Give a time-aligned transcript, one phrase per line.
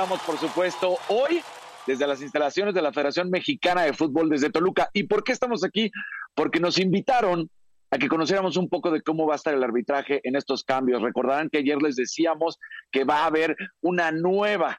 [0.00, 1.42] Estamos por supuesto hoy
[1.84, 4.88] desde las instalaciones de la Federación Mexicana de Fútbol desde Toluca.
[4.92, 5.90] ¿Y por qué estamos aquí?
[6.36, 7.50] Porque nos invitaron
[7.90, 11.02] a que conociéramos un poco de cómo va a estar el arbitraje en estos cambios.
[11.02, 12.58] Recordarán que ayer les decíamos
[12.92, 14.78] que va a haber una nueva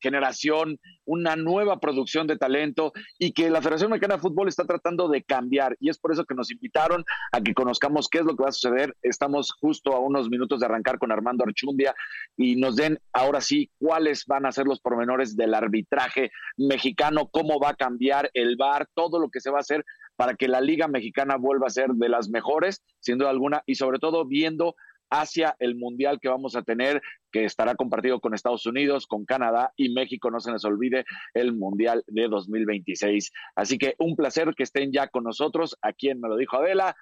[0.00, 5.08] generación, una nueva producción de talento y que la Federación Mexicana de Fútbol está tratando
[5.08, 8.36] de cambiar y es por eso que nos invitaron a que conozcamos qué es lo
[8.36, 8.96] que va a suceder.
[9.02, 11.94] Estamos justo a unos minutos de arrancar con Armando Archundia
[12.36, 17.58] y nos den ahora sí cuáles van a ser los pormenores del arbitraje mexicano, cómo
[17.58, 19.84] va a cambiar el VAR, todo lo que se va a hacer
[20.16, 23.74] para que la Liga Mexicana vuelva a ser de las mejores, sin duda alguna, y
[23.74, 24.74] sobre todo viendo
[25.10, 27.02] hacia el Mundial que vamos a tener,
[27.32, 31.52] que estará compartido con Estados Unidos, con Canadá y México, no se les olvide, el
[31.52, 33.32] Mundial de 2026.
[33.54, 36.96] Así que un placer que estén ya con nosotros, aquí en Me lo dijo Adela.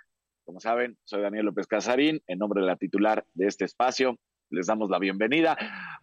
[0.44, 4.18] Como saben, soy Daniel López Casarín, en nombre de la titular de este espacio.
[4.50, 5.56] Les damos la bienvenida.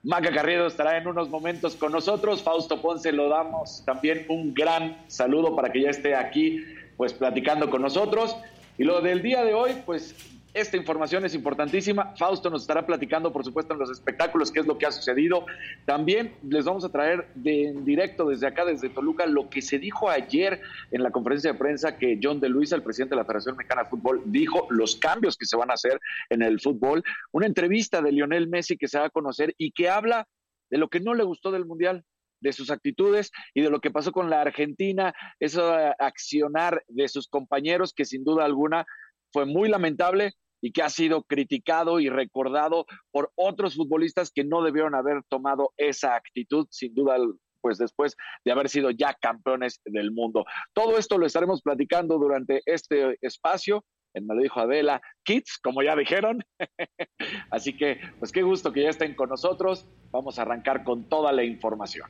[0.04, 2.42] Maca Carriedo estará en unos momentos con nosotros.
[2.42, 6.64] Fausto Ponce lo damos también un gran saludo para que ya esté aquí,
[6.98, 8.36] pues platicando con nosotros.
[8.78, 10.16] Y lo del día de hoy, pues
[10.54, 12.14] esta información es importantísima.
[12.16, 15.46] Fausto nos estará platicando, por supuesto, en los espectáculos, qué es lo que ha sucedido.
[15.86, 19.80] También les vamos a traer de en directo desde acá, desde Toluca, lo que se
[19.80, 23.26] dijo ayer en la conferencia de prensa que John de Luisa, el presidente de la
[23.26, 27.04] Federación Mexicana de Fútbol, dijo los cambios que se van a hacer en el fútbol.
[27.32, 30.28] Una entrevista de Lionel Messi que se va a conocer y que habla
[30.70, 32.04] de lo que no le gustó del Mundial,
[32.42, 37.28] de sus actitudes y de lo que pasó con la Argentina, eso accionar de sus
[37.28, 38.86] compañeros que sin duda alguna
[39.32, 44.62] fue muy lamentable y que ha sido criticado y recordado por otros futbolistas que no
[44.62, 47.18] debieron haber tomado esa actitud, sin duda
[47.62, 50.46] pues después de haber sido ya campeones del mundo.
[50.74, 53.84] Todo esto lo estaremos platicando durante este espacio.
[54.14, 56.44] Me lo dijo Adela, Kids, como ya dijeron.
[57.52, 59.86] Así que, pues qué gusto que ya estén con nosotros.
[60.12, 62.10] Vamos a arrancar con toda la información.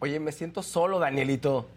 [0.00, 1.68] Oye, me siento solo, Danielito.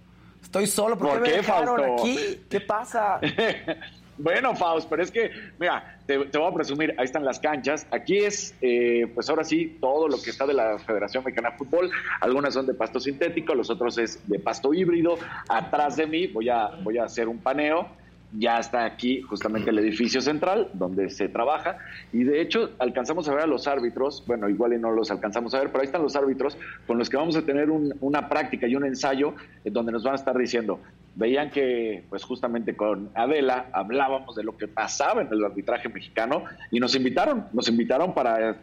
[0.41, 0.97] Estoy solo.
[0.97, 2.03] ¿Por, ¿Por qué, qué, me dejaron Fausto?
[2.03, 2.41] aquí?
[2.49, 3.19] ¿Qué pasa?
[4.17, 5.29] Bueno, Faust, pero es que,
[5.59, 7.85] mira, te, voy a presumir, ahí están las canchas.
[7.91, 11.57] Aquí es, eh, pues ahora sí, todo lo que está de la Federación Mexicana de
[11.57, 11.91] Fútbol.
[12.21, 15.17] Algunas son de pasto sintético, los otros es de pasto híbrido.
[15.47, 17.87] Atrás de mí voy a, voy a hacer un paneo.
[18.33, 21.77] Ya está aquí justamente el edificio central donde se trabaja
[22.11, 25.53] y de hecho alcanzamos a ver a los árbitros, bueno, igual y no los alcanzamos
[25.53, 28.27] a ver, pero ahí están los árbitros con los que vamos a tener un, una
[28.27, 29.33] práctica y un ensayo
[29.63, 30.81] en donde nos van a estar diciendo,
[31.17, 36.43] veían que pues justamente con Adela hablábamos de lo que pasaba en el arbitraje mexicano
[36.71, 38.55] y nos invitaron, nos invitaron para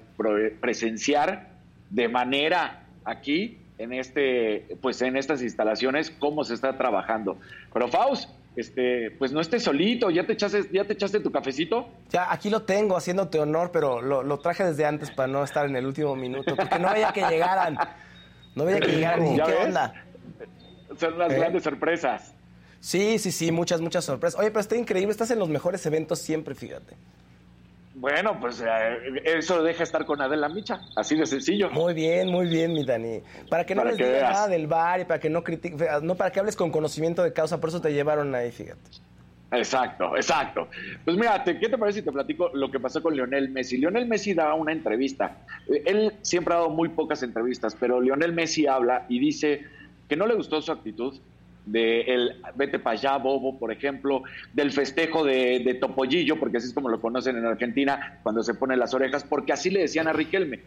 [0.60, 1.48] presenciar
[1.90, 7.38] de manera aquí en este pues en estas instalaciones cómo se está trabajando.
[7.72, 11.88] Pero Faust, este, pues no estés solito, ya te echaste, ya te echaste tu cafecito.
[12.10, 15.66] Ya, aquí lo tengo, haciéndote honor, pero lo, lo, traje desde antes para no estar
[15.66, 17.76] en el último minuto, porque no veía que llegaran.
[18.54, 19.66] No veía que llegaran ni qué ves?
[19.66, 19.94] onda.
[20.96, 21.36] Son las ¿Eh?
[21.36, 22.32] grandes sorpresas.
[22.84, 24.38] Sí, sí, sí, muchas, muchas sorpresas.
[24.38, 26.94] Oye, pero está increíble, estás en los mejores eventos siempre, fíjate.
[27.94, 31.70] Bueno, pues eh, eso deja estar con Adela Micha, así de sencillo.
[31.70, 33.22] Muy bien, muy bien, mi Dani.
[33.48, 36.30] Para que no les digas nada del bar y para que no critiques, no para
[36.30, 38.90] que hables con conocimiento de causa, por eso te llevaron ahí, fíjate.
[39.50, 40.68] Exacto, exacto.
[41.06, 43.78] Pues mira, ¿qué te parece si te platico lo que pasó con Lionel Messi?
[43.78, 45.38] Lionel Messi da una entrevista.
[45.72, 49.64] Eh, él siempre ha dado muy pocas entrevistas, pero Lionel Messi habla y dice
[50.06, 51.18] que no le gustó su actitud,
[51.66, 54.22] de el vete para allá, bobo, por ejemplo,
[54.52, 58.54] del festejo de, de, Topollillo, porque así es como lo conocen en Argentina, cuando se
[58.54, 60.60] pone las orejas, porque así le decían a Riquelme.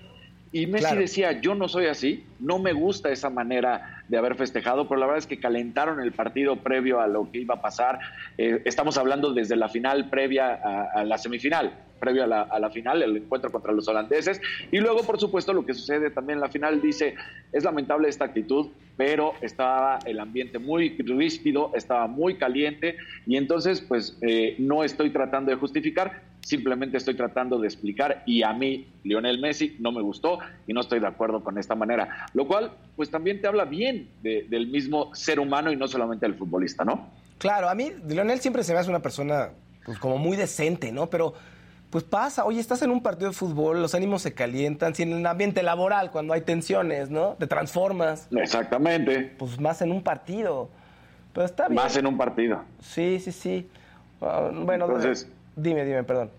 [0.51, 4.87] Y Messi decía, yo no soy así, no me gusta esa manera de haber festejado,
[4.87, 7.99] pero la verdad es que calentaron el partido previo a lo que iba a pasar.
[8.37, 10.53] Eh, estamos hablando desde la final previa
[10.93, 14.41] a la semifinal previo a la, final, el encuentro contra los holandeses.
[14.71, 17.15] Y luego, por supuesto, lo que sucede también en la final, dice,
[17.51, 23.81] es lamentable esta actitud, pero estaba el ambiente muy ríspido, estaba muy caliente, y entonces,
[23.81, 28.87] pues, eh, no estoy tratando de justificar, simplemente estoy tratando de explicar, y a mí,
[29.03, 32.27] Lionel Messi, no me gustó y no estoy de acuerdo con esta manera.
[32.33, 36.35] Lo cual, pues, también te habla bien del mismo ser humano y no solamente del
[36.35, 37.09] futbolista, ¿no?
[37.37, 39.49] Claro, a mí, Lionel siempre se me hace una persona,
[39.85, 41.09] pues, como muy decente, ¿no?
[41.09, 41.33] Pero
[41.89, 45.13] pues pasa, oye, estás en un partido de fútbol, los ánimos se calientan, si en
[45.13, 47.35] el ambiente laboral, cuando hay tensiones, ¿no?
[47.39, 48.27] Te transformas.
[48.31, 49.33] Exactamente.
[49.37, 50.69] Pues más en un partido.
[51.33, 51.75] Pero está bien.
[51.75, 52.61] Más en un partido.
[52.81, 53.69] Sí, sí, sí.
[54.21, 56.31] Ah, bueno, entonces, dime, dime, perdón.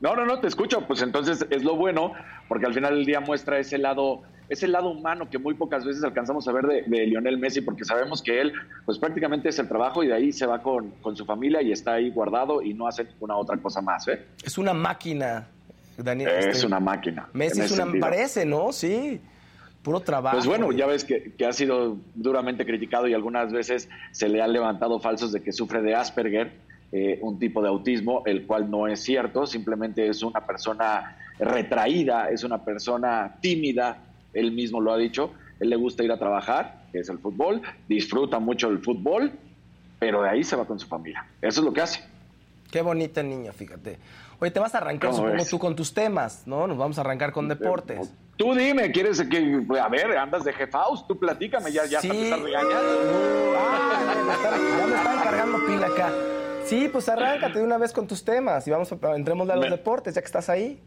[0.00, 0.86] No, no, no, te escucho.
[0.86, 2.12] Pues entonces es lo bueno,
[2.48, 5.84] porque al final del día muestra ese lado es el lado humano que muy pocas
[5.84, 8.52] veces alcanzamos a ver de, Lionel Messi, porque sabemos que él,
[8.84, 11.94] pues prácticamente es el trabajo y de ahí se va con, su familia y está
[11.94, 14.08] ahí guardado y no hace ninguna otra cosa más.
[14.08, 14.26] ¿eh?
[14.42, 15.46] Es una máquina,
[15.96, 16.30] Daniel.
[16.30, 17.28] Es este, una máquina.
[17.32, 18.72] Messi es una, parece, ¿no?
[18.72, 19.20] Sí.
[19.84, 20.36] Puro trabajo.
[20.36, 24.52] Pues bueno, ya ves que, ha sido duramente criticado y algunas veces se le han
[24.52, 26.52] levantado falsos de que sufre de Asperger,
[26.92, 32.30] eh, un tipo de autismo, el cual no es cierto, simplemente es una persona retraída,
[32.30, 33.98] es una persona tímida,
[34.32, 37.62] él mismo lo ha dicho, él le gusta ir a trabajar, que es el fútbol,
[37.88, 39.32] disfruta mucho el fútbol,
[39.98, 41.26] pero de ahí se va con su familia.
[41.40, 42.00] Eso es lo que hace.
[42.70, 43.98] Qué bonita niña, fíjate.
[44.38, 46.66] Oye, te vas a arrancar, supongo tú, con tus temas, ¿no?
[46.66, 48.12] Nos vamos a arrancar con deportes.
[48.36, 51.06] Tú dime, ¿quieres que, a ver, andas de jefaus?
[51.06, 52.08] Tú platícame, ya, ya sí.
[52.08, 53.54] te estás regañando.
[53.58, 54.14] Ah,
[54.78, 56.10] ya me están cargando pila acá.
[56.70, 59.68] Sí, pues arráncate de una vez con tus temas y vamos a, entremos a los
[59.68, 60.80] deportes, ya que estás ahí.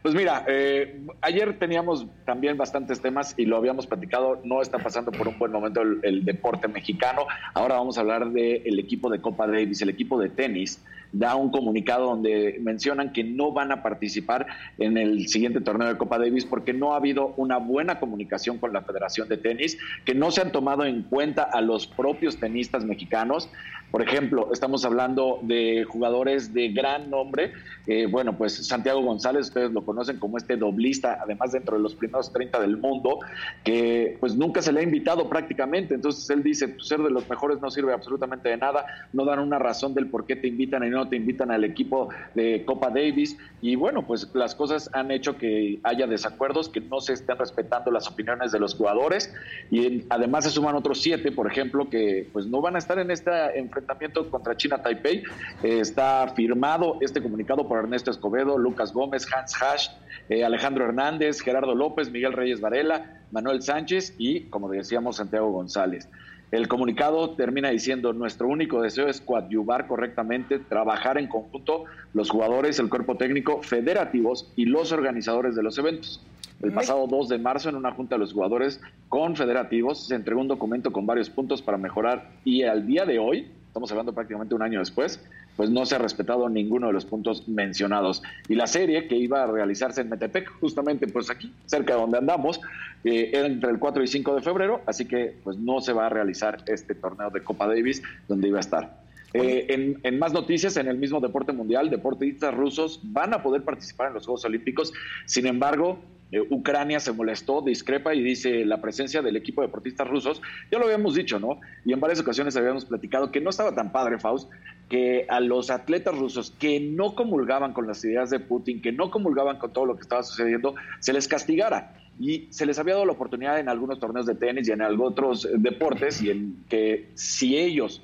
[0.00, 5.12] Pues mira, eh, ayer teníamos también bastantes temas y lo habíamos platicado, no está pasando
[5.12, 7.26] por un buen momento el, deporte mexicano.
[7.52, 10.82] Ahora vamos a hablar del equipo de Copa Davis, el equipo de tenis.
[11.12, 14.46] Da un comunicado donde mencionan que no van a participar
[14.78, 18.72] en el siguiente torneo de Copa Davis porque no ha habido una buena comunicación con
[18.72, 22.84] la Federación de Tenis, que no se han tomado en cuenta a los propios tenistas
[22.84, 23.50] mexicanos.
[23.96, 27.54] Por ejemplo, estamos hablando de jugadores de gran nombre.
[27.86, 31.94] Eh, bueno, pues Santiago González, ustedes lo conocen como este doblista, además dentro de los
[31.94, 33.20] primeros 30 del mundo,
[33.64, 35.94] que pues nunca se le ha invitado prácticamente.
[35.94, 38.84] Entonces él dice, pues, ser de los mejores no sirve absolutamente de nada,
[39.14, 42.10] no dan una razón del por qué te invitan y no te invitan al equipo
[42.34, 43.38] de Copa Davis.
[43.62, 47.90] Y bueno, pues las cosas han hecho que haya desacuerdos, que no se estén respetando
[47.90, 49.34] las opiniones de los jugadores.
[49.70, 53.10] Y además se suman otros siete, por ejemplo, que pues no van a estar en
[53.10, 53.85] esta enfrentamiento
[54.30, 55.22] contra China Taipei.
[55.62, 59.88] Eh, está firmado este comunicado por Ernesto Escobedo, Lucas Gómez, Hans Hash,
[60.28, 66.08] eh, Alejandro Hernández, Gerardo López, Miguel Reyes Varela, Manuel Sánchez y, como decíamos, Santiago González.
[66.52, 71.84] El comunicado termina diciendo, nuestro único deseo es coadyuvar correctamente, trabajar en conjunto
[72.14, 76.24] los jugadores, el cuerpo técnico, federativos y los organizadores de los eventos.
[76.62, 80.48] El pasado 2 de marzo, en una junta de los jugadores confederativos, se entregó un
[80.48, 84.62] documento con varios puntos para mejorar y al día de hoy, estamos hablando prácticamente un
[84.62, 85.20] año después,
[85.54, 88.22] pues no se ha respetado ninguno de los puntos mencionados.
[88.48, 92.16] Y la serie que iba a realizarse en Metepec, justamente pues aquí, cerca de donde
[92.16, 92.58] andamos,
[93.04, 96.06] eh, era entre el 4 y 5 de febrero, así que pues no se va
[96.06, 98.96] a realizar este torneo de Copa Davis donde iba a estar.
[99.34, 104.08] Eh, en, más noticias, en el mismo deporte mundial, deportistas rusos van a poder participar
[104.08, 104.94] en los Juegos Olímpicos.
[105.26, 105.98] Sin embargo,
[106.32, 110.78] eh, Ucrania se molestó, discrepa y dice la presencia del equipo de deportistas rusos, ya
[110.78, 111.60] lo habíamos dicho, ¿no?
[111.84, 114.50] Y en varias ocasiones habíamos platicado que no estaba tan padre, Faust,
[114.88, 119.10] que a los atletas rusos que no comulgaban con las ideas de Putin, que no
[119.10, 121.94] comulgaban con todo lo que estaba sucediendo, se les castigara.
[122.18, 125.46] Y se les había dado la oportunidad en algunos torneos de tenis y en otros
[125.58, 128.02] deportes, y en que si ellos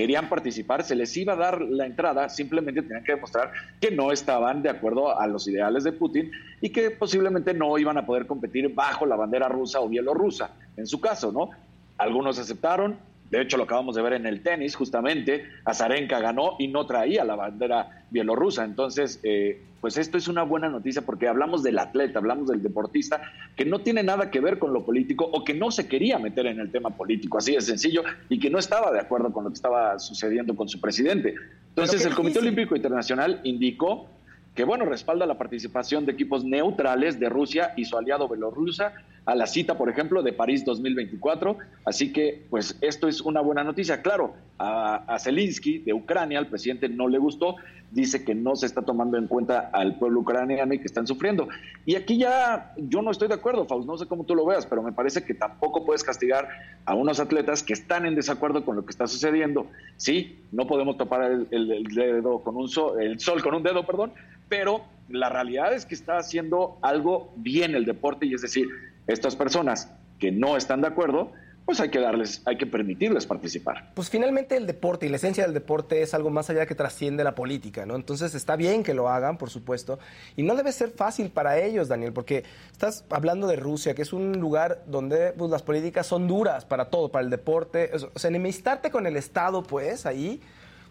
[0.00, 4.12] querían participar, se les iba a dar la entrada, simplemente tenían que demostrar que no
[4.12, 6.30] estaban de acuerdo a los ideales de Putin
[6.62, 10.86] y que posiblemente no iban a poder competir bajo la bandera rusa o bielorrusa, en
[10.86, 11.50] su caso, ¿no?
[11.98, 12.96] Algunos aceptaron,
[13.30, 15.46] De hecho, lo acabamos de ver en el tenis, justamente.
[15.64, 18.64] Azarenka ganó y no traía la bandera bielorrusa.
[18.64, 23.22] Entonces, eh, pues esto es una buena noticia porque hablamos del atleta, hablamos del deportista
[23.56, 26.46] que no tiene nada que ver con lo político o que no se quería meter
[26.46, 29.50] en el tema político, así de sencillo, y que no estaba de acuerdo con lo
[29.50, 31.34] que estaba sucediendo con su presidente.
[31.68, 34.08] Entonces, el Comité Olímpico Internacional indicó
[34.54, 38.92] que bueno, respalda la participación de equipos neutrales de Rusia y su aliado Bielorrusia
[39.30, 41.56] a la cita, por ejemplo, de París 2024.
[41.84, 44.02] Así que, pues, esto es una buena noticia.
[44.02, 47.54] Claro, a, Zelensky de Ucrania, al presidente no le gustó,
[47.92, 51.48] dice que no se está tomando en cuenta al pueblo ucraniano y que están sufriendo.
[51.86, 54.66] Y aquí ya yo no estoy de acuerdo, Faust, no sé cómo tú lo veas,
[54.66, 56.48] pero me parece que tampoco puedes castigar
[56.84, 59.66] a unos atletas que están en desacuerdo con lo que está sucediendo.
[59.96, 64.12] Sí, no podemos topar el, dedo con un sol, el sol con un dedo, perdón,
[64.48, 68.68] pero la realidad es que está haciendo algo bien el deporte y es decir,
[69.06, 71.32] estas personas que no están de acuerdo,
[71.70, 73.92] pues hay que darles, hay que permitirles participar.
[73.94, 77.22] Pues finalmente el deporte y la esencia del deporte es algo más allá que trasciende
[77.22, 77.94] la política, ¿no?
[77.94, 80.00] Entonces está bien que lo hagan, por supuesto,
[80.36, 84.12] y no debe ser fácil para ellos, Daniel, porque estás hablando de Rusia, que es
[84.12, 87.90] un lugar donde pues, las políticas son duras para todo, para el deporte.
[87.94, 90.40] O sea, enemistarte con el Estado, pues, ahí,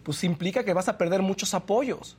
[0.02, 2.16] pues implica que vas a perder muchos apoyos.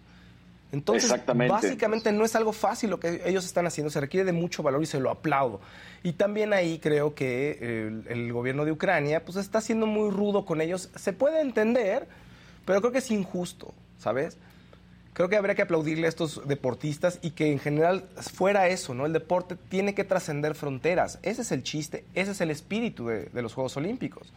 [0.72, 4.64] Entonces, básicamente no es algo fácil lo que ellos están haciendo, se requiere de mucho
[4.64, 5.60] valor y se lo aplaudo.
[6.02, 10.62] Y también ahí creo que el, gobierno de Ucrania pues está siendo muy rudo con
[10.62, 10.90] ellos.
[10.96, 12.08] Se puede entender,
[12.66, 14.38] pero creo que es injusto, ¿sabes?
[15.14, 19.06] Creo que habría que aplaudirle a estos deportistas y que en general fuera eso, ¿no?
[19.06, 21.20] El deporte tiene que trascender fronteras.
[21.22, 24.32] Ese es el chiste, ese es el espíritu de los Juegos Olímpicos.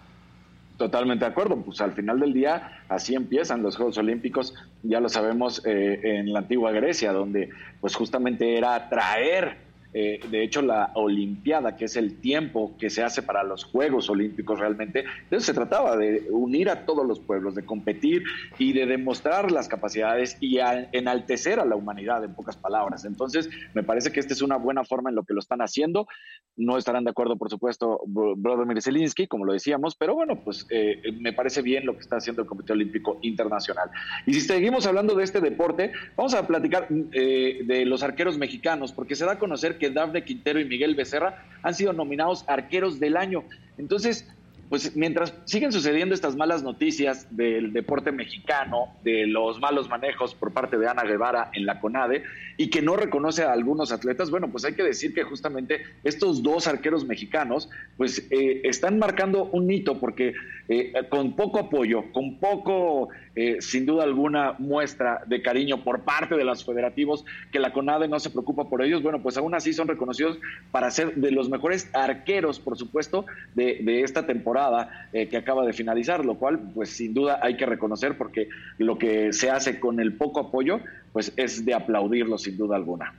[0.76, 5.08] Totalmente de acuerdo, pues al final del día así empiezan los Juegos Olímpicos, ya lo
[5.08, 7.50] sabemos eh, en la antigua Grecia, donde
[7.80, 9.58] pues justamente era traer
[9.94, 14.10] eh, de hecho, la Olimpiada, que es el tiempo que se hace para los Juegos
[14.10, 18.24] Olímpicos realmente, de eso se trataba, de unir a todos los pueblos, de competir
[18.58, 23.04] y de demostrar las capacidades y enaltecer a la humanidad, en pocas palabras.
[23.04, 26.08] Entonces, me parece que esta es una buena forma en lo que lo están haciendo.
[26.56, 31.02] No estarán de acuerdo, por supuesto, Vladimir Zelensky, como lo decíamos, pero bueno, pues eh,
[31.20, 33.90] me parece bien lo que está haciendo el Comité Olímpico Internacional.
[34.26, 38.92] Y si seguimos hablando de este deporte, vamos a platicar eh, de los arqueros mexicanos,
[38.92, 43.00] porque se da a conocer que que Quintero y Miguel Becerra han sido nominados arqueros
[43.00, 43.44] del año.
[43.78, 44.26] Entonces,
[44.68, 50.52] pues mientras siguen sucediendo estas malas noticias del deporte mexicano, de los malos manejos por
[50.52, 52.24] parte de Ana Guevara en la CONADE
[52.56, 56.42] y que no reconoce a algunos atletas, bueno, pues hay que decir que justamente estos
[56.42, 60.34] dos arqueros mexicanos pues eh, están marcando un hito porque
[60.68, 66.36] eh, con poco apoyo, con poco eh, sin duda alguna muestra de cariño por parte
[66.36, 69.72] de los federativos, que la CONADE no se preocupa por ellos, bueno, pues aún así
[69.72, 70.38] son reconocidos
[70.70, 75.72] para ser de los mejores arqueros, por supuesto, de, esta temporada eh, que acaba de
[75.72, 80.00] finalizar, lo cual, pues sin duda hay que reconocer porque lo que se hace con
[80.00, 80.80] el poco apoyo,
[81.12, 83.12] pues es de aplaudirlo sin duda alguna.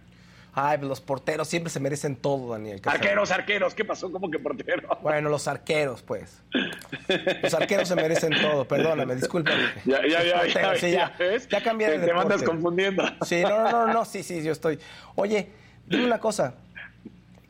[0.58, 2.82] Ay, los porteros siempre se merecen todo, Daniel.
[2.86, 4.10] Arqueros, arqueros, ¿qué pasó?
[4.10, 4.88] ¿Cómo que portero?
[5.02, 6.42] Bueno, los arqueros, pues.
[7.44, 9.64] Los arqueros se merecen todo, perdóname, discúlpame.
[9.84, 11.14] Ya, ya, ya, ya, sí, ya,
[11.50, 13.04] ya, cambié de Te, te mandas confundiendo.
[13.26, 14.80] Sí, no, no, no, no, sí, sí, yo estoy.
[15.16, 15.50] Oye,
[15.88, 16.56] dime una cosa.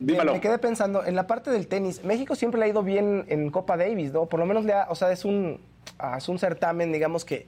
[0.00, 0.32] Dímelo.
[0.32, 3.50] Me quedé pensando, en la parte del tenis, México siempre le ha ido bien en
[3.50, 4.26] Copa Davis, ¿no?
[4.26, 5.60] Por lo menos le ha, o sea, es un,
[6.00, 7.46] ah, es un certamen, digamos, que,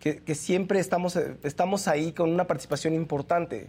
[0.00, 3.68] que, que siempre estamos, estamos ahí con una participación importante.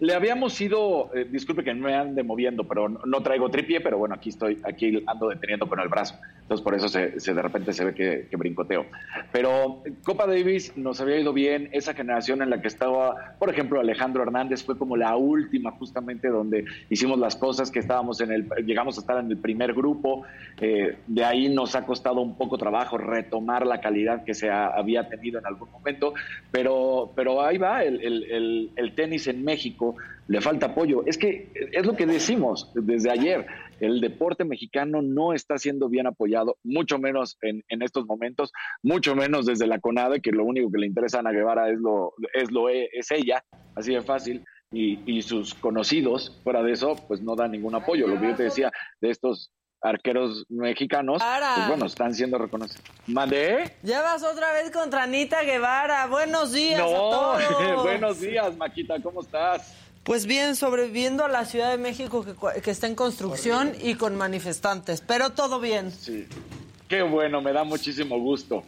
[0.00, 4.16] Le habíamos ido, eh, disculpe que me ande moviendo, pero no, traigo tripié, pero bueno,
[4.16, 6.16] aquí estoy, aquí ando deteniendo con el brazo.
[6.42, 8.86] Entonces por eso se, de repente se ve que, brincoteo.
[9.30, 13.78] Pero Copa Davis nos había ido bien, esa generación en la que estaba, por ejemplo,
[13.78, 18.48] Alejandro Hernández fue como la última justamente donde hicimos las cosas, que estábamos en el,
[18.66, 20.24] llegamos a estar en el primer grupo.
[20.60, 25.08] Eh, de ahí nos ha costado un poco trabajo retomar la calidad que se había
[25.08, 26.14] tenido en algún momento,
[26.50, 29.83] pero, pero ahí va el, el tenis en México
[30.28, 31.04] le falta apoyo.
[31.06, 33.46] Es que es lo que decimos desde ayer.
[33.80, 39.46] El deporte mexicano no está siendo bien apoyado, mucho menos en, estos momentos, mucho menos
[39.46, 42.50] desde la CONADE, que lo único que le interesa a Ana Guevara es lo, es
[42.50, 44.44] lo es ella, así de fácil.
[44.76, 48.08] Y, sus conocidos, fuera de eso, pues no dan ningún apoyo.
[48.08, 49.52] Lo que yo te decía de estos
[49.84, 52.82] arqueros mexicanos, pues bueno, están siendo reconocidos.
[53.06, 53.76] ¿Mandé?
[53.82, 56.06] Ya vas otra vez contra Anita Guevara.
[56.06, 57.42] Buenos días a todos.
[57.82, 59.74] buenos días, Maquita, ¿cómo estás?
[60.02, 62.24] Pues bien, sobreviviendo a la Ciudad de México
[62.62, 65.90] que, está en construcción y con manifestantes, pero todo bien.
[65.90, 66.26] Sí,
[66.88, 68.62] qué bueno, me da muchísimo gusto.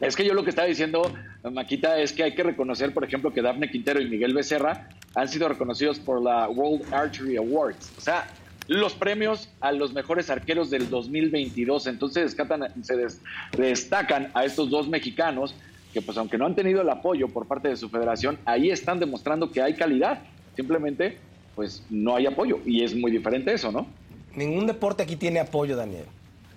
[0.00, 1.12] Es que yo lo que estaba diciendo,
[1.50, 5.28] Maquita, es que hay que reconocer, por ejemplo, que Dafne Quintero y Miguel Becerra han
[5.28, 7.92] sido reconocidos por la World Archery Awards.
[7.96, 8.28] O sea,
[8.68, 11.86] los premios a los mejores arqueros del 2022.
[11.86, 12.36] Entonces
[12.82, 12.96] se
[13.56, 15.54] destacan a estos dos mexicanos
[15.92, 19.00] que pues aunque no han tenido el apoyo por parte de su federación, ahí están
[19.00, 20.20] demostrando que hay calidad.
[20.54, 21.18] Simplemente
[21.54, 23.86] pues no hay apoyo y es muy diferente eso, ¿no?
[24.34, 26.04] Ningún deporte aquí tiene apoyo, Daniel.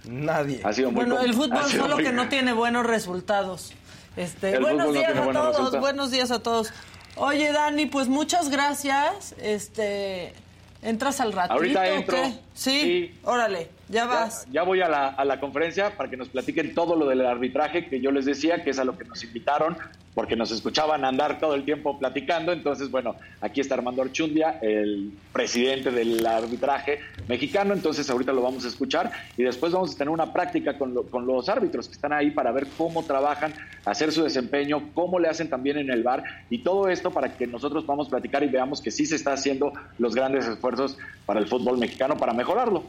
[0.05, 0.61] Nadie.
[0.91, 3.73] bueno, el fútbol solo que no tiene buenos resultados.
[4.17, 6.73] Este, buenos días a todos, buenos días a todos.
[7.15, 9.35] Oye, Dani, pues muchas gracias.
[9.41, 10.33] Este,
[10.81, 12.17] ¿entras al ratito Ahorita entro.
[12.53, 13.15] ¿Sí?
[13.23, 14.47] órale, ya vas.
[14.51, 17.87] Ya, voy a la, a la conferencia para que nos platiquen todo lo del arbitraje
[17.87, 19.77] que yo les decía, que es a lo que nos invitaron
[20.19, 22.51] porque nos escuchaban andar todo el tiempo platicando.
[22.51, 27.73] Entonces, bueno, aquí está Armando Archundia, el presidente del arbitraje mexicano.
[27.73, 31.25] Entonces, ahorita lo vamos a escuchar y después vamos a tener una práctica con, con
[31.25, 33.53] los árbitros que están ahí para ver cómo trabajan,
[33.85, 37.47] hacer su desempeño, cómo le hacen también en el bar y todo esto para que
[37.47, 41.47] nosotros podamos platicar y veamos que sí se está haciendo los grandes esfuerzos para el
[41.47, 42.83] fútbol mexicano para mejorarlo.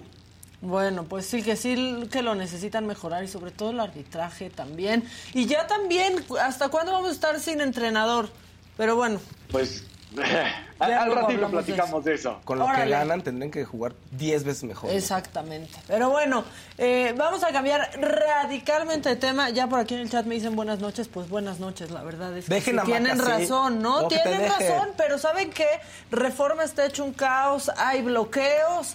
[0.62, 5.04] Bueno, pues sí, que sí que lo necesitan mejorar y sobre todo el arbitraje también.
[5.32, 8.28] Y ya también, ¿hasta cuándo vamos a estar sin entrenador?
[8.76, 9.20] Pero bueno.
[9.50, 9.84] Pues
[10.78, 12.40] al ratito platicamos de eso.
[12.44, 14.90] Con lo que ganan tendrían que jugar 10 veces mejor.
[14.90, 15.78] Exactamente.
[15.86, 16.44] Pero bueno,
[16.76, 19.50] eh, vamos a cambiar radicalmente de tema.
[19.50, 21.08] Ya por aquí en el chat me dicen buenas noches.
[21.08, 24.08] Pues buenas noches, la verdad es que tienen razón, ¿no?
[24.08, 25.68] tienen razón, pero ¿saben qué?
[26.10, 28.92] Reforma está hecho un caos, hay bloqueos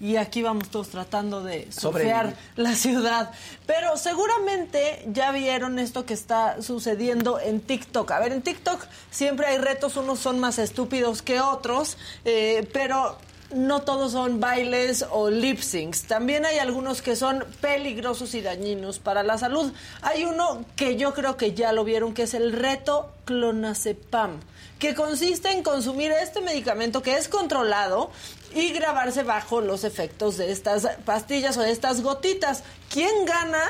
[0.00, 3.30] y aquí vamos todos tratando de surfear la ciudad.
[3.66, 8.10] Pero seguramente ya vieron esto que está sucediendo en TikTok.
[8.10, 13.18] A ver, en TikTok siempre hay retos, unos son más estúpidos que otros, eh, pero
[13.54, 16.04] no todos son bailes o lip syncs.
[16.04, 19.72] También hay algunos que son peligrosos y dañinos para la salud.
[20.00, 24.40] Hay uno que yo creo que ya lo vieron, que es el reto clonazepam
[24.80, 28.10] que consiste en consumir este medicamento que es controlado
[28.54, 32.64] y grabarse bajo los efectos de estas pastillas o de estas gotitas.
[32.88, 33.62] ¿Quién gana?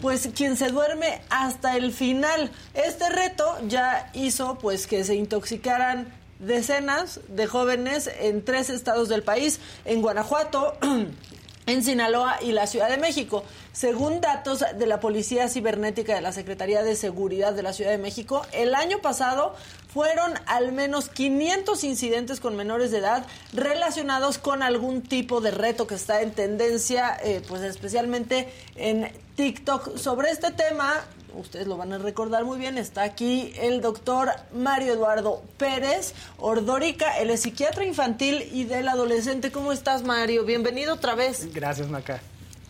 [0.00, 2.50] Pues quien se duerme hasta el final.
[2.74, 9.22] Este reto ya hizo pues que se intoxicaran decenas de jóvenes en tres estados del
[9.22, 10.76] país, en Guanajuato,
[11.66, 13.44] en Sinaloa y la Ciudad de México.
[13.72, 17.98] Según datos de la Policía Cibernética de la Secretaría de Seguridad de la Ciudad de
[17.98, 19.54] México, el año pasado
[19.92, 25.86] fueron al menos 500 incidentes con menores de edad relacionados con algún tipo de reto
[25.86, 29.96] que está en tendencia, eh, pues especialmente en TikTok.
[29.96, 34.94] Sobre este tema, ustedes lo van a recordar muy bien, está aquí el doctor Mario
[34.94, 39.50] Eduardo Pérez Ordórica, él es psiquiatra infantil y del adolescente.
[39.50, 40.44] ¿Cómo estás, Mario?
[40.44, 41.52] Bienvenido otra vez.
[41.52, 42.20] Gracias, Maca.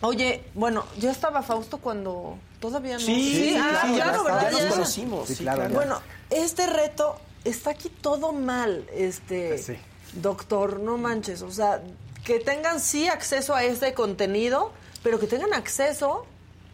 [0.01, 3.01] Oye, bueno, yo estaba Fausto cuando todavía no.
[3.01, 4.51] Sí, ah, claro, ¿verdad?
[4.51, 5.29] Ya, nos conocimos.
[5.29, 5.69] Sí, claro.
[5.71, 6.01] Bueno,
[6.31, 9.77] este reto está aquí todo mal, este sí.
[10.15, 11.83] doctor, no manches, o sea,
[12.25, 14.73] que tengan sí acceso a este contenido,
[15.03, 16.27] pero que tengan acceso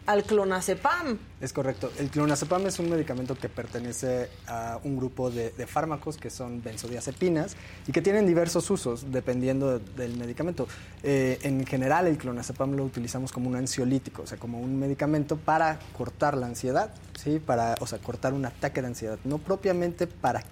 [0.05, 1.17] al clonazepam.
[1.39, 1.91] Es correcto.
[1.97, 7.55] El clonazepam es un medicamento que pertenece a un grupo de, fármacos que son benzodiazepinas
[7.87, 10.67] y que tienen diversos usos dependiendo del medicamento.
[11.03, 15.37] Eh, en general, el clonazepam lo utilizamos como un ansiolítico, o sea, como un medicamento
[15.37, 17.39] para cortar la ansiedad, ¿sí?
[17.39, 20.43] Para, o sea, cortar un ataque de ansiedad, no propiamente para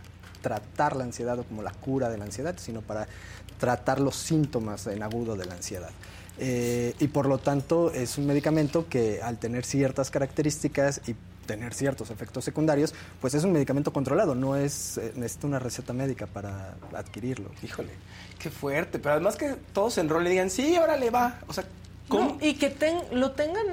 [0.42, 3.08] tratar la ansiedad o como la cura de la ansiedad, sino para
[3.60, 5.92] tratar los síntomas en agudo de la ansiedad.
[6.42, 11.74] Eh, y por lo tanto es un medicamento que al tener ciertas características y tener
[11.74, 16.28] ciertos efectos secundarios, pues es un medicamento controlado, no es eh, necesita una receta médica
[16.28, 17.50] para adquirirlo.
[17.64, 17.90] Híjole,
[18.38, 21.66] qué fuerte, pero además que todos se enrolen y digan, sí, órale, va, o sea,
[22.08, 22.38] ¿cómo?
[22.40, 22.74] y que
[23.12, 23.66] lo tengan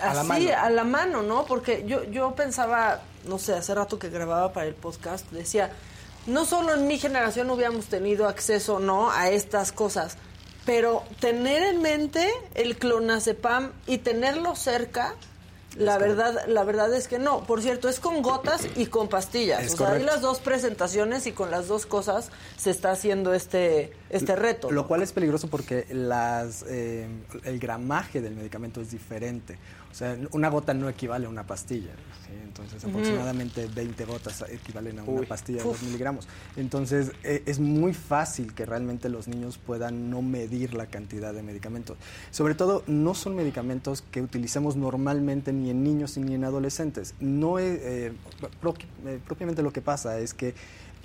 [0.00, 1.44] así, a la, mano, ¿no?
[1.44, 5.70] Porque yo, yo pensaba, no sé, hace rato que grababa para el podcast, decía,
[6.26, 10.16] no solo en mi generación hubiéramos tenido acceso, ¿no?, a estas cosas,
[10.64, 15.14] pero tener en mente el clonazepam y tenerlo cerca,
[15.76, 17.44] la verdad, la verdad es que no.
[17.44, 19.72] Por cierto, es con gotas y con pastillas.
[19.72, 23.92] o sea, hay las dos presentaciones y con las dos cosas se está haciendo este,
[24.10, 24.70] este reto.
[24.70, 27.08] Lo cual es peligroso porque las, eh,
[27.44, 29.58] el gramaje del medicamento es diferente.
[29.92, 31.90] O sea, una gota no equivale a una pastilla.
[32.44, 36.28] Entonces, aproximadamente 20 gotas equivalen a una pastilla de 2 miligramos.
[36.56, 41.42] Entonces, e, es muy fácil que realmente los niños puedan no medir la cantidad de
[41.42, 41.98] medicamentos.
[42.30, 47.14] Sobre todo, no son medicamentos que utilicemos normalmente ni en niños ni en adolescentes.
[47.20, 48.12] No eh, eh,
[49.26, 50.54] propiamente lo que pasa es que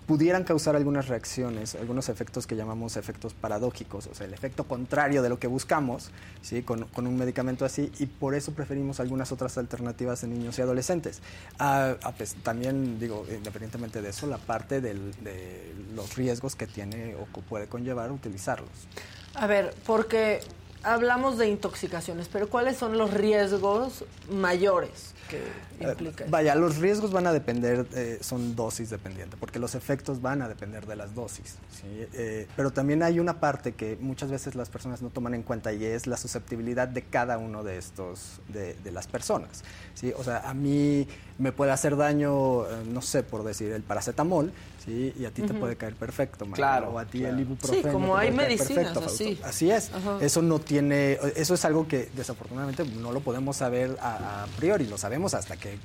[0.08, 5.22] pudieran causar algunas reacciones, algunos efectos que llamamos efectos paradójicos, o sea, el efecto contrario
[5.22, 6.64] de lo que buscamos ¿sí?
[6.64, 11.22] con, un medicamento así, y por eso preferimos algunas otras alternativas en niños y adolescentes.
[11.60, 11.96] Ah,
[12.42, 14.96] también, digo, independientemente de eso, la parte de
[15.94, 18.70] los riesgos que tiene o que puede conllevar utilizarlos.
[19.36, 20.40] A ver, porque
[20.84, 25.14] hablamos de intoxicaciones, pero ¿cuáles son los riesgos mayores?
[25.28, 26.26] Que eh, implica.
[26.30, 30.48] vaya, los riesgos van a depender, eh, son dosis dependientes, porque los efectos van a
[30.48, 31.56] depender de las dosis.
[31.86, 35.74] Eh, pero también hay una parte que muchas veces las personas no toman en cuenta
[35.74, 39.64] y es la susceptibilidad de cada uno de estos, de, de las personas.
[39.94, 40.14] ¿sí?
[40.18, 44.52] O sea, a mí me puede hacer daño, no sé, por decir, el paracetamol,
[44.88, 45.14] ¿sí?
[45.20, 46.92] Y a ti te puede caer perfecto, Claro.
[46.92, 47.84] O a ti el ibuprofeno.
[47.84, 49.40] Sí, como hay medicinas así.
[49.44, 49.92] Así es.
[50.22, 54.88] Eso no tiene, eso es algo que desafortunadamente no lo podemos saber a, a, priori,
[54.88, 55.78] lo sabemos hasta que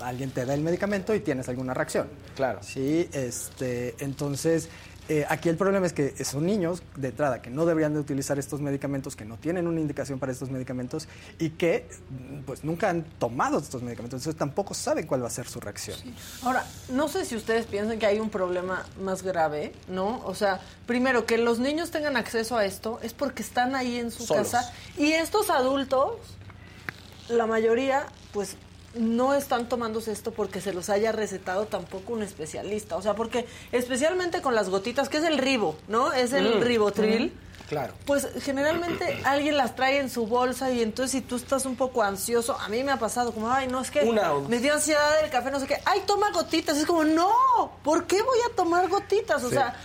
[0.00, 2.08] alguien te da el medicamento y tienes alguna reacción.
[2.34, 2.60] Claro.
[2.62, 4.68] Sí, este, entonces
[5.08, 8.38] eh, aquí el problema es que son niños de entrada que no deberían de utilizar
[8.38, 11.88] estos medicamentos, que no tienen una indicación para estos medicamentos y que
[12.44, 15.96] pues nunca han tomado estos medicamentos, entonces tampoco saben cuál va a ser su reacción.
[16.42, 20.20] Ahora, no sé si ustedes piensan que hay un problema más grave, ¿no?
[20.26, 24.10] O sea, primero, que los niños tengan acceso a esto es porque están ahí en
[24.10, 26.16] su casa y estos adultos,
[27.28, 28.56] la mayoría, pues
[28.98, 32.96] no están tomándose esto porque se los haya recetado tampoco un especialista.
[32.96, 36.12] O sea, porque especialmente con las gotitas, que es el ribo, ¿no?
[36.12, 36.62] Es el mm.
[36.62, 37.32] ribotril.
[37.68, 37.92] Claro.
[38.06, 42.02] Pues generalmente alguien las trae en su bolsa y entonces si tú estás un poco
[42.02, 44.02] ansioso, a mí me ha pasado como, ay, no, es que
[44.48, 46.76] me dio ansiedad el café, no sé qué, ay, toma gotitas.
[46.78, 47.30] Es como, no,
[47.82, 49.44] ¿por qué voy a tomar gotitas?
[49.44, 49.76] O sea,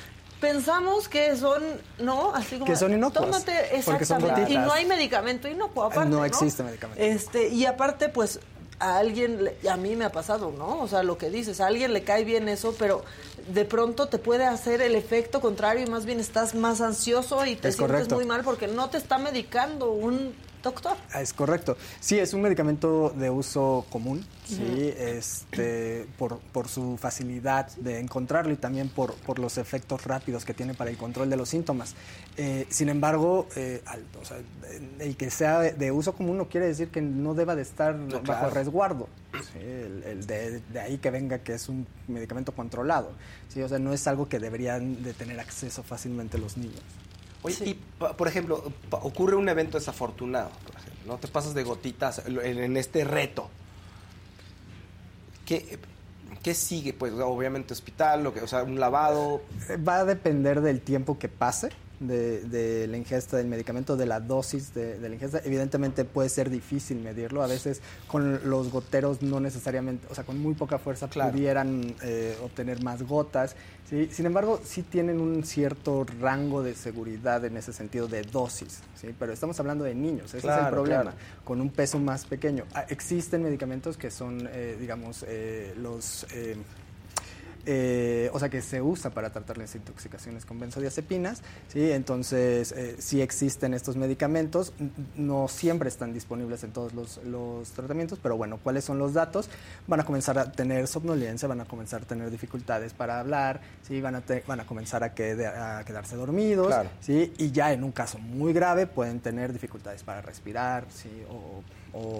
[0.43, 1.63] pensamos que son,
[1.99, 2.33] ¿no?
[2.33, 3.25] Así como, que son inocuas.
[3.25, 4.51] Tómate, exactamente.
[4.51, 7.01] y no hay medicamento inocuo, aparte, No existe medicamento.
[7.01, 8.41] Este, y aparte, pues,
[8.83, 10.81] a alguien, a mí me ha pasado, ¿no?
[10.81, 13.03] O sea, lo que dices, a alguien le cae bien eso, pero
[13.47, 17.55] de pronto te puede hacer el efecto contrario y más bien estás más ansioso y
[17.55, 20.97] te sientes muy mal porque no te está medicando un doctor.
[21.11, 21.77] Ah, es correcto.
[21.99, 28.53] Sí, es un medicamento de uso común, sí, este, por, por, su facilidad de encontrarlo
[28.53, 31.95] y también por, por, los efectos rápidos que tiene para el control de los síntomas.
[32.37, 33.83] Eh, sin embargo, eh,
[34.99, 38.49] el que sea de, uso común no quiere decir que no deba de estar bajo
[38.49, 39.09] resguardo.
[39.55, 43.11] el, de, de, ahí que venga que es un medicamento controlado.
[43.49, 43.61] ¿sí?
[43.61, 46.81] O sea, no es algo que deberían de tener acceso fácilmente los niños.
[47.43, 51.17] Oye, y por ejemplo, ocurre un evento desafortunado, por ejemplo, ¿no?
[51.17, 53.49] Te pasas de gotitas en, este reto.
[55.45, 55.77] ¿Qué,
[56.41, 56.93] ¿Qué sigue?
[56.93, 59.41] Pues obviamente hospital, lo que, o sea, un lavado.
[59.87, 61.69] Va a depender del tiempo que pase
[62.07, 65.41] de, la ingesta del medicamento, de la dosis de, la ingesta.
[65.43, 67.43] Evidentemente puede ser difícil medirlo.
[67.43, 72.37] A veces con los goteros no necesariamente, o sea, con muy poca fuerza pudieran eh,
[72.43, 73.55] obtener más gotas.
[73.89, 74.09] ¿sí?
[74.11, 78.81] Sin embargo, sí tienen un cierto rango de seguridad en ese sentido de dosis.
[78.95, 79.13] ¿sí?
[79.17, 81.13] Pero estamos hablando de niños, ese es el problema,
[81.43, 82.65] con un peso más pequeño.
[82.73, 86.25] Ah, existen medicamentos que son, eh, digamos, eh, los
[87.65, 91.91] eh, o sea que se usa para tratar las intoxicaciones con benzodiazepinas, ¿sí?
[91.91, 94.73] entonces eh, sí existen estos medicamentos,
[95.15, 99.49] no siempre están disponibles en todos los, tratamientos, pero bueno, ¿cuáles son los datos?
[99.87, 104.01] Van a comenzar a tener somnolencia, van a comenzar a tener dificultades para hablar, ¿sí?
[104.01, 107.33] van, a van a comenzar a, quedarse dormidos, ¿sí?
[107.37, 111.09] y ya en un caso muy grave pueden tener dificultades para respirar, ¿sí?
[111.29, 111.63] o
[111.95, 112.19] o,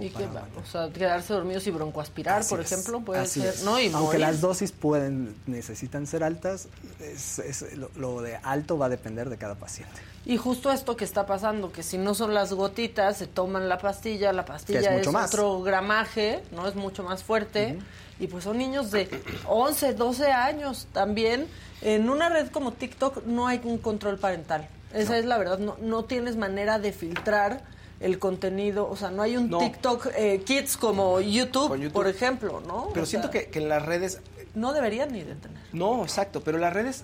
[0.72, 3.80] sea, quedarse dormidos y broncoaspirar, por ejemplo, puede ser, ¿no?
[3.80, 6.68] Y Aunque las dosis pueden, necesitan ser altas,
[7.00, 10.00] es, lo, de alto va a depender de cada paciente.
[10.26, 13.80] Y justo esto que está pasando, que si no son las gotitas, se toman la
[13.80, 16.68] pastilla, la pastilla es, otro gramaje, ¿no?
[16.68, 17.80] Es mucho más fuerte.
[18.20, 19.10] Y pues son niños de
[19.48, 21.48] 11, 12 años también.
[21.82, 24.70] En una red como TikTok no hay un control parental.
[24.94, 25.58] Esa es la verdad.
[25.58, 27.73] No, no tienes manera de filtrar
[28.04, 32.90] el contenido, o sea, no hay un TikTok eh, Kids como YouTube, por ejemplo, ¿no?
[32.94, 34.20] Pero siento que, en las redes...
[34.54, 35.64] No deberían ni de tener.
[35.72, 37.04] No, exacto, pero en las redes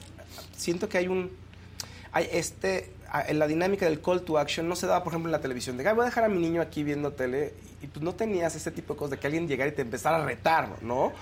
[0.55, 1.31] siento que hay un...
[2.11, 2.91] Hay este
[3.31, 5.77] la dinámica del call to action no se daba, por ejemplo, en la televisión.
[5.77, 8.71] De, voy a dejar a mi niño aquí viendo tele y pues no tenías ese
[8.71, 11.13] tipo de cosas de que alguien llegara y te empezara a retar, ¿no?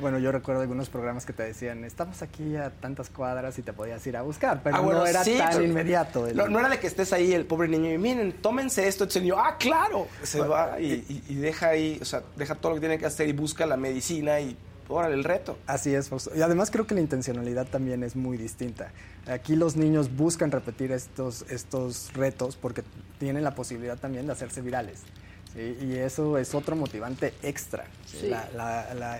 [0.00, 3.72] Bueno, yo recuerdo algunos programas que te decían, estamos aquí a tantas cuadras y te
[3.72, 6.28] podías ir a buscar, pero ah, no era tan inmediato.
[6.34, 9.04] No, era de que estés ahí el pobre niño y miren, tómense esto.
[9.04, 12.80] Entonces ah, claro, se va y, y deja ahí, o sea, deja todo lo que
[12.80, 14.56] tiene que hacer y busca la medicina y
[14.92, 15.58] órale, el reto.
[15.66, 18.92] Así es, y además creo que la intencionalidad también es muy distinta.
[19.26, 22.82] Aquí los niños buscan repetir estos, estos retos porque
[23.18, 25.00] tienen la posibilidad también de hacerse virales.
[25.54, 27.84] Y eso es otro motivante extra.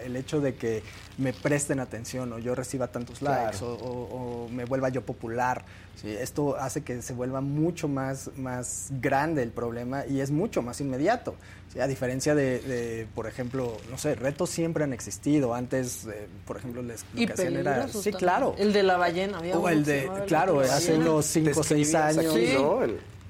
[0.04, 0.82] el hecho de que
[1.18, 5.64] me presten atención o yo reciba tantos likes o, me vuelva yo popular.
[6.04, 10.80] Esto hace que se vuelva mucho más, más grande el problema y es mucho más
[10.80, 11.36] inmediato.
[11.80, 15.54] A diferencia de, por ejemplo, no sé, retos siempre han existido.
[15.54, 16.82] Antes, eh, por ejemplo,
[17.14, 17.88] que hacían era...
[17.88, 18.54] Sí, claro.
[18.58, 19.38] El de la ballena.
[19.38, 22.34] Había o el de, claro, hace unos 5 o 6 años.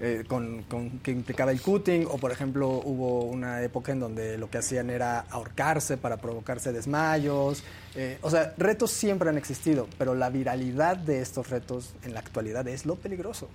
[0.05, 0.65] Eh, con,
[1.05, 4.91] que implicaba el cutting, o por ejemplo hubo una época en donde lo que hacían
[4.91, 7.63] era ahorcarse para provocarse desmayos.
[7.95, 12.19] Eh, o sea, retos siempre han existido, pero la viralidad de estos retos en la
[12.19, 13.49] actualidad es lo peligroso.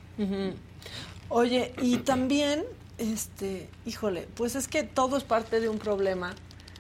[1.28, 2.64] Oye, y también,
[2.98, 6.34] este, híjole, pues es que todo es parte de un problema.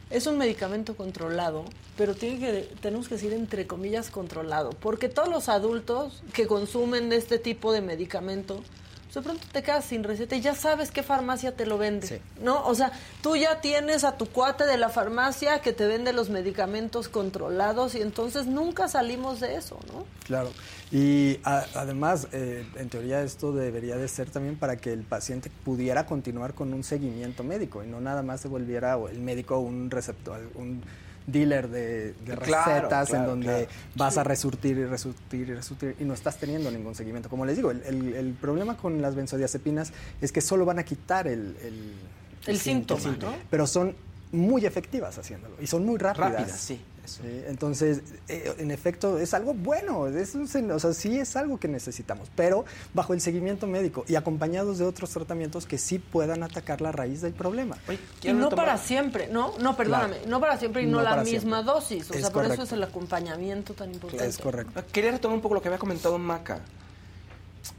[0.10, 1.66] Es un medicamento controlado,
[1.98, 7.12] pero tiene que, tenemos que decir entre comillas controlado, porque todos los adultos que consumen
[7.12, 8.64] este tipo de medicamento,
[9.18, 12.66] de pronto te quedas sin receta y ya sabes qué farmacia te lo vende, ¿no?
[12.66, 16.30] O sea, tú ya tienes a tu cuate de la farmacia que te vende los
[16.30, 20.06] medicamentos controlados y entonces nunca salimos de eso, ¿no?
[20.26, 20.52] Claro.
[20.92, 26.06] Y además, eh, en teoría esto debería de ser también para que el paciente pudiera
[26.06, 30.40] continuar con un seguimiento médico y no nada más se volviera el médico un receptor,
[30.56, 30.84] un
[31.28, 36.38] dealer de, recetas en donde vas a resurtir y resurtir y resurtir y no estás
[36.38, 37.30] teniendo ningún seguimiento.
[37.30, 41.56] Como les digo, el, problema con las benzodiazepinas es que solo van a quitar el,
[42.46, 43.18] el, síntoma,
[43.50, 43.96] pero son
[44.32, 46.32] muy efectivas haciéndolo y son muy rápidas.
[46.32, 46.82] Rápidas, sí
[47.48, 52.30] entonces, eh, en efecto, es algo bueno, es o sea, sí es algo que necesitamos,
[52.36, 56.92] pero bajo el seguimiento médico y acompañados de otros tratamientos que sí puedan atacar la
[56.92, 57.78] raíz del problema.
[58.24, 59.54] y no para siempre, ¿no?
[59.60, 62.72] No, perdóname, no para siempre y no, la misma dosis, o sea, por eso es
[62.72, 64.28] el acompañamiento tan importante.
[64.28, 64.84] Es correcto.
[64.92, 66.62] Quería retomar un poco lo que había comentado Maca.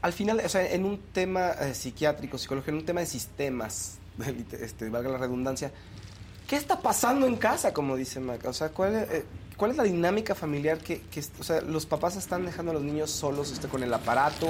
[0.01, 3.97] Al final, o sea, en un tema eh, psiquiátrico, psicológico, en un tema de sistemas,
[4.51, 5.71] este, valga la redundancia,
[6.49, 8.49] ¿qué está pasando en casa, como dice Maca?
[8.49, 9.25] O sea, ¿cuál es, eh,
[9.59, 12.83] ¿cuál es la dinámica familiar que, que, o sea, los papás están dejando a los
[12.83, 14.47] niños solos este, con el aparato?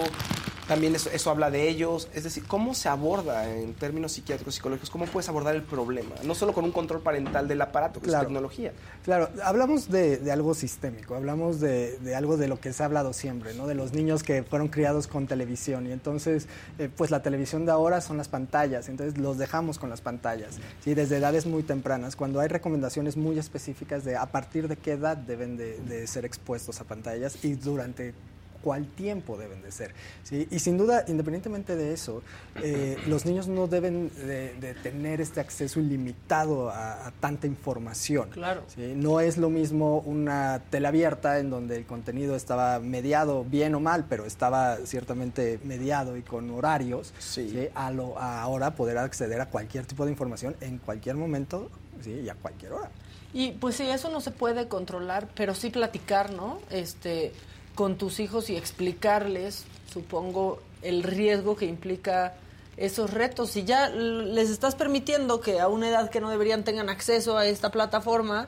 [0.69, 2.09] También eso, eso, habla de ellos.
[2.13, 4.91] Es decir, ¿cómo se aborda en términos psiquiátricos, psicológicos?
[4.91, 6.13] ¿Cómo puedes abordar el problema?
[6.23, 8.71] No solo con un control parental del aparato, que es tecnología.
[9.03, 13.13] Claro, hablamos de, algo sistémico, hablamos de, de, algo de lo que se ha hablado
[13.13, 13.65] siempre, ¿no?
[13.65, 17.71] De los niños que fueron criados con televisión y entonces, eh, pues la televisión de
[17.71, 20.93] ahora son las pantallas, entonces los dejamos con las pantallas, ¿sí?
[20.93, 25.17] Desde edades muy tempranas, cuando hay recomendaciones muy específicas de a partir de qué edad
[25.17, 28.13] deben de, de ser expuestos a pantallas y durante
[28.61, 29.93] cuál tiempo deben de ser.
[30.23, 30.47] ¿sí?
[30.51, 32.21] Y sin duda, independientemente de eso,
[32.61, 38.29] eh, los niños no deben de, tener este acceso ilimitado a, tanta información.
[38.29, 38.63] Claro.
[38.67, 38.93] ¿sí?
[38.95, 43.79] No es lo mismo una tele abierta en donde el contenido estaba mediado bien o
[43.79, 47.67] mal, pero estaba ciertamente mediado y con horarios, sí.
[47.75, 51.69] a, lo, ahora poder acceder a cualquier tipo de información en cualquier momento
[52.01, 52.11] ¿sí?
[52.11, 52.91] y a cualquier hora.
[53.33, 56.59] Y pues sí, eso no se puede controlar, pero sí platicar, ¿no?
[56.71, 57.31] Este,
[57.75, 62.33] con tus hijos y explicarles, supongo, el riesgo que implica
[62.77, 63.51] esos retos.
[63.51, 67.45] Si ya les estás permitiendo que a una edad que no deberían tengan acceso a
[67.45, 68.47] esta plataforma,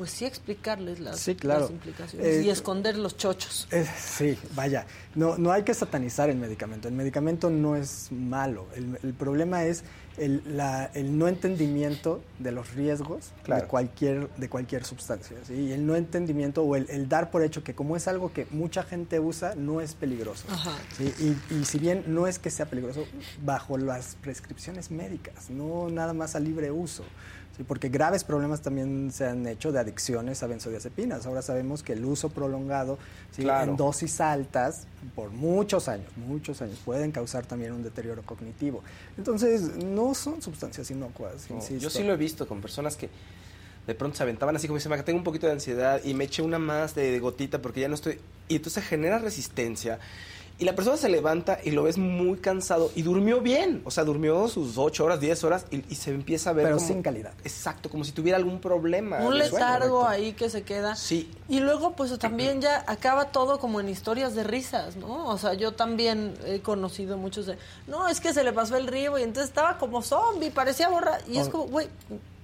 [0.00, 3.68] pues sí explicarles las, implicaciones y eh, esconder los chochos.
[3.70, 6.88] Eh, sí, vaya, no, no hay que satanizar el medicamento.
[6.88, 8.66] El medicamento no es malo.
[8.74, 9.84] el problema es
[10.20, 10.42] el,
[10.94, 15.36] el, no entendimiento de los riesgos de, cualquier, de cualquier sustancia.
[15.48, 18.82] Y el no entendimiento o el, dar por hecho que como es algo que mucha
[18.82, 20.44] gente usa, no es peligroso.
[20.98, 23.06] Y, y, si bien no es que sea peligroso,
[23.44, 27.04] bajo las prescripciones médicas, no nada más a libre uso
[27.66, 31.26] porque graves problemas también se han hecho de adicciones a benzodiazepinas.
[31.26, 32.98] Ahora sabemos que el uso prolongado
[33.36, 38.82] en dosis altas por muchos años, muchos años, pueden causar también un deterioro cognitivo.
[39.16, 41.48] Entonces, no son sustancias inocuas.
[41.78, 43.08] yo sí lo he visto con personas que
[43.86, 46.42] de pronto se aventaban así como dicen, tengo un poquito de ansiedad y me eché
[46.42, 48.20] una más de gotita porque ya no estoy...
[48.48, 49.98] Y entonces genera resistencia
[50.60, 53.80] y la persona se levanta y lo ves muy cansado y durmió bien.
[53.86, 56.66] O sea, durmió sus 8 horas, 10 horas y, se empieza a ver.
[56.66, 57.32] Pero sin calidad.
[57.44, 59.20] Exacto, como si tuviera algún problema.
[59.20, 60.96] Un letargo ahí que se queda.
[60.96, 61.30] Sí.
[61.48, 65.28] Y luego, pues también ya acaba todo como en historias de risas, ¿no?
[65.28, 67.56] O sea, yo también he conocido muchos de.
[67.86, 71.22] No, es que se le pasó el río y entonces estaba como zombie, parecía borrar.
[71.26, 71.88] Y es como, güey.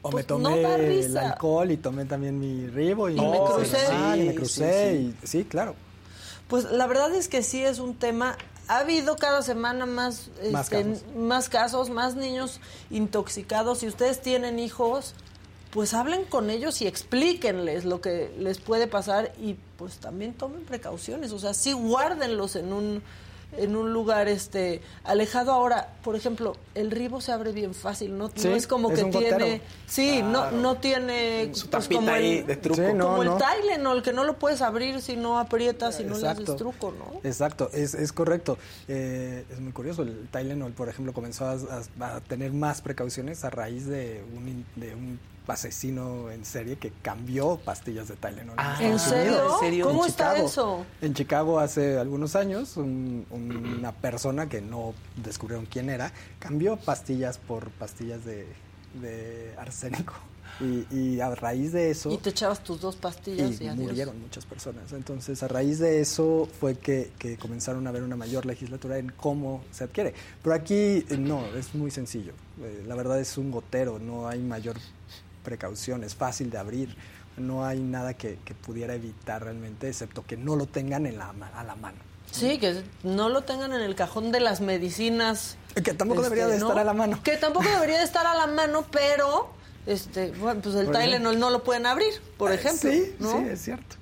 [0.00, 3.78] O me pues, tomé el alcohol y tomé también mi ribo y, me crucé.
[4.16, 4.94] y me crucé.
[4.94, 5.74] Y, sí, claro.
[6.48, 8.36] Pues la verdad es que sí es un tema.
[8.68, 11.04] Ha habido cada semana más, más, este, casos.
[11.16, 13.78] más casos, más niños intoxicados.
[13.78, 15.14] Si ustedes tienen hijos,
[15.70, 20.64] pues hablen con ellos y explíquenles lo que les puede pasar y pues también tomen
[20.64, 21.32] precauciones.
[21.32, 23.02] O sea, sí guárdenlos en un
[23.52, 25.52] en un lugar este alejado.
[25.52, 29.62] Ahora, por ejemplo, el ribo se abre bien fácil, no, no es como que tiene,
[29.86, 34.24] sí, no no tiene su pues, como el, de truco, como el Tylenol que no
[34.24, 37.20] lo puedes abrir si no aprietas, si no le haces truco, ¿no?
[37.22, 38.58] Exacto, es, es correcto.
[38.88, 41.56] Eh, es muy curioso, el Tylenol, por ejemplo, comenzó a,
[42.00, 47.56] a, tener más precauciones a raíz de un, de un asesino en serie que cambió
[47.56, 48.54] pastillas de Tylenol.
[48.58, 49.86] Ah, ¿En, serio?
[49.86, 50.84] ¿Cómo está eso?
[51.00, 57.70] En Chicago hace algunos años, una persona que no descubrieron quién era, cambió pastillas por
[57.70, 58.46] pastillas de,
[59.58, 60.14] arsénico.
[60.58, 62.10] Y, a raíz de eso...
[62.10, 64.90] Y te echabas tus dos pastillas y, murieron muchas personas.
[64.92, 69.62] Entonces, a raíz de eso fue que, comenzaron a ver una mayor legislatura en cómo
[69.70, 70.14] se adquiere.
[70.42, 72.32] Pero aquí eh, no, es muy sencillo.
[72.62, 74.76] Eh, la verdad es un gotero, no hay mayor
[75.46, 76.96] precaución, es fácil de abrir,
[77.36, 81.62] no hay nada que, pudiera evitar realmente, excepto que no lo tengan en la, a
[81.62, 81.98] la mano.
[82.32, 85.56] Sí, que no lo tengan en el cajón de las medicinas.
[85.74, 87.20] Que tampoco debería de este, estar a la mano.
[87.22, 89.50] Que tampoco debería de estar a la mano, pero
[89.86, 92.90] este, bueno, pues el Tylenol no lo pueden abrir, por eh, ejemplo.
[92.90, 93.96] Sí, sí, es cierto.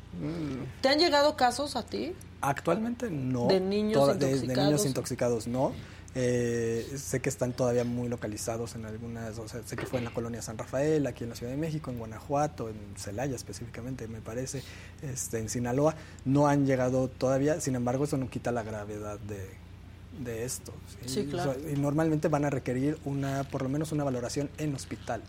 [0.80, 2.14] ¿Te han llegado casos a ti?
[2.40, 3.46] Actualmente no.
[3.48, 4.46] ¿De niños intoxicados?
[4.48, 5.72] de niños intoxicados no.
[6.16, 10.04] Eh, sé que están todavía muy localizados en algunas, o sea, sé que fue en
[10.04, 14.06] la colonia San Rafael, aquí en la Ciudad de México, en Guanajuato, en Celaya específicamente,
[14.06, 14.62] me parece,
[15.02, 15.96] este, en Sinaloa.
[16.24, 20.72] No han llegado todavía, sin embargo, eso no quita la gravedad de, esto.
[21.06, 21.26] ¿sí?
[21.26, 21.56] claro.
[21.68, 25.20] y normalmente van a requerir una, por lo menos una valoración en hospital.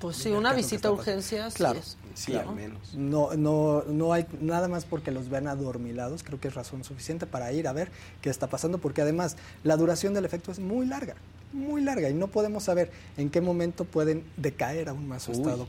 [0.00, 1.52] pues sí, una visita a urgencias.
[1.52, 1.80] Claro.
[2.18, 2.94] Sí, al menos.
[2.94, 7.26] No, no, no hay nada más porque los vean adormilados, creo que es razón suficiente
[7.26, 10.84] para ir a ver qué está pasando, porque además la duración del efecto es muy
[10.84, 11.14] larga,
[11.52, 15.68] muy larga, y no podemos saber en qué momento pueden decaer aún más su estado.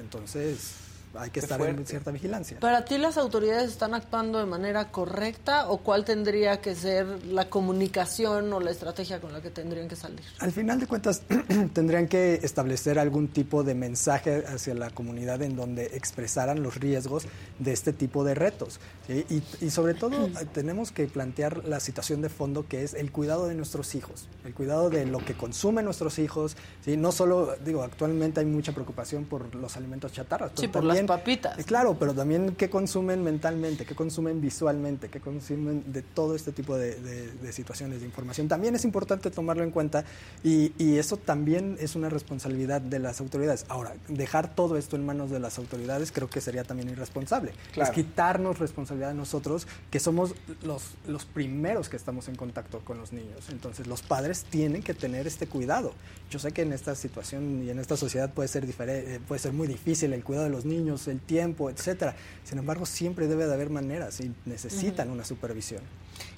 [0.00, 0.74] Entonces,
[1.14, 2.58] hay que estar en cierta vigilancia.
[2.60, 7.48] ¿Para ti las autoridades están actuando de manera correcta o cuál tendría que ser la
[7.48, 10.24] comunicación o la estrategia con la que tendrían que salir?
[10.38, 11.22] Al final de cuentas,
[11.72, 17.26] tendrían que establecer algún tipo de mensaje hacia la comunidad en donde expresaran los riesgos
[17.58, 18.80] de este tipo de retos.
[19.08, 23.54] Y, sobre todo tenemos que plantear la situación de fondo que es el cuidado de
[23.54, 26.56] nuestros hijos, el cuidado de lo que consumen nuestros hijos.
[26.84, 26.96] ¿sí?
[26.96, 31.64] No solo, digo, actualmente hay mucha preocupación por los alimentos chatarras, pero por papitas.
[31.64, 36.76] Claro, pero también qué consumen mentalmente, qué consumen visualmente, qué consumen de todo este tipo
[36.76, 38.48] de, situaciones de información.
[38.48, 40.04] También es importante tomarlo en cuenta
[40.42, 43.66] y, eso también es una responsabilidad de las autoridades.
[43.68, 47.52] Ahora, dejar todo esto en manos de las autoridades creo que sería también irresponsable.
[47.76, 52.98] Es quitarnos responsabilidad de nosotros, que somos los, los primeros que estamos en contacto con
[52.98, 53.48] los niños.
[53.50, 55.92] Entonces, los padres tienen que tener este cuidado.
[56.30, 59.52] Yo sé que en esta situación y en esta sociedad puede ser, diferente, puede ser
[59.52, 62.14] muy difícil el cuidado de los niños el tiempo, etcétera.
[62.44, 65.82] Sin embargo, siempre debe de haber maneras y necesitan una supervisión.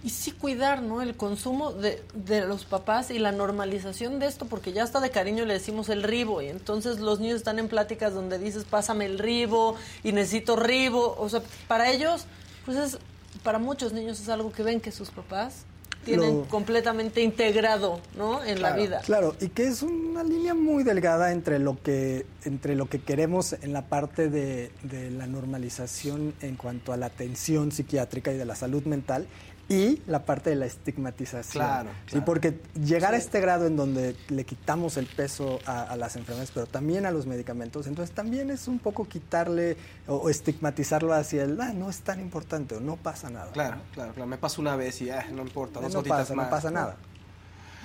[0.03, 1.03] Y sí cuidar, ¿no?
[1.03, 5.11] El consumo de, de, los papás y la normalización de esto, porque ya hasta de
[5.11, 9.07] cariño le decimos el ribo, y entonces los niños están en pláticas donde dices, pásame
[9.07, 11.17] el ribo, y necesito ribo.
[11.19, 12.27] O sea, para ellos,
[12.65, 12.99] pues es,
[13.43, 15.65] para muchos niños es algo que ven que sus papás
[16.09, 18.43] tienen completamente integrado ¿no?
[18.45, 19.01] en la vida.
[19.05, 23.53] Claro, y que es una línea muy delgada entre lo que, entre lo que queremos
[23.53, 28.45] en la parte de, de la normalización en cuanto a la atención psiquiátrica y de
[28.45, 29.27] la salud mental
[29.69, 31.63] y la parte de la estigmatización.
[31.63, 31.91] Claro.
[32.07, 36.51] Sí, porque llegar a este grado en donde le quitamos el peso a, las enfermedades,
[36.53, 39.77] pero también a los medicamentos, entonces también es un poco quitarle
[40.07, 43.53] o, estigmatizarlo hacia el, ah, no es tan importante o no pasa nada.
[43.53, 44.27] Claro, claro, claro.
[44.27, 46.47] Me pasa una vez y ah, no importa, dos no pasa, más.
[46.47, 46.97] No pasa nada.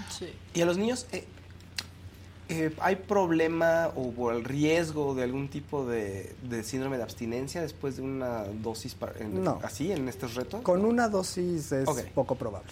[0.09, 0.33] Sí.
[0.53, 1.27] Y a los niños, eh,
[2.49, 8.03] eh, ¿hay problema o el riesgo de algún tipo de, síndrome de abstinencia después de
[8.03, 8.95] una dosis
[9.63, 10.61] así en estos retos?
[10.61, 12.71] Con una dosis es poco probable.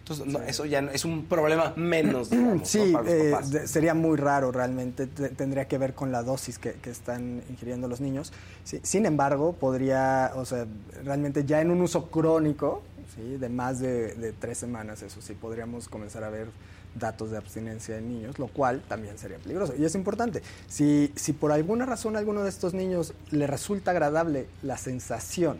[0.00, 2.30] Entonces, eso ya es un problema menos.
[2.64, 3.34] sí, eh,
[3.66, 5.06] sería muy raro realmente.
[5.06, 8.32] tendría que ver con la dosis que, están ingiriendo los niños.
[8.64, 10.66] sin embargo, podría, o sea,
[11.04, 12.82] realmente ya en un uso crónico,
[13.14, 13.36] ¿sí?
[13.36, 16.48] de más de, de tres semanas, eso sí, podríamos comenzar a ver
[16.94, 19.74] datos de abstinencia en niños, lo cual también sería peligroso.
[19.76, 23.92] Y es importante, si, si por alguna razón a alguno de estos niños le resulta
[23.92, 25.58] agradable la sensación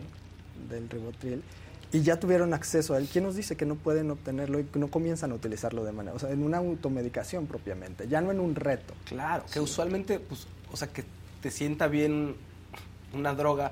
[0.69, 1.43] del ribotril
[1.91, 4.79] y ya tuvieron acceso a él, ¿quién nos dice que no pueden obtenerlo y que
[4.79, 8.39] no comienzan a utilizarlo de manera, o sea, en una automedicación propiamente, ya no en
[8.39, 8.93] un reto?
[9.05, 11.03] Claro, que usualmente, pues, o sea, que
[11.41, 12.35] te sienta bien
[13.13, 13.71] una droga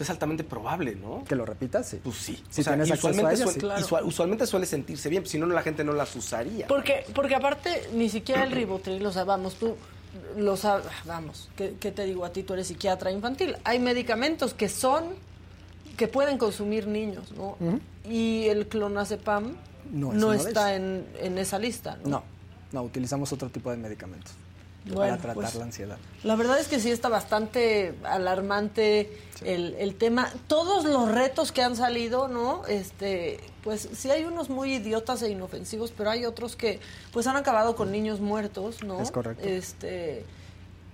[0.00, 1.24] es altamente probable, ¿no?
[1.24, 2.00] Que lo repitas, sí.
[2.02, 2.42] Pues sí.
[2.50, 6.66] Si tienes usualmente, suele, usualmente suele sentirse bien, si no, la gente no las usaría.
[6.66, 9.76] Porque, porque aparte, ni siquiera el ribotril, o sea, vamos, tú
[10.36, 12.42] lo sabes, vamos, ¿qué, te digo a ti?
[12.42, 13.56] Tú eres psiquiatra infantil.
[13.64, 15.04] Hay medicamentos que son
[15.96, 17.56] que pueden consumir niños, ¿no?
[18.08, 19.56] Y el clonazepam
[19.92, 22.08] no, está en, en, esa lista, ¿no?
[22.08, 22.24] No,
[22.72, 24.32] no, utilizamos otro tipo de medicamentos
[24.94, 25.98] para tratar pues, la ansiedad.
[26.24, 30.30] La verdad es que sí está bastante alarmante el, el, tema.
[30.46, 32.66] Todos los retos que han salido, ¿no?
[32.66, 36.80] Este, pues sí hay unos muy idiotas e inofensivos, pero hay otros que
[37.12, 39.00] pues han acabado con niños muertos, ¿no?
[39.00, 39.46] Es correcto.
[39.46, 40.24] Este,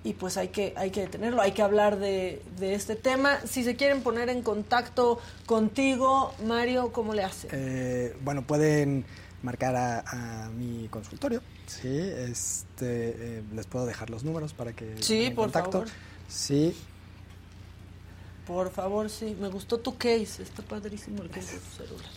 [0.05, 3.41] y pues hay que, hay que detenerlo, hay que hablar de, de, este tema.
[3.47, 7.49] Si se quieren poner en contacto contigo, Mario, ¿cómo le hace?
[7.51, 9.05] Eh, bueno, pueden
[9.43, 15.31] marcar a, mi consultorio, sí, este, eh, les puedo dejar los números para que sí,
[15.31, 15.73] por contacto.
[15.73, 15.89] favor.
[16.29, 16.77] Sí.
[18.47, 19.37] Por favor, sí.
[19.41, 22.11] Me gustó tu case, está padrísimo el case de tu celular.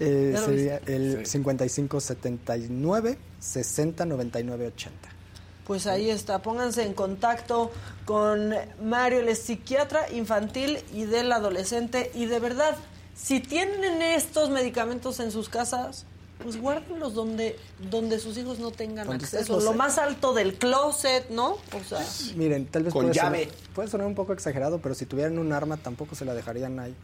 [0.00, 5.22] Eh, sería el 5579 60 99 80
[5.66, 6.42] pues ahí está.
[6.42, 7.70] Pónganse en contacto
[8.04, 12.10] con Mario, el psiquiatra infantil y del adolescente.
[12.14, 12.76] Y de verdad,
[13.14, 16.04] si tienen estos medicamentos en sus casas,
[16.42, 17.56] pues guárdenlos donde,
[17.90, 19.60] donde sus hijos no tengan acceso.
[19.60, 21.52] Lo más alto del closet, ¿no?
[21.52, 22.04] O sea,
[22.36, 25.76] miren, tal vez puede, Sonar, puede sonar un poco exagerado, pero si tuvieran un arma
[25.76, 26.94] tampoco se la dejarían ahí.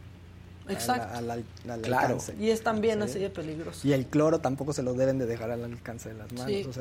[0.69, 1.17] Exacto.
[1.17, 1.43] Al,
[1.81, 2.17] claro.
[2.39, 3.87] Y es también así de peligroso.
[3.87, 6.79] Y el cloro tampoco se lo deben de dejar al alcance de las manos.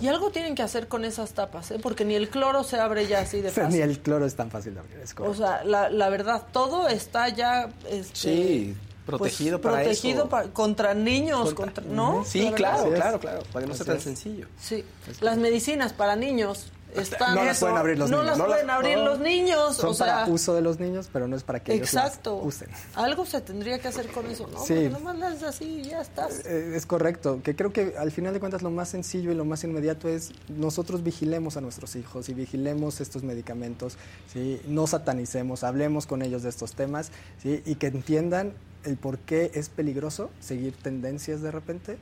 [0.00, 1.78] y algo tienen que hacer con esas tapas, ¿eh?
[1.80, 3.76] porque ni el cloro se abre ya así de fácil.
[3.76, 4.98] ni el cloro es tan fácil de abrir.
[5.18, 7.70] o sea, la, la, verdad, todo está ya...
[7.88, 8.76] Este, sí.
[9.06, 12.24] Protegido pues, para protegido contra niños, contra, ¿no?
[12.24, 14.46] Sí, claro, claro, claro, para que no sea tan sencillo.
[14.58, 14.84] Sí,
[15.20, 18.38] las medicinas para niños están no las pueden abrir los no niños.
[18.38, 19.76] Las pueden abrir los niños.
[19.76, 22.34] Son para uso de los niños, pero no es para que exacto.
[22.40, 22.68] ellos usen.
[22.94, 24.64] Algo se tendría que hacer con eso, ¿no?
[24.64, 24.88] Sí.
[24.88, 26.44] nomás las así y ya estás.
[26.46, 27.40] Eh, es correcto.
[27.42, 30.32] Que creo que al final de cuentas lo más sencillo y lo más inmediato es
[30.48, 33.96] nosotros vigilemos a nuestros hijos y vigilemos estos medicamentos,
[34.32, 34.60] ¿sí?
[34.66, 37.10] No satanicemos, hablemos con ellos de estos temas,
[37.42, 37.62] ¿sí?
[37.66, 38.54] Y que entiendan
[38.84, 41.98] el por qué es peligroso seguir tendencias de repente,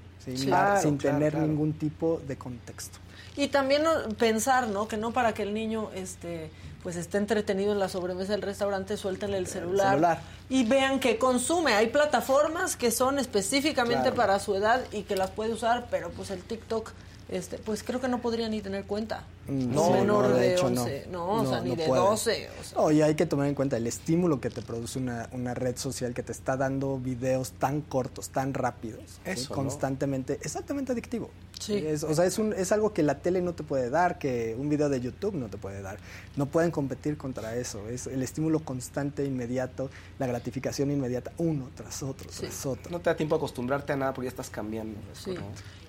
[0.81, 2.99] sin tener ningún tipo de contexto.
[3.37, 3.83] Y también
[4.19, 4.89] pensar, ¿no?
[4.89, 6.51] Que no para que el niño este
[6.83, 11.75] pues esté entretenido en la sobremesa del restaurante, suéltenle el celular, y vean que consume.
[11.75, 16.31] Hay plataformas que son específicamente para su edad y que las puede usar, pero pues
[16.33, 16.91] el TikTok
[17.33, 19.25] este, pues creo que no podrían ni tener cuenta.
[19.49, 21.33] Mm, no, menor de, 11, no.
[21.33, 22.49] o sea, ni de 12.
[22.77, 25.79] O y hay que tomar en cuenta el estímulo que te produce una, una red
[25.79, 29.19] social que te está dando videos tan cortos, tan rápidos,
[29.49, 31.31] constantemente, exactamente adictivo.
[31.59, 31.87] Sí.
[31.87, 34.69] o sea, es, un, es algo que la tele no te puede dar, que un
[34.69, 35.97] video de YouTube no te puede dar.
[36.35, 37.89] No pueden competir contra eso.
[37.89, 42.91] Es el estímulo constante, inmediato, la gratificación inmediata, uno tras otro, tras otro.
[42.91, 44.99] No te da tiempo a acostumbrarte a nada porque ya estás cambiando.
[45.15, 45.37] Sí.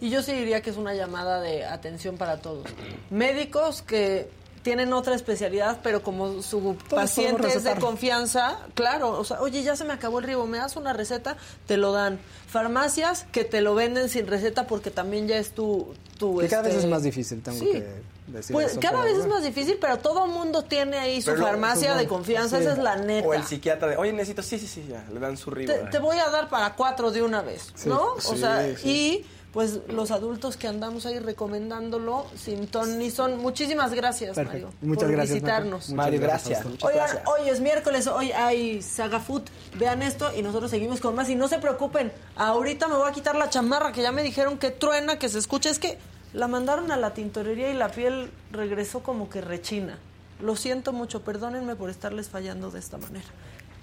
[0.03, 2.65] Y yo sí diría que es una llamada de atención para todos.
[3.09, 4.29] Médicos que
[4.61, 9.77] tienen otra especialidad, pero como su paciente es de confianza, claro, o sea, oye, ya
[9.77, 11.37] se me acabó el ribo, me das una receta,
[11.67, 12.19] te lo dan.
[12.47, 15.93] Farmacias que te lo venden sin receta porque también ya es tu...
[16.17, 17.85] tu que cada vez este, es más difícil, tengo que
[18.27, 22.07] decir Pues cada vez es más difícil, pero todo mundo tiene ahí su farmacia de
[22.09, 23.25] confianza, esa es la neta.
[23.25, 25.71] O el psiquiatra de, oye, necesito, sí, sí, sí, ya, le dan su ribo.
[25.71, 28.15] Te, te voy a dar para cuatro de una vez, ¿no?
[28.15, 33.37] o sea, y pues los adultos que andamos ahí recomendándolo sin ton ni son.
[33.37, 35.89] Muchísimas gracias, Mario, Muchas por gracias, visitarnos.
[35.91, 36.65] Mario, gracias.
[36.81, 39.43] Oigan, hoy es miércoles, hoy hay Saga Food.
[39.77, 41.29] Vean esto y nosotros seguimos con más.
[41.29, 44.57] Y no se preocupen, ahorita me voy a quitar la chamarra que ya me dijeron
[44.57, 45.69] que truena, que se escucha.
[45.69, 45.99] Es que
[46.33, 49.99] la mandaron a la tintorería y la piel regresó como que rechina.
[50.41, 53.27] Lo siento mucho, perdónenme por estarles fallando de esta manera.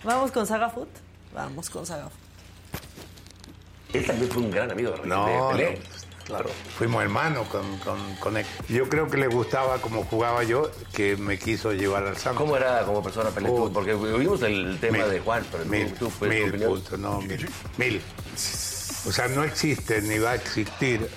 [0.03, 0.89] ¿Vamos con Saga Food?
[1.33, 2.31] Vamos con Saga Food.
[3.93, 5.79] Él también fue un gran amigo de, no, Pelé.
[6.25, 7.65] claro, fuimos hermanos con,
[8.21, 8.47] con, él.
[8.69, 12.43] Yo creo que le gustaba como jugaba yo, que me quiso llevar al Santos.
[12.43, 13.49] ¿Cómo era como persona Pelé?
[13.73, 18.01] Porque oímos el tema de Juan, pero mil, tú, tú mil puntos, no, mil, mil.
[19.07, 21.09] O sea, no existe ni va a existir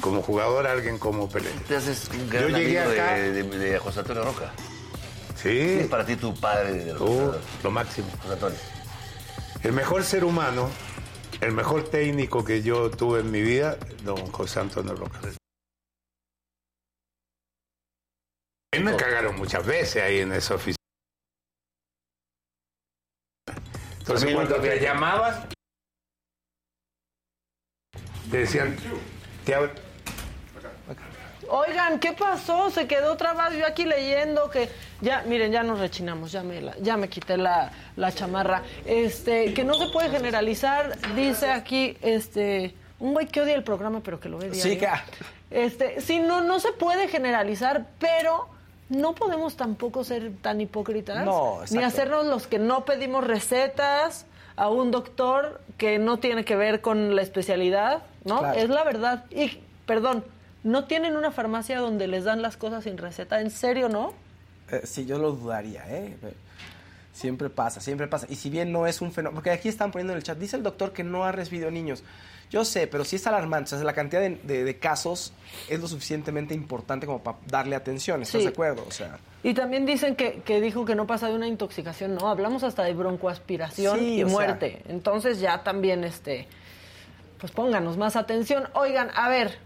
[0.00, 1.50] como jugador alguien como Pelé.
[1.66, 4.52] Te haces un gran yo llegué amigo acá, de, de, José Antonio Roca.
[5.34, 5.48] Sí.
[5.48, 8.06] ¿Quién es para ti tu padre de uh, Lo máximo.
[8.22, 8.58] José Antonio.
[9.62, 10.68] El mejor ser humano
[11.40, 15.20] el mejor técnico que yo tuve en mi vida, don José Antonio Roca.
[18.80, 20.76] me cagaron muchas veces ahí en esa oficina.
[23.98, 25.46] Entonces cuando te llamabas,
[28.30, 28.76] te decían,
[29.44, 29.54] te
[31.56, 32.68] Oigan, ¿qué pasó?
[32.70, 34.68] Se quedó otra vez yo aquí leyendo que
[35.00, 37.70] ya, miren, ya nos rechinamos, ya me, ya me quité la,
[38.12, 38.62] chamarra.
[38.84, 44.00] Este, que no se puede generalizar, dice aquí, este, un güey que odia el programa,
[44.00, 44.52] pero que lo ve.
[44.52, 44.80] Sí,
[45.52, 48.48] Este, sí, no, no se puede generalizar, pero
[48.88, 51.24] no podemos tampoco ser tan hipócritas.
[51.70, 54.26] ni hacernos los que no pedimos recetas
[54.56, 58.52] a un doctor que no tiene que ver con la especialidad, ¿no?
[58.54, 59.26] Es la verdad.
[59.30, 60.24] Y, perdón,
[60.64, 63.40] ¿no tienen una farmacia donde les dan las cosas sin receta?
[63.40, 64.12] ¿En serio, no?
[64.70, 66.16] Eh, sí, yo lo dudaría, ¿eh?
[67.12, 68.26] Siempre pasa, siempre pasa.
[68.28, 70.56] Y si bien no es un fenómeno, porque aquí están poniendo en el chat, dice
[70.56, 72.02] el doctor que no ha recibido niños.
[72.50, 73.74] Yo sé, pero si es alarmante.
[73.74, 75.32] O sea, la cantidad de, casos
[75.68, 78.22] es lo suficientemente importante como para darle atención.
[78.22, 78.84] ¿Estás de acuerdo?
[78.86, 79.18] O sea.
[79.42, 82.28] Y también dicen que, dijo que no pasa de una intoxicación, ¿no?
[82.28, 84.82] Hablamos hasta de broncoaspiración y muerte.
[84.88, 86.48] Entonces ya también, este,
[87.38, 88.68] pues pónganos más atención.
[88.74, 89.58] Oigan, a ver,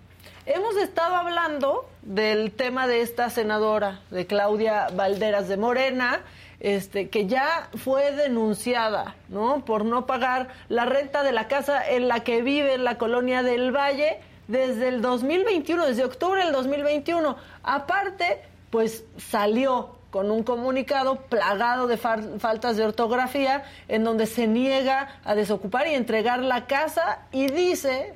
[0.46, 6.20] hemos estado hablando del tema de esta senadora, de Claudia Valderas de Morena,
[6.60, 9.64] este, que ya fue denunciada, ¿no?
[9.64, 13.42] Por no pagar la renta de la casa en la que vive en la colonia
[13.42, 14.18] del Valle
[14.48, 17.36] desde el 2021, desde octubre del 2021.
[17.62, 25.20] Aparte, pues salió con un comunicado plagado de faltas de ortografía en donde se niega
[25.24, 28.14] a desocupar y entregar la casa y dice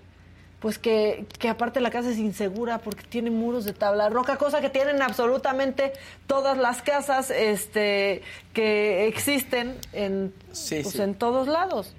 [0.62, 4.60] pues que, que, aparte la casa es insegura porque tiene muros de tabla roca, cosa
[4.60, 5.92] que tienen absolutamente
[6.28, 11.94] todas las casas este, que existen en, pues, en todos lados,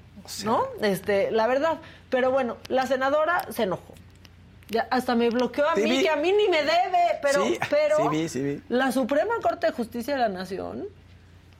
[0.45, 0.66] ¿no?
[0.82, 1.80] Este, la verdad.
[2.09, 3.93] Pero bueno, la senadora se enojó.
[4.70, 8.09] Ya hasta me bloqueó a mí, que a mí ni me debe, pero, pero
[8.70, 10.88] la Suprema Corte de Justicia de la Nación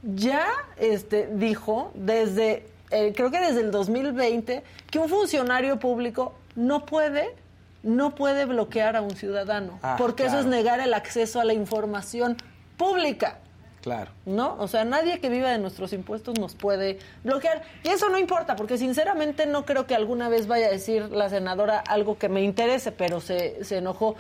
[0.04, 0.48] ya
[0.78, 7.36] este, dijo desde, eh, creo que desde el 2020, que un funcionario público no puede
[7.84, 11.54] no puede bloquear a un ciudadano, ah, porque eso es negar el acceso a la
[11.54, 12.38] información
[12.78, 13.40] pública.
[13.82, 14.12] Claro.
[14.26, 14.56] ¿No?
[14.60, 17.64] O sea, nadie que viva de nuestros impuestos nos puede bloquear.
[17.84, 21.30] Y eso no importa, porque sinceramente no creo que alguna vez vaya a decir la
[21.30, 24.16] senadora algo que me interese, pero se, se enojó.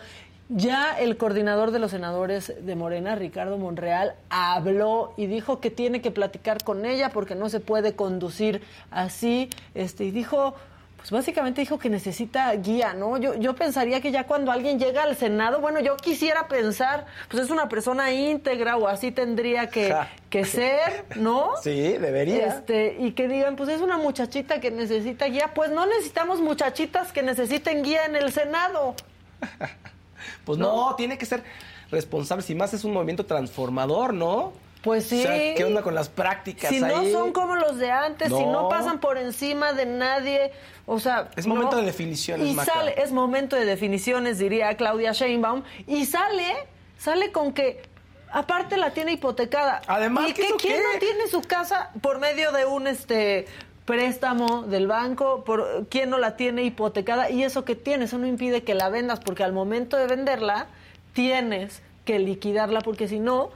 [0.49, 6.01] Ya el coordinador de los senadores de Morena, Ricardo Monreal, habló y dijo que tiene
[6.01, 8.61] que platicar con ella porque no se puede conducir
[8.91, 9.49] así.
[9.73, 10.55] Este, y dijo,
[11.03, 13.17] pues básicamente dijo que necesita guía, ¿no?
[13.17, 17.43] Yo, yo pensaría que ya cuando alguien llega al Senado, bueno, yo quisiera pensar, pues
[17.43, 19.93] es una persona íntegra o así tendría que,
[20.29, 21.51] que ser, ¿no?
[21.61, 22.47] Sí, debería.
[22.47, 25.51] Este, y que digan, pues es una muchachita que necesita guía.
[25.53, 28.95] Pues no necesitamos muchachitas que necesiten guía en el Senado.
[30.45, 31.43] pues no, tiene que ser
[31.91, 34.53] responsable, si más es un movimiento transformador, ¿no?
[34.83, 35.23] Pues sí.
[35.55, 38.99] ¿qué onda con las prácticas si no son como los de antes, si no pasan
[38.99, 40.51] por encima de nadie,
[40.85, 41.29] o sea...
[41.37, 46.67] Es momento de definiciones, Y sale, es momento de definiciones, diría Claudia Sheinbaum, y sale,
[46.97, 47.81] sale con que
[48.29, 49.81] aparte la tiene hipotecada.
[49.87, 53.45] Además, ¿Y que, quién no tiene su casa por medio de un este
[53.85, 58.27] préstamo del banco, por quién no la tiene hipotecada y eso que tiene, eso no
[58.27, 60.67] impide que la vendas porque al momento de venderla
[61.13, 63.51] tienes que liquidarla porque si no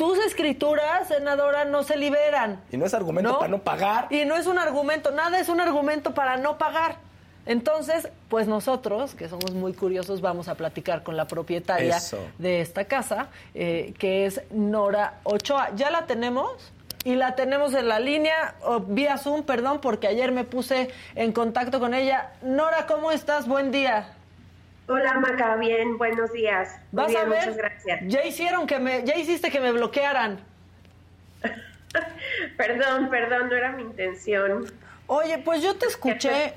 [0.00, 2.62] tus escrituras, senadora, no se liberan.
[2.72, 4.06] Y no es argumento para no pagar.
[4.08, 6.96] Y no es un argumento, nada es un argumento para no pagar.
[7.44, 11.98] Entonces, pues nosotros, que somos muy curiosos, vamos a platicar con la propietaria
[12.38, 15.72] de esta casa, eh, que es Nora Ochoa.
[15.76, 16.72] ¿Ya la tenemos?
[17.04, 18.54] Y la tenemos en la línea,
[18.86, 22.32] vía Zoom, perdón, porque ayer me puse en contacto con ella.
[22.40, 23.46] Nora, ¿cómo estás?
[23.46, 24.14] Buen día.
[24.92, 26.76] Hola Maca, bien, buenos días.
[26.90, 27.28] ¿Vas a ver?
[27.28, 28.00] Muchas gracias.
[28.06, 30.40] Ya hicieron que me, ya hiciste que me bloquearan.
[32.56, 34.64] perdón, perdón, no era mi intención.
[35.06, 36.52] Oye, pues yo te escuché.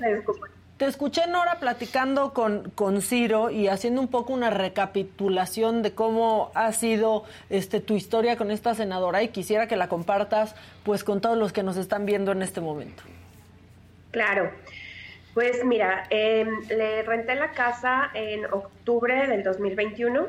[0.78, 6.50] Te escuché, Nora, platicando con, con Ciro y haciendo un poco una recapitulación de cómo
[6.54, 11.20] ha sido este, tu historia con esta senadora y quisiera que la compartas pues con
[11.20, 13.04] todos los que nos están viendo en este momento.
[14.10, 14.50] Claro.
[15.34, 20.28] Pues mira, em, le renté la casa en octubre del 2021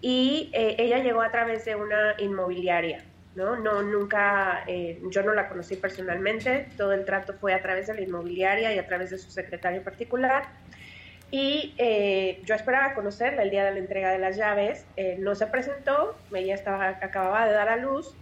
[0.00, 3.04] y eh, ella llegó a través de una inmobiliaria,
[3.36, 3.54] ¿no?
[3.54, 7.94] No, nunca, eh, yo no la conocí personalmente, todo el trato fue a través de
[7.94, 10.48] la inmobiliaria y a través de su secretario particular.
[11.30, 14.86] Y eh, yo esperaba conocerla el día de la entrega de las llaves,
[15.18, 18.16] no se presentó, ella estaba, acababa de dar a luz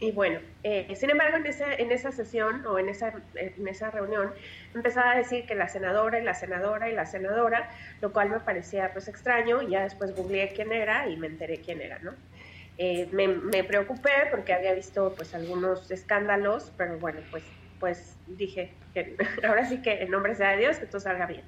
[0.00, 3.90] y bueno, eh, sin embargo, en esa, en esa sesión o en esa, en esa
[3.90, 4.32] reunión
[4.72, 7.68] empezaba a decir que la senadora y la senadora y la senadora,
[8.00, 11.58] lo cual me parecía pues extraño y ya después googleé quién era y me enteré
[11.58, 12.12] quién era, ¿no?
[12.76, 17.42] Eh, me, me, preocupé porque había visto pues algunos escándalos, pero bueno, pues,
[17.80, 21.42] pues dije que ahora sí que en nombre sea de Dios que todo salga bien.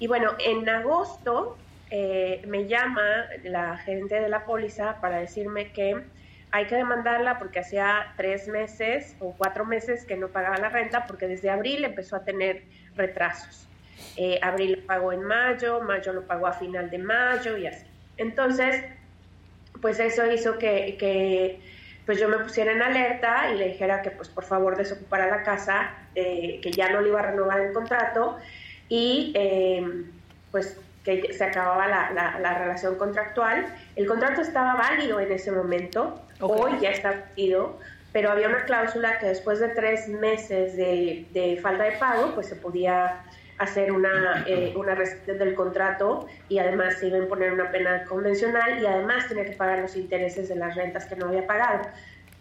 [0.00, 1.56] Y bueno, en agosto
[1.90, 6.02] eh, me llama la gerente de la póliza para decirme que
[6.50, 11.06] hay que demandarla porque hacía tres meses o cuatro meses que no pagaba la renta
[11.06, 12.62] porque desde abril empezó a tener
[12.96, 13.68] retrasos.
[14.16, 17.86] Eh, abril lo pagó en mayo, mayo lo pagó a final de mayo y así.
[18.16, 18.84] Entonces,
[19.80, 21.60] pues eso hizo que, que
[22.06, 25.42] pues yo me pusiera en alerta y le dijera que pues por favor desocupara la
[25.42, 28.38] casa, eh, que ya no le iba a renovar el contrato
[28.88, 29.86] y eh,
[30.50, 33.66] pues que se acababa la, la, relación contractual.
[33.96, 37.78] El contrato estaba válido en ese momento, hoy ya está válido,
[38.12, 42.56] pero había una cláusula que después de tres meses de, falta de pago, pues se
[42.56, 43.22] podía
[43.58, 48.04] hacer una, eh, una restricción del contrato y además se iba a imponer una pena
[48.04, 51.82] convencional y además tenía que pagar los intereses de las rentas que no había pagado.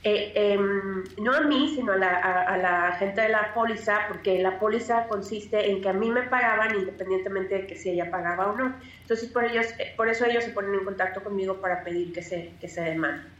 [0.03, 4.39] Eh, em, no a mí, sino a la, a, la, gente de la póliza, porque
[4.39, 8.51] la póliza consiste en que a mí me pagaban independientemente de que si ella pagaba
[8.51, 8.75] o no.
[9.01, 12.21] Entonces, por, ellos, eh, por eso ellos se ponen en contacto conmigo para pedir que
[12.21, 13.36] se, que se demande.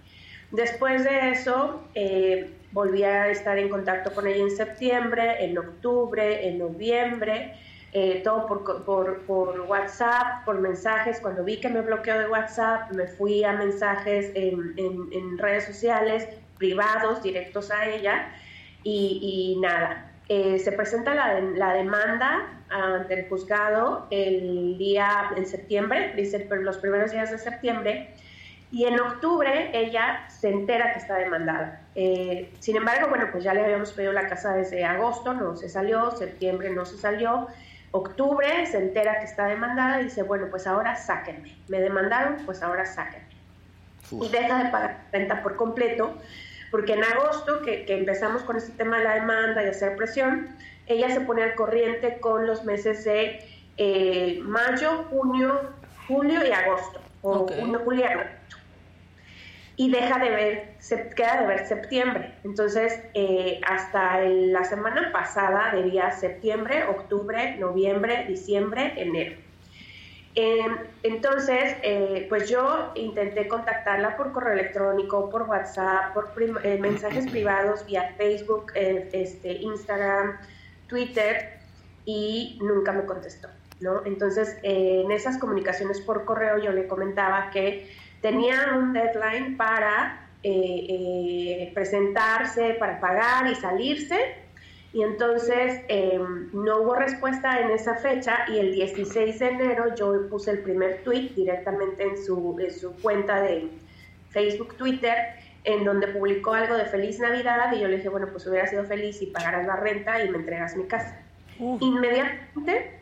[0.51, 6.47] Después de eso, eh, volví a estar en contacto con ella en septiembre, en octubre,
[6.47, 7.53] en noviembre,
[7.91, 11.19] eh, todo por, WhatsApp, por mensajes.
[11.19, 16.27] Cuando vi que me bloqueó de WhatsApp, me fui a mensajes en, redes sociales
[16.57, 18.31] privados, directos a ella,
[18.83, 20.11] y, nada.
[20.29, 26.77] Eh, se presenta la, la, demanda ante el juzgado el día en septiembre, dice los
[26.77, 28.13] primeros días de septiembre,
[28.71, 31.81] y en octubre ella se entera que está demandada.
[31.95, 35.69] Eh, sin embargo, bueno, pues ya le habíamos pedido la casa desde agosto, no se
[35.69, 37.47] salió, septiembre no se salió,
[37.91, 41.55] octubre se entera que está demandada y dice, bueno, pues ahora sáquenme.
[41.69, 43.27] Me demandaron, pues ahora sáquenme.
[44.11, 46.17] Y deja de pagar renta por completo,
[46.69, 50.55] porque en agosto, que, empezamos con este tema de la demanda y hacer presión,
[50.87, 53.39] ella se pone al corriente con los meses de
[53.77, 55.59] eh, mayo, junio,
[56.07, 58.05] julio y agosto, o junio, julio
[59.79, 62.33] y deja de ver, se queda de ver septiembre.
[62.43, 69.35] Entonces, eh, hasta la semana pasada debía septiembre, octubre, noviembre, diciembre, enero.
[70.33, 77.27] Em, entonces, eh, pues yo intenté contactarla por correo electrónico, por WhatsApp, por eh, mensajes
[77.31, 80.39] privados vía Facebook, este, Instagram,
[80.87, 81.59] Twitter,
[82.03, 83.47] y nunca me contestó.
[83.79, 84.03] ¿no?
[84.05, 87.87] Entonces, en esas comunicaciones por correo yo le comentaba que
[88.21, 94.17] tenía un deadline para eh, eh, presentarse, para pagar y salirse.
[94.93, 100.27] Y entonces em, no hubo respuesta en esa fecha y el 16 de enero yo
[100.29, 103.67] puse el primer tweet directamente en su, su cuenta de
[104.29, 105.13] Facebook, Twitter,
[105.65, 108.85] en donde publicó algo de feliz Navidad y yo le dije, bueno, pues hubiera sido
[108.85, 111.19] feliz si pagaras la renta y me entregas mi casa.
[111.59, 112.96] Inmediatamente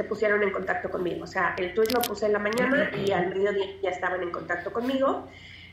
[0.00, 1.24] se pusieron en contacto conmigo.
[1.24, 4.30] O sea, el tweet lo puse en la mañana y al mediodía ya estaban en
[4.30, 5.28] contacto conmigo.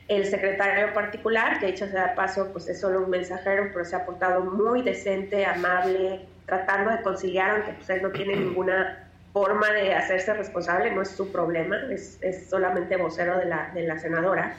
[0.06, 3.96] El secretario particular, que dicho sea de paso, pues es solo un mensajero, pero se
[3.96, 9.70] ha portado muy decente, amable, tratando de conciliar, aunque pues él no tiene ninguna forma
[9.72, 13.98] de hacerse responsable, no es su problema, es, es solamente vocero de la, de la
[13.98, 14.56] senadora.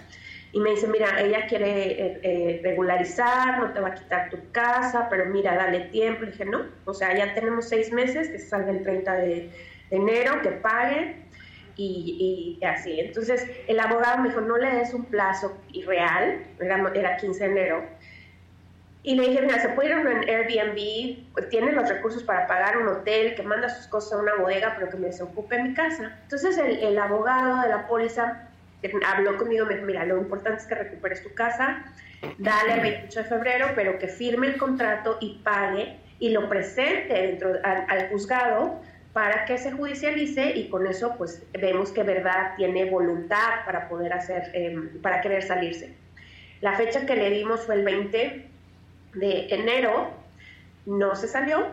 [0.51, 4.51] Y me dice, mira, ella quiere eh, eh, regularizar, no te va a quitar tu
[4.51, 6.23] casa, pero mira, dale tiempo.
[6.23, 9.49] Le dije, no, o sea, ya tenemos seis meses, que salga el 30 de,
[9.91, 11.15] enero, que pague
[11.75, 12.99] y, así.
[12.99, 17.51] Entonces, el abogado me dijo, no le des un plazo irreal, era, era 15 de
[17.51, 17.83] enero.
[19.01, 22.77] Y le dije, mira, se puede ir a un Airbnb, tiene los recursos para pagar
[22.77, 26.19] un hotel, que manda sus cosas a una bodega, pero que me desocupe mi casa.
[26.23, 28.48] Entonces, el, el abogado de la póliza
[29.05, 31.85] habló conmigo, me dijo, mira, lo importante es que recuperes tu casa,
[32.37, 37.13] dale el 28 de febrero, pero que firme el contrato y pague y lo presente
[37.13, 38.81] dentro al, juzgado
[39.13, 44.13] para que se judicialice y con eso pues vemos que verdad tiene voluntad para poder
[44.13, 45.93] hacer, em, para querer salirse.
[46.61, 48.45] La fecha que le dimos fue el 20
[49.15, 50.11] de enero,
[50.85, 51.67] no se salió.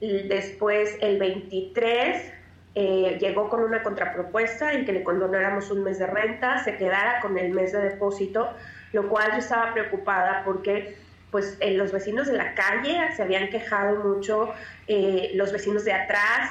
[0.00, 2.32] Después el 23
[2.78, 7.20] eh, llegó con una contrapropuesta en que le condonáramos un mes de renta, se quedara
[7.22, 8.50] con el mes de depósito,
[8.92, 10.94] lo cual yo estaba preocupada porque
[11.30, 14.52] pues eh, los vecinos de la calle se habían quejado mucho,
[14.88, 16.50] eh, los vecinos de atrás,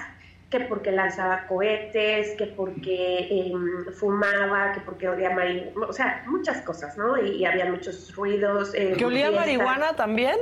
[0.50, 6.64] que porque lanzaba cohetes, que porque em, fumaba, que porque olía marihuana, o sea, muchas
[6.64, 7.24] cosas, ¿no?
[7.24, 8.72] Y, había muchos ruidos.
[8.72, 10.38] ¿Que olía marihuana también?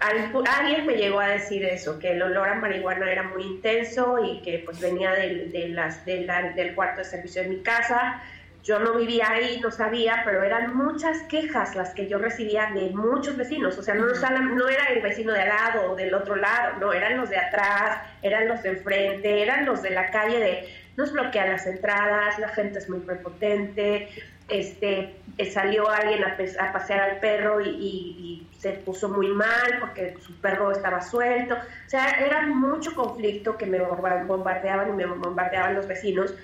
[0.00, 4.40] Alguien me llegó a decir eso, que el olor a marihuana era muy intenso y
[4.42, 8.22] que pues venía de, las, del cuarto de servicio de mi casa.
[8.62, 12.90] Yo no vivía ahí, no sabía, pero eran muchas quejas las que yo recibía de
[12.90, 13.78] muchos vecinos.
[13.78, 16.92] O sea, no, no era el vecino de al lado o del otro lado, no,
[16.92, 21.12] eran los de atrás, eran los de enfrente, eran los de la calle de nos
[21.12, 24.08] bloquean las entradas, la gente es muy prepotente,
[24.50, 25.16] este,
[25.52, 31.00] salió alguien a, pasear al perro y, se puso muy mal porque su perro estaba
[31.00, 31.54] suelto.
[31.54, 36.34] O sea, era mucho conflicto que me bombardeaban y me bombardeaban los vecinos.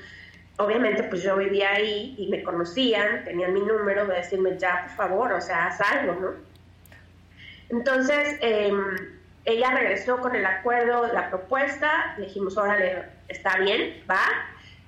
[0.57, 4.96] obviamente pues yo vivía ahí y me conocían, tenían mi número, de decirme ya, por
[4.96, 6.30] favor, o sea, haz algo, ¿no?
[7.68, 8.96] Entonces, em,
[9.44, 14.22] ella regresó con el acuerdo, la propuesta, le dijimos, órale, está bien, va.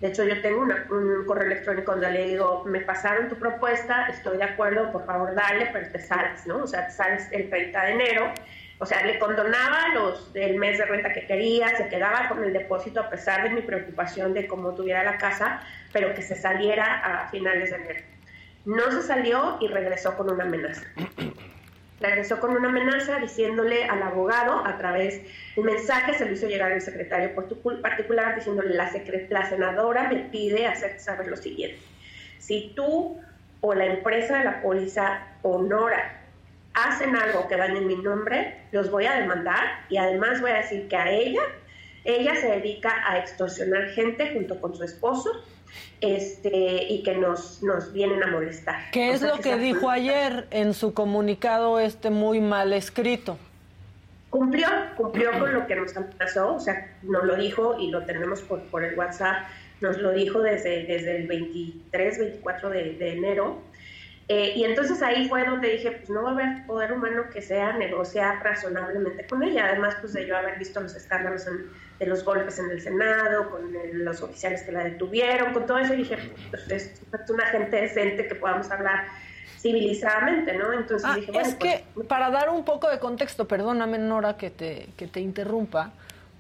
[0.01, 4.37] De hecho, yo tengo un correo electrónico donde le digo, me pasaron tu propuesta, estoy
[4.37, 6.59] de acuerdo, por favor, dale, pero te sales, ¿no?
[6.59, 8.33] O sea, te sales el 30 de enero
[8.81, 12.53] o sea, le condonaba los del mes de renta que quería, se quedaba con el
[12.53, 15.61] depósito a pesar de mi preocupación de cómo tuviera la casa,
[15.93, 18.05] pero que se saliera a finales de enero.
[18.65, 20.87] No se salió y regresó con una amenaza.
[22.01, 25.21] Regresó con una amenaza diciéndole al abogado a través
[25.57, 27.35] un mensaje, se lo hizo llegar al secretario
[27.83, 28.91] particular diciéndole la,
[29.31, 31.81] la senadora me pide hacer saber lo siguiente.
[32.39, 33.19] Si tú
[33.61, 36.23] o la empresa de la póliza honora
[36.75, 40.87] hacen algo que dañe mi nombre, los voy a demandar y además voy a decir
[40.87, 41.43] que a ella,
[42.05, 45.31] ella se dedica a extorsionar gente junto con su esposo
[46.01, 48.91] este, y que nos, nos vienen a molestar.
[48.93, 53.39] ¿Qué es lo que, dijo ayer en su comunicado este muy mal escrito?
[54.31, 58.43] Cumplió, cumplió con lo que nos pasó, o sea, nos lo dijo y lo tenemos
[58.43, 59.47] por, por el WhatsApp,
[59.81, 63.63] nos lo dijo desde, desde el 23, 24 de, de enero
[64.31, 67.41] eh, y entonces ahí fue donde dije, pues no va a haber poder humano que
[67.41, 69.67] sea negociar razonablemente con ella.
[69.69, 71.47] Además, pues de yo haber visto los escándalos
[71.99, 73.73] de los golpes en el Senado, con
[74.05, 76.19] los oficiales que la detuvieron, con todo eso, dije,
[76.51, 77.01] pues es,
[77.31, 79.07] una gente decente que podamos hablar
[79.61, 80.75] civilizadamente, ¿no?
[80.75, 84.37] Entonces ah, dije, bueno, es que pues, para dar un poco de contexto, perdóname Nora
[84.37, 85.93] que te, que te interrumpa,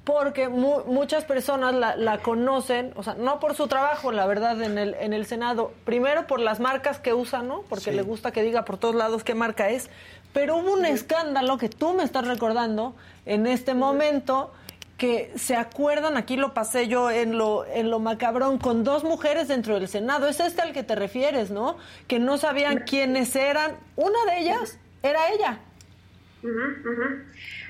[0.08, 4.94] porque muchas personas la, conocen, o sea, no por su trabajo, la verdad, en el,
[4.94, 7.60] en el Senado, primero por las marcas que usa, ¿no?
[7.68, 9.90] Porque le gusta que diga por todos lados qué marca es,
[10.32, 12.96] pero hubo un escándalo que tú me estás recordando
[13.26, 14.50] en este momento
[14.96, 19.46] que se acuerdan, aquí lo pasé yo en lo, en lo macabrón, con dos mujeres
[19.46, 20.26] dentro del Senado.
[20.26, 21.76] Es este al que te refieres, ¿no?
[22.06, 23.76] Que no sabían quiénes eran.
[23.94, 25.60] Una de ellas era ella.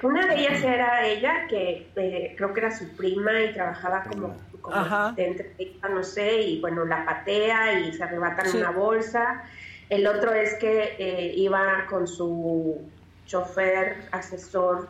[0.02, 4.36] Una de ellas era ella, que eh, creo que era su prima y trabajaba como,
[4.60, 5.54] como asistente,
[5.88, 9.44] no sé, y bueno, la patea y se arrebatan una bolsa.
[9.88, 12.78] El otro es que eh, iba con su
[13.26, 14.88] chofer, asesor,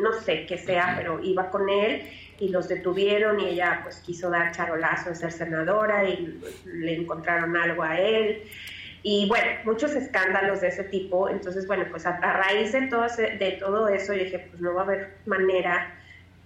[0.00, 2.02] no sé qué sea, pero iba con él
[2.38, 7.56] y los detuvieron y ella pues quiso dar charolazo de ser senadora y le encontraron
[7.56, 8.42] algo a él
[9.08, 11.28] y bueno, muchos escándalos de ese tipo.
[11.28, 14.80] Entonces, bueno, pues a, raíz de todo, de todo eso, yo dije, pues no va
[14.80, 15.94] a haber manera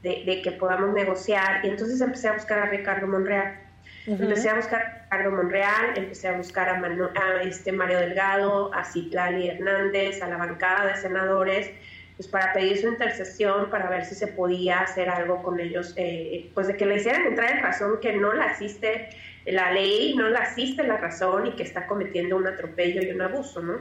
[0.03, 1.65] de, que podamos negociar.
[1.65, 3.59] Y entonces empecé a buscar a Ricardo Monreal.
[4.07, 8.85] Empecé a buscar a Ricardo Monreal, empecé a buscar a, a, este Mario Delgado, a
[8.85, 11.71] Citlali Hernández, a la bancada de senadores,
[12.17, 16.51] pues para pedir su intercesión, para ver si se podía hacer algo con ellos, eh,
[16.53, 19.09] pues de que le hicieran entrar en razón que no la asiste
[19.53, 23.23] la ley no la asiste la razón y que está cometiendo un atropello y un
[23.23, 23.79] abuso, ¿no?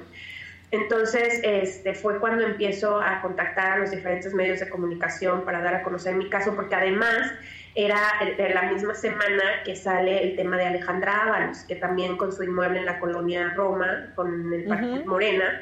[0.72, 5.74] Entonces, este, fue cuando empiezo a contactar a los diferentes medios de comunicación para dar
[5.76, 7.32] a conocer mi caso, porque además
[7.74, 8.00] era
[8.54, 12.80] la misma semana que sale el tema de Alejandra Ábalos, que también con su inmueble
[12.80, 15.62] en la colonia Roma, con el Parque Morena.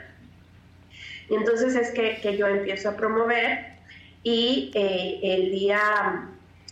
[1.29, 3.77] Y entonces es que, yo empiezo a promover
[4.23, 6.29] y eh, el día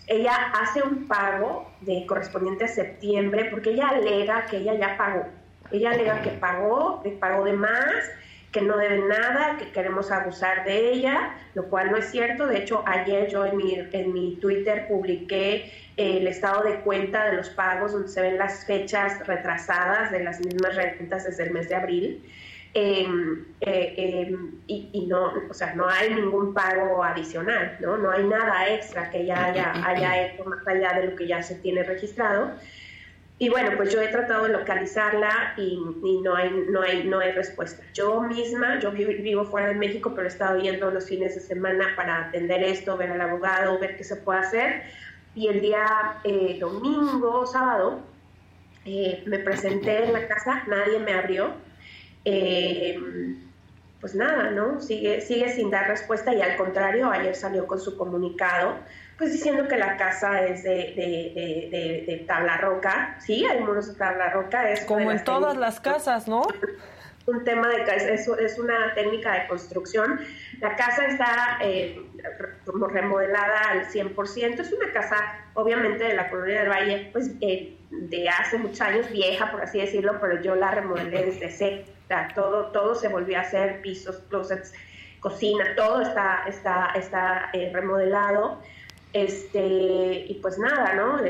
[0.07, 5.25] ella hace un pago de correspondiente a septiembre porque ella alega que ella ya pagó.
[5.71, 7.93] Ella alega que pagó, que pagó de más,
[8.51, 12.47] que no debe nada, que queremos abusar de ella, lo cual no es cierto.
[12.47, 17.37] De hecho, ayer yo en mi, en mi Twitter publiqué el estado de cuenta de
[17.37, 21.67] los pagos donde se ven las fechas retrasadas de las mismas rentas desde el mes
[21.67, 22.23] de abril.
[22.77, 27.95] Em, eh, em, y, no, o sea, no hay ningún pago adicional, ¿no?
[27.95, 31.41] No hay nada extra que ella haya, haya hecho más allá de lo que ya
[31.41, 32.51] se tiene registrado.
[33.39, 35.79] Y bueno, pues yo he tratado de localizarla y,
[36.21, 37.81] no, hay, no, hay, no hay respuesta.
[37.93, 41.93] Yo misma, yo vivo, fuera de México, pero he estado yendo los fines de semana
[41.95, 44.83] para atender esto, ver al abogado, ver qué se puede hacer.
[45.33, 48.01] Y el día eh, domingo, sábado,
[48.83, 51.63] eh, me presenté en la casa, nadie me abrió
[52.25, 52.99] eh,
[54.01, 54.81] pues nada, ¿no?
[54.81, 58.75] Sigue, sigue sin dar respuesta y al contrario, ayer salió con su comunicado,
[59.17, 60.93] pues diciendo que la casa es de,
[62.05, 64.69] de, tabla roca, sí, hay muros de tabla roca.
[64.69, 66.43] Es Como en todas las casas, ¿no?
[67.25, 67.81] Un tema de
[68.13, 70.19] es, es una técnica de construcción.
[70.61, 71.99] La casa está eh,
[72.65, 74.59] como remodelada al 100%.
[74.59, 75.15] Es una casa,
[75.55, 79.79] obviamente, de la colonia del Valle, pues eh, de hace muchos años, vieja, por así
[79.79, 81.94] decirlo, pero yo la remodelé desde cero
[82.33, 84.73] todo, todo se volvió a hacer, pisos, closets,
[85.19, 88.61] cocina, todo está, está, está eh, remodelado.
[89.13, 91.21] Este, y pues nada, ¿no?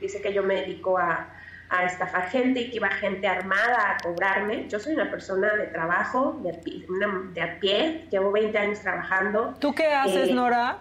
[0.00, 1.28] dice que yo me dedico a,
[1.68, 4.68] a estafar gente y que iba gente armada a cobrarme.
[4.68, 6.52] Yo soy una persona de trabajo, de,
[7.32, 9.54] de a pie, llevo 20 años trabajando.
[9.58, 10.78] ¿Tú qué haces, eh, Nora?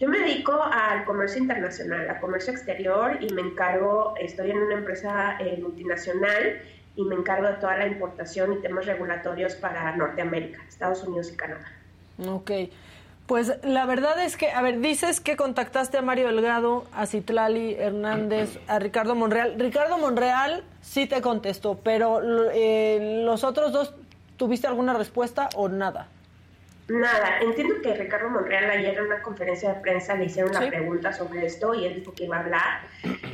[0.00, 4.74] Yo me dedico al comercio internacional, al comercio exterior y me encargo, estoy en una
[4.74, 6.60] empresa eh, multinacional
[6.96, 11.36] y me encargo de toda la importación y temas regulatorios para Norteamérica, Estados Unidos y
[11.36, 11.72] Canadá.
[12.28, 12.50] Ok.
[13.26, 17.74] Pues la verdad es que, a ver, dices que contactaste a Mario Delgado, a Citlali
[17.74, 19.54] Hernández, a Ricardo Monreal.
[19.58, 22.20] Ricardo Monreal sí te contestó, pero
[22.52, 23.94] eh, los otros dos,
[24.36, 26.08] ¿tuviste alguna respuesta o nada?
[26.88, 31.12] Nada, entiendo que Ricardo Monreal ayer en una conferencia de prensa le hicieron una pregunta
[31.12, 32.80] sobre esto y él dijo que iba a hablar.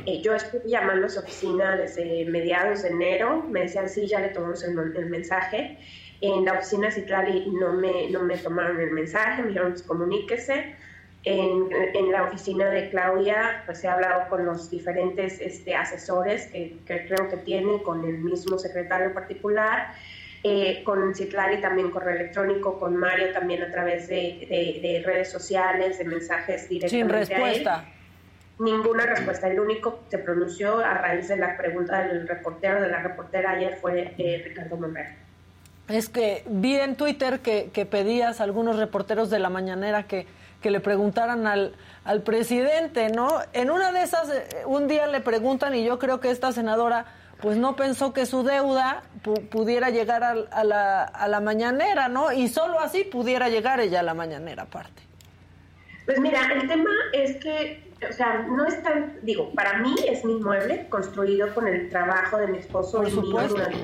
[0.05, 4.19] Eh, yo estuve llamando a su oficina desde mediados de enero, me decían sí, ya
[4.21, 5.77] le tomamos el, el mensaje
[6.21, 9.83] en la oficina de Citlali no me, no me tomaron el mensaje, me dijeron, pues,
[9.83, 10.75] comuníquese.
[11.23, 16.79] En, en, la oficina de Claudia, pues he hablado con los diferentes este, asesores que,
[16.85, 19.93] creo que tiene, con el mismo secretario particular,
[20.43, 25.99] eh, con Citlali también correo electrónico, con Mario también a través de, de, redes sociales,
[25.99, 27.25] de mensajes directamente.
[27.25, 27.85] Sin respuesta.
[28.59, 29.47] Ninguna respuesta.
[29.47, 33.51] El único que se pronunció a raíz de la pregunta del reportero, de la reportera
[33.51, 35.15] ayer, fue eh, Ricardo Monreal
[35.87, 40.25] es que vi en Twitter que, que, pedías a algunos reporteros de la mañanera que,
[40.61, 41.75] que le preguntaran al,
[42.05, 43.39] al, presidente, ¿no?
[43.53, 47.05] En una de esas, eh, un día le preguntan y yo creo que esta senadora
[47.41, 49.03] pues no pensó que su deuda
[49.49, 52.31] pudiera llegar a, a, la, a la mañanera, ¿no?
[52.31, 55.01] Y solo así pudiera llegar ella a la mañanera aparte.
[56.05, 60.25] Pues mira, el tema es que, o sea, no es tan, digo, para mí es
[60.25, 63.77] mi inmueble construido con el trabajo de mi esposo y mío durante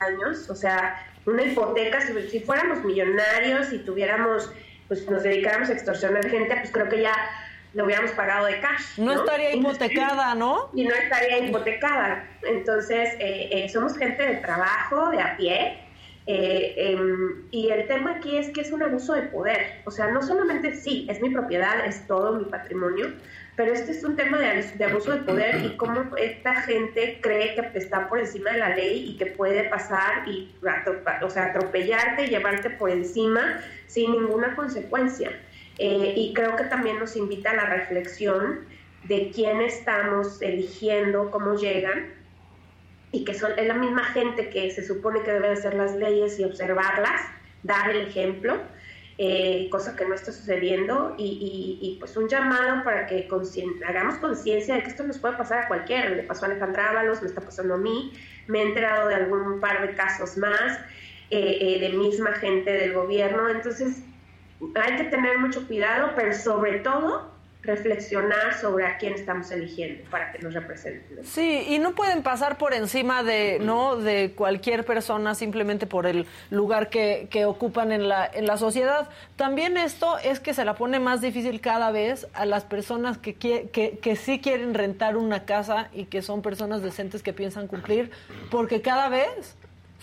[0.00, 4.50] años, o sea, una hipoteca, si, fuéramos millonarios y tuviéramos,
[4.88, 7.14] pues nos dedicáramos a extorsionar gente, pues creo que ya
[7.74, 8.98] lo hubiéramos pagado de cash.
[8.98, 10.70] No, estaría hipotecada, ¿no?
[10.74, 12.26] Y no estaría hipotecada.
[12.42, 15.78] Entonces, eh, eh, somos gente de trabajo, de a pie.
[16.26, 19.82] Eh, em, y el tema aquí es que es un abuso de poder.
[19.84, 23.12] O sea, no solamente sí, es mi propiedad, es todo mi patrimonio,
[23.56, 27.78] pero este es un tema de, abuso de poder y cómo esta gente cree que
[27.78, 30.54] está por encima de la ley y que puede pasar y,
[31.22, 35.30] o sea, atropellarte y llevarte por encima sin ninguna consecuencia.
[35.78, 38.60] Eh, y creo que también nos invita a la reflexión
[39.04, 42.12] de quién estamos eligiendo, cómo llegan,
[43.12, 46.38] y que son, es la misma gente que se supone que debe hacer las leyes
[46.40, 47.20] y observarlas,
[47.62, 48.58] dar el ejemplo,
[49.16, 53.28] eh, cosa que no está sucediendo y, pues un llamado para que
[53.86, 56.10] hagamos conciencia de que esto nos puede pasar a cualquiera.
[56.10, 58.12] Le pasó a Alejandra Ábalos, me está pasando a mí,
[58.48, 60.80] me he enterado de algún par de casos más
[61.30, 63.48] eh, eh, de misma gente del gobierno.
[63.48, 64.02] Entonces
[64.74, 67.34] hay que tener mucho cuidado, pero sobre todo
[67.64, 71.24] reflexionar sobre a quién estamos eligiendo para que nos representen.
[71.24, 76.26] Sí, y no pueden pasar por encima de no de cualquier persona simplemente por el
[76.50, 79.08] lugar que, que ocupan en la, en la sociedad.
[79.36, 83.34] También esto es que se la pone más difícil cada vez a las personas que,
[83.34, 88.10] que, que sí quieren rentar una casa y que son personas decentes que piensan cumplir,
[88.50, 89.56] porque cada vez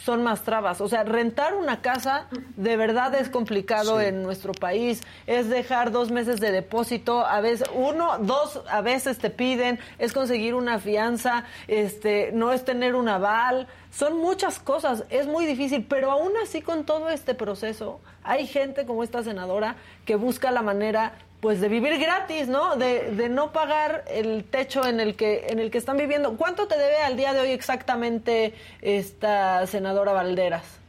[0.04, 0.82] son más trabas.
[0.82, 5.02] O sea, rentar una casa de verdad es complicado en nuestro país.
[5.28, 10.14] Es dejar dos meses de depósito, a veces uno, dos, a veces te piden, es
[10.14, 13.68] conseguir una fianza, este, no es tener un aval.
[13.92, 18.86] Son muchas cosas, es muy difícil, pero aún así con todo este proceso hay gente
[18.86, 19.76] como esta senadora
[20.06, 22.76] que busca la manera pues de vivir gratis, ¿no?
[22.76, 26.38] De, de, no pagar el techo en el que en el que están viviendo.
[26.38, 30.82] ¿Cuánto te debe al día de hoy exactamente esta senadora Valderas?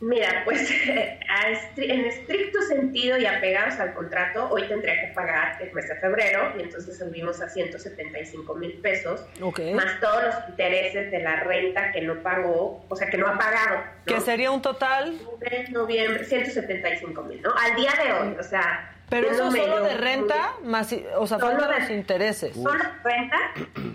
[0.00, 0.70] Mira, pues
[1.76, 6.52] en estricto sentido y apegados al contrato, hoy tendría que pagar el mes de febrero
[6.58, 9.24] y entonces subimos a 175 mil pesos,
[9.74, 13.38] más todos los intereses de la renta que no pagó, o sea, que no ha
[13.38, 13.82] pagado.
[14.04, 15.18] ¿Qué sería un total?
[15.70, 17.54] Noviembre, 175 mil, ¿no?
[17.56, 21.68] Al día de hoy, o sea, pero eso solo de renta, más, o sea, solo
[21.68, 22.52] de los intereses.
[22.54, 23.36] Solo renta,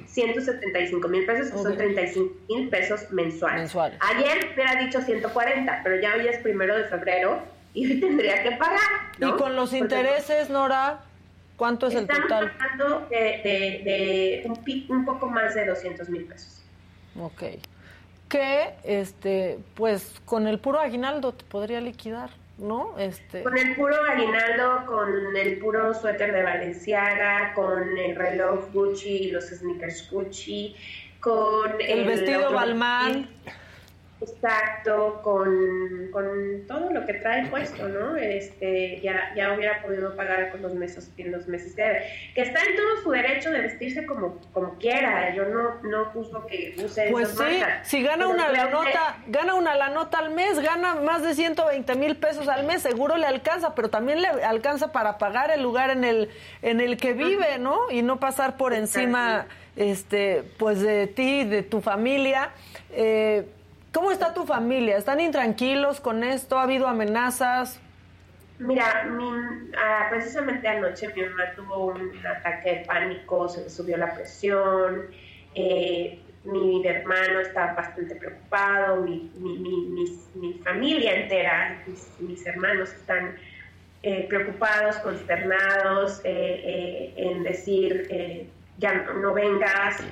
[0.07, 3.76] 175 mil pesos, que son 35 mil pesos mensuales.
[3.76, 7.41] Ayer hubiera dicho 140, pero ya hoy es primero de febrero
[7.74, 8.80] y hoy tendría que pagar.
[9.20, 11.01] ¿Y con los intereses, Nora?
[11.57, 12.47] ¿Cuánto es el total?
[12.47, 13.17] Estamos hablando de,
[13.84, 16.61] de, un, un poco más de 200 mil pesos.
[17.20, 17.43] Ok.
[18.30, 22.30] Que, este, pues, con el puro aguinaldo te podría liquidar.
[22.60, 22.97] ¿No?
[22.97, 23.43] Este...
[23.43, 29.32] Con el puro aguinaldo, con el puro suéter de Valenciaga, con el reloj Gucci y
[29.32, 30.76] los sneakers Gucci,
[31.20, 33.28] con el, vestido Balmain.
[34.22, 38.17] Exacto, con, con, todo lo que trae puesto, ¿no?
[38.17, 42.01] Este, ya, ya hubiera podido pagar con los meses, en los meses que,
[42.36, 45.34] que está en todo su derecho de vestirse como, como quiera.
[45.34, 49.76] Yo no, no juzgo que use Pues sí, si gana una la nota, gana una
[49.76, 53.74] la nota al mes, gana más de 120 mil pesos al mes, seguro le alcanza,
[53.74, 56.30] pero también le alcanza para pagar el lugar en el,
[56.61, 57.89] en el que vive, ¿no?
[57.89, 59.47] Y no pasar por encima,
[59.78, 62.49] este, pues de ti, de tu familia.
[62.91, 63.45] Eh,
[63.92, 64.98] ¿Cómo está tu familia?
[64.98, 66.60] ¿Están intranquilos con esto?
[66.60, 67.80] ¿Ha habido amenazas?
[68.60, 69.08] Mira,
[69.78, 75.08] ah, precisamente anoche mi mamá tuvo un ataque de pánico, se le subió la presión,
[75.56, 79.32] eh, mi hermano está bastante preocupado, mi,
[80.64, 81.82] familia entera,
[82.20, 83.38] mis, hermanos están
[84.04, 90.04] eh, preocupados, consternados eh, en decir, ya no vengas,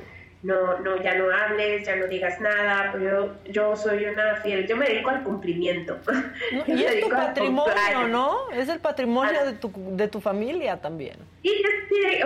[0.47, 4.65] no, no, ya no hables, ya no digas nada, pues yo, yo soy una fiel,
[4.65, 5.99] yo me dedico al cumplimiento.
[6.67, 8.49] y es tu patrimonio, ¿no?
[8.51, 11.17] Es el patrimonio de, tu, de tu familia también.
[11.43, 11.51] Y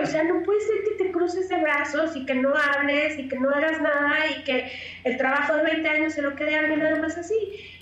[0.00, 3.28] o sea, no puede ser que te cruces de brazos y que no hables y
[3.28, 4.70] que no hagas nada y que
[5.02, 7.34] el trabajo de 20 años se lo quede a alguien nada más así.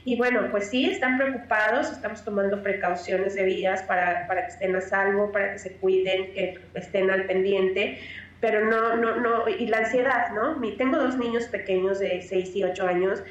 [0.04, 4.80] Y bueno, pues sí, están preocupados, estamos tomando precauciones debidas para, para que estén a
[4.80, 7.98] salvo, para que se cuiden, que estén al pendiente,
[8.40, 10.60] pero no, no, no, y la ansiedad, ¿no?
[10.76, 13.22] Tengo dos niños pequeños de 6 y 8 años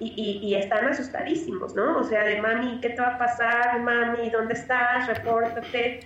[0.00, 1.98] y, y, están asustadísimos, ¿no?
[1.98, 3.80] O sea, de mami, ¿qué te va a pasar?
[3.80, 5.08] Mami, ¿dónde estás?
[5.08, 6.00] Repórtate.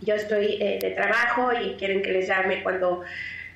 [0.00, 3.04] Yo estoy eh, de trabajo y quieren que les llame cuando,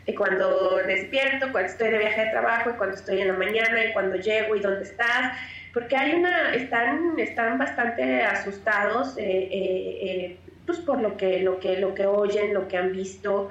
[0.06, 3.84] eh, cuando despierto, cuando estoy de viaje de trabajo y cuando estoy en la mañana
[3.84, 5.36] y cuando llego y dónde estás.
[5.74, 11.94] Porque hay una, están, están bastante asustados, eh, pues por lo que, lo que, lo
[11.94, 13.48] que oyen, lo que han visto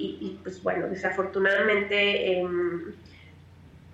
[0.00, 2.92] y, pues bueno, desafortunadamente, em,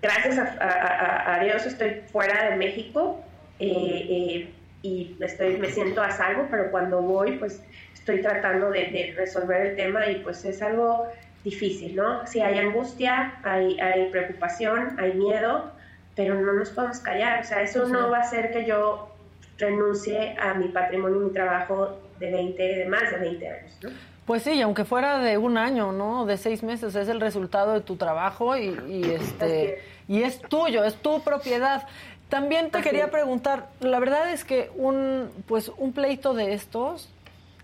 [0.01, 3.21] gracias a, Dios estoy fuera de México
[3.59, 9.13] eh, eh, y estoy, me siento a salvo, pero cuando voy pues estoy tratando de,
[9.17, 11.07] resolver el tema y pues es algo
[11.43, 12.25] difícil, ¿no?
[12.25, 15.71] Si hay angustia, hay, hay preocupación, hay miedo,
[16.15, 19.13] pero no nos podemos callar, o sea, eso no va a hacer que yo
[19.57, 24.16] renuncie a mi patrimonio y mi trabajo de 20, de más de 20 años, ¿no?
[24.27, 26.25] Pues sí, aunque fuera de un año, ¿no?
[26.25, 30.95] De seis meses, es el resultado de tu trabajo y, este y es tuyo, es
[30.95, 31.87] tu propiedad.
[32.27, 37.09] También te quería preguntar, la verdad es que un pues un pleito de estos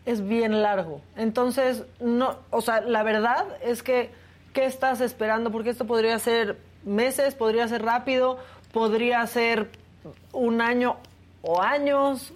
[0.05, 1.01] es bien largo.
[1.17, 4.09] Entonces, no, o sea, la verdad es que
[4.53, 5.51] ¿qué estás esperando?
[5.51, 8.39] Porque esto podría ser meses, podría ser rápido,
[8.71, 9.69] podría ser
[10.31, 10.95] un año
[11.41, 12.31] o años.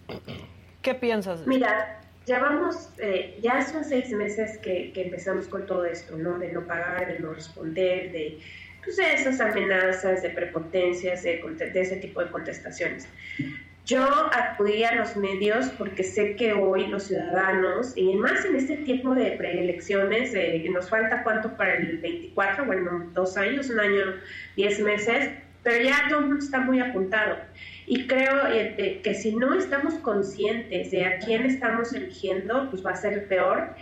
[0.82, 1.48] ¿Qué piensas?
[1.48, 1.97] Mira,
[2.28, 6.38] ya vamos, eh, ya son seis meses que, empezamos con todo esto, ¿no?
[6.38, 8.40] De no pagar, de no responder, de,
[8.84, 11.42] pues, esas amenazas, de prepotencias, de,
[11.74, 13.08] ese tipo de contestaciones.
[13.86, 14.04] Yo
[14.34, 19.16] acudí a los medios porque sé que hoy los ciudadanos, y más en este tiempo
[19.16, 24.04] de preelecciones, que nos falta cuánto para el 24, bueno, dos años, un año,
[24.58, 25.30] diez meses,
[25.64, 27.38] pero ya todo está muy apuntado.
[27.90, 32.86] Y creo eh, eh, que si no estamos conscientes de a quién estamos eligiendo, pues
[32.86, 33.76] va a ser peor.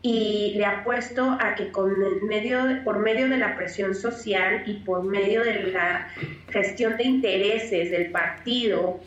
[0.00, 1.94] Y le apuesto a que con
[2.26, 6.08] medio, por medio de la presión social y por medio de la
[6.48, 8.98] gestión de intereses del partido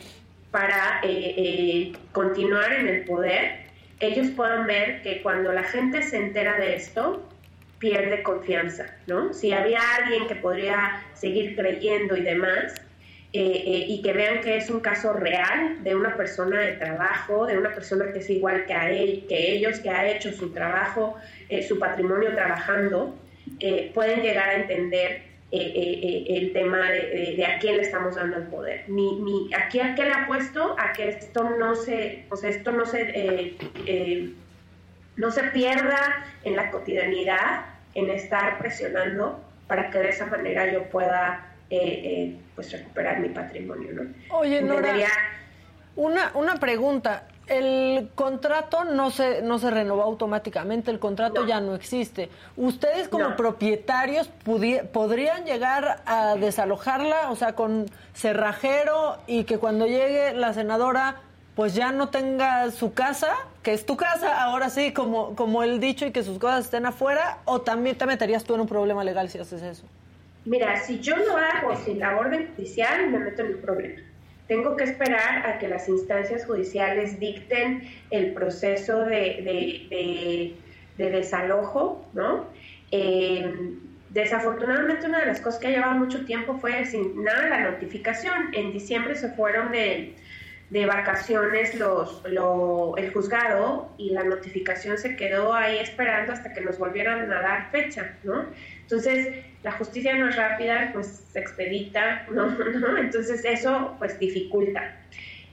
[0.52, 3.64] para eh, continuar en el poder,
[3.98, 7.28] ellos puedan ver que cuando la gente se entera de esto,
[7.80, 9.34] pierde confianza, ¿no?
[9.34, 12.74] Si había alguien que podría seguir creyendo y demás,
[13.36, 17.46] eh, eh, y que vean que es un caso real de una persona de trabajo,
[17.46, 20.52] de una persona que es igual que, a él, que ellos, que ha hecho su
[20.52, 21.16] trabajo,
[21.48, 23.16] eh, su patrimonio trabajando,
[23.92, 28.84] pueden llegar a entender el tema de, a quién le estamos dando el poder.
[29.56, 33.56] Aquí a qué le apuesto a que esto no se, o sea, esto no se,
[35.16, 37.66] no se pierda en la cotidianidad,
[37.96, 43.28] en estar presionando para que de esa manera yo pueda eh, eh, pues recuperar mi
[43.30, 44.36] patrimonio, ¿no?
[44.36, 44.94] Oye, Nora,
[45.96, 47.28] una, una pregunta.
[47.46, 52.30] El contrato no se, no se renovó automáticamente, el contrato ya no existe.
[52.56, 54.30] ¿Ustedes como propietarios
[54.92, 57.84] podrían llegar a desalojarla, o sea, con
[58.14, 61.20] cerrajero y que cuando llegue la senadora
[61.54, 65.78] pues ya no tenga su casa, que es tu casa, ahora sí, como, como el
[65.78, 69.04] dicho, y que sus cosas estén afuera, o también te meterías tú en un problema
[69.04, 69.84] legal si haces eso?
[70.44, 74.00] Mira, si yo lo hago sin la orden judicial, me meto en un problema.
[74.46, 80.54] Tengo que esperar a que las instancias judiciales dicten el proceso de,
[80.98, 82.46] de, desalojo, ¿no?
[82.90, 83.52] Eh,
[84.14, 88.54] Desafortunadamente una de las cosas que ha llevado mucho tiempo fue sin nada la notificación.
[88.54, 90.14] En diciembre se fueron de,
[90.70, 96.78] de vacaciones los, el juzgado y la notificación se quedó ahí esperando hasta que nos
[96.78, 98.46] volvieran a dar fecha, ¿no?
[98.80, 102.56] Entonces, la justicia no es rápida, pues se expedita, ¿no?
[102.98, 104.96] Entonces eso pues dificulta.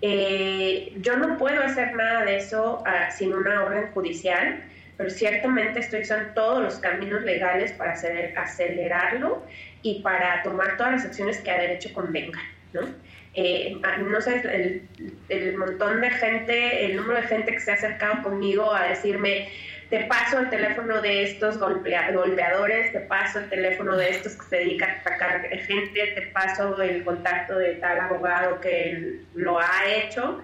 [0.01, 4.63] Eh, yo no puedo hacer nada de eso ah, sin una orden judicial
[5.01, 9.43] pero ciertamente estoy usando todos los caminos legales para hacer, acelerarlo
[9.81, 12.81] y para tomar todas las acciones que a derecho convengan, ¿no?
[13.33, 13.77] Eh,
[14.09, 14.87] no sé, el,
[15.29, 19.47] el, montón de gente, el número de gente que se ha acercado conmigo a decirme,
[19.91, 24.55] te paso el teléfono de estos golpeadores, te paso el teléfono de estos que se
[24.55, 30.41] dedican a atacar gente, te paso el contacto de tal abogado que lo ha hecho.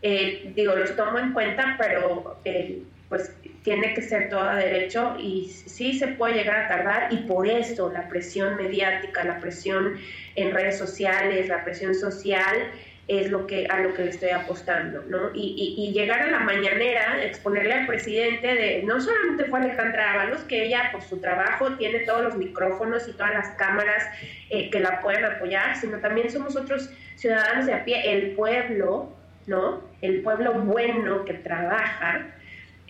[0.00, 5.48] Eh, digo, los tomo en cuenta, pero eh, pues tiene que ser todo derecho y
[5.48, 9.98] sí se puede llegar a tardar y por eso la presión mediática, la presión
[10.36, 12.70] en redes sociales, la presión social
[13.10, 15.32] es lo que a lo que le estoy apostando, ¿no?
[15.34, 20.66] Y, llegar a la mañanera, exponerle al presidente de, no solamente fue Alejandra Ábalos, que
[20.66, 24.04] ella por su trabajo tiene todos los micrófonos y todas las cámaras
[24.48, 29.12] eh, que la pueden apoyar, sino también somos otros ciudadanos de a pie, el pueblo,
[29.48, 29.82] ¿no?
[30.02, 32.28] El pueblo bueno que trabaja,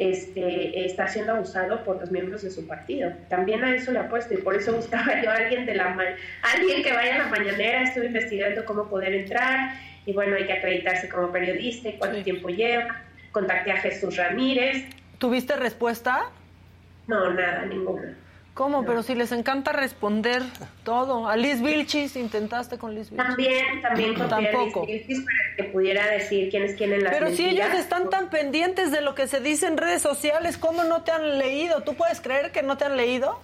[0.01, 3.13] este, está siendo abusado por los miembros de su partido.
[3.29, 5.95] También a eso le apuesto y por eso buscaba yo a alguien, de la
[6.55, 9.75] alguien que vaya a la mañanera, estoy investigando cómo poder entrar
[10.07, 13.03] y bueno, hay que acreditarse como periodista y cuánto tiempo lleva.
[13.31, 14.87] Contacté a Jesús Ramírez.
[15.19, 16.31] ¿Tuviste respuesta?
[17.07, 18.17] No, nada, ninguna.
[18.55, 18.85] ¿Cómo?
[18.85, 20.43] Pero si les encanta responder
[20.85, 21.29] todo.
[21.29, 23.29] A Liz Vilchis, ¿intentaste con Liz Vilchis?
[23.29, 24.85] También, también con Tampoco.
[24.87, 28.11] Liz Vilchis para que pudiera decir quién es quién en la Pero si ellos están
[28.11, 31.83] tan pendientes de lo que se dice en redes sociales, ¿cómo no te han leído?
[31.83, 33.41] ¿Tú puedes creer que no te han leído?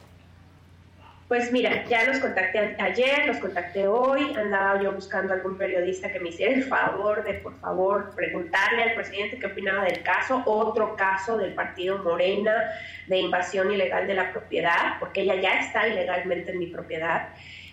[1.28, 6.20] Pues mira, ya los contacté ayer, los contacté hoy, andaba yo buscando algún periodista que
[6.20, 10.94] me hiciera el favor de, por favor, preguntarle al presidente qué opinaba del caso, otro
[10.94, 12.70] caso del partido Morena
[13.08, 17.30] de invasión ilegal de la propiedad, porque ella ya está ilegalmente en mi propiedad.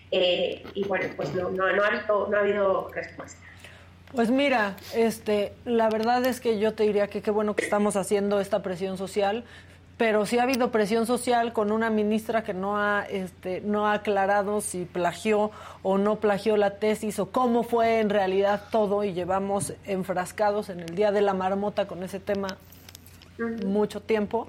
[0.10, 3.40] Eh, y bueno, pues no, no, no, ha no ha habido respuesta.
[4.16, 7.96] Pues mira, este, la verdad es que yo te diría que qué bueno que estamos
[7.96, 9.44] haciendo esta presión social
[9.98, 13.94] pero sí ha habido presión social con una ministra que no ha, este, no ha
[13.94, 15.52] aclarado si plagió
[15.84, 20.80] o no plagió la tesis o cómo fue en realidad todo y llevamos enfrascados en
[20.80, 22.58] el Día de la Marmota con ese tema
[23.66, 24.48] mucho tiempo.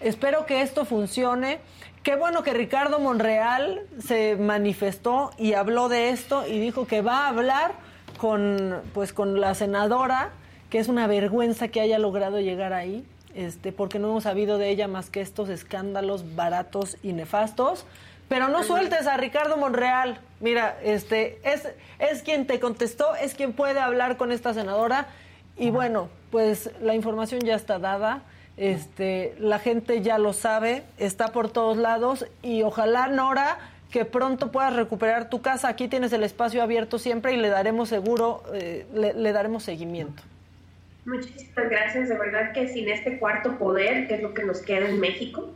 [0.00, 1.60] Espero que esto funcione.
[2.02, 7.26] Qué bueno que Ricardo Monreal se manifestó y habló de esto y dijo que va
[7.26, 7.74] a hablar
[8.18, 10.32] con, pues, con la senadora,
[10.68, 14.70] que es una vergüenza que haya logrado llegar ahí este, porque no hemos sabido de
[14.70, 17.84] ella más que estos escándalos baratos y nefastos.
[18.28, 20.18] Pero no sueltes a Ricardo Monreal.
[20.40, 21.68] Mira, este, es,
[21.98, 25.06] es quien te contestó, es quien puede hablar con esta senadora.
[25.56, 28.22] Y bueno, pues la información ya está dada.
[28.56, 33.58] Este, la gente ya lo sabe, está por todos lados y ojalá Nora
[33.90, 35.68] que pronto puedas recuperar tu casa.
[35.68, 40.22] Aquí tienes el espacio abierto siempre y le daremos seguro, eh, le daremos seguimiento.
[41.04, 42.08] Muchísimas gracias.
[42.08, 45.52] De verdad que sin este cuarto poder, que es lo que nos queda en México,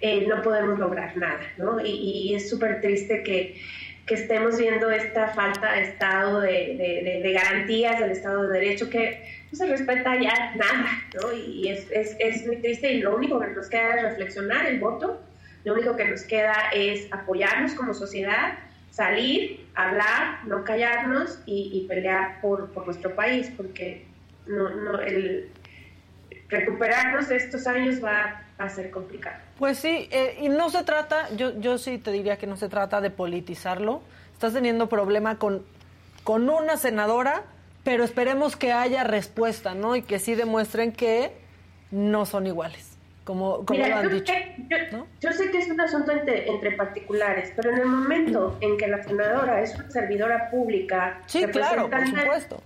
[0.00, 1.80] eh, no podemos lograr nada, ¿no?
[1.84, 3.60] Y, es súper triste que,
[4.06, 9.22] que, estemos viendo esta falta de Estado, de, de, garantías del Estado de Derecho, que
[9.50, 11.32] no se respeta ya nada, ¿no?
[11.32, 14.80] Y es, es, es muy triste y lo único que nos queda es reflexionar el
[14.80, 15.20] voto,
[15.64, 18.58] lo único que nos queda es apoyarnos como sociedad,
[18.90, 24.05] salir, hablar, no callarnos y, y pelear por, por nuestro país, porque
[24.46, 25.50] no, no, el
[26.48, 29.36] recuperarnos de estos años va a ser complicado.
[29.58, 32.68] Pues sí, eh, y no se trata, yo, yo sí te diría que no se
[32.68, 34.02] trata de politizarlo.
[34.32, 35.64] Estás teniendo problema con,
[36.24, 37.44] con una senadora,
[37.84, 39.96] pero esperemos que haya respuesta, ¿no?
[39.96, 41.32] Y que sí demuestren que
[41.90, 44.32] no son iguales, como, como lo han dicho.
[45.20, 48.88] yo, sé que es un asunto entre, entre, particulares, pero en el momento en que
[48.88, 52.62] la senadora es una servidora pública, sí, claro, por supuesto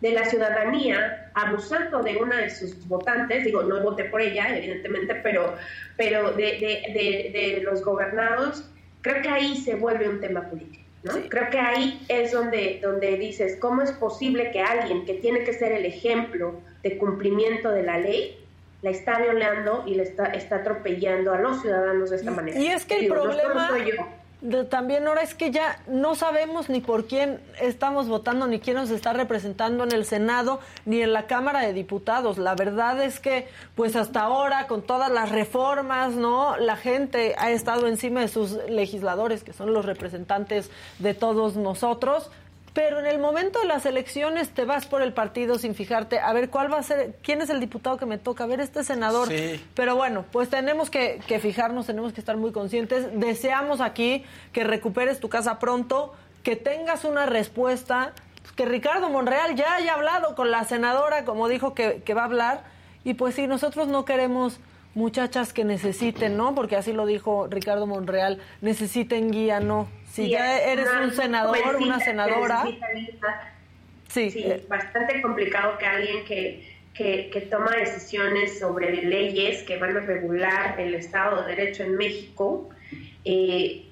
[0.00, 5.14] de la ciudadanía abusando de una de sus votantes, digo, no voté por ella, evidentemente,
[5.16, 5.54] pero,
[5.96, 8.70] pero de, de, de, los gobernados,
[9.02, 10.84] creo que ahí se vuelve un tema político.
[11.02, 11.12] ¿no?
[11.28, 15.52] Creo que ahí es donde, donde dices, ¿cómo es posible que alguien que tiene que
[15.52, 18.36] ser el ejemplo de cumplimiento de la ley
[18.82, 22.58] la está violando y le está, está atropellando a los ciudadanos de esta manera?
[22.58, 23.70] Y es que el problema...
[24.70, 28.90] también ahora es que ya no sabemos ni por quién estamos votando, ni quién nos
[28.90, 32.38] está representando en el Senado, ni en la Cámara de Diputados.
[32.38, 36.56] La verdad es que, pues hasta ahora, con todas las reformas, ¿no?
[36.56, 42.30] La gente ha estado encima de sus legisladores, que son los representantes de todos nosotros.
[42.72, 46.32] Pero en el momento de las elecciones te vas por el partido sin fijarte a
[46.32, 48.84] ver cuál va a ser, quién es el diputado que me toca, a ver este
[48.84, 49.28] senador.
[49.74, 53.08] Pero bueno, pues tenemos que, fijarnos, tenemos que estar muy conscientes.
[53.18, 56.14] Deseamos aquí que recuperes tu casa pronto,
[56.44, 58.12] que tengas una respuesta,
[58.54, 62.26] que Ricardo Monreal ya haya hablado con la senadora, como dijo que, que va a
[62.26, 62.64] hablar.
[63.02, 64.60] Y pues si nosotros no queremos
[64.94, 66.54] muchachas que necesiten, ¿no?
[66.54, 72.00] Porque así lo dijo Ricardo Monreal, necesiten guía, no si ya eres un senador, una
[72.00, 72.64] senadora.
[74.08, 74.64] Sí, sí eh.
[74.68, 80.94] bastante complicado que alguien que, que, toma decisiones sobre leyes que van a regular el
[80.94, 82.70] Estado de Derecho en México
[83.24, 83.86] eh,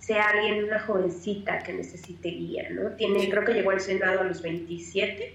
[0.00, 2.90] sea alguien, una jovencita que necesite guía, ¿no?
[2.96, 5.34] Tiene, creo que llegó al Senado a los 27.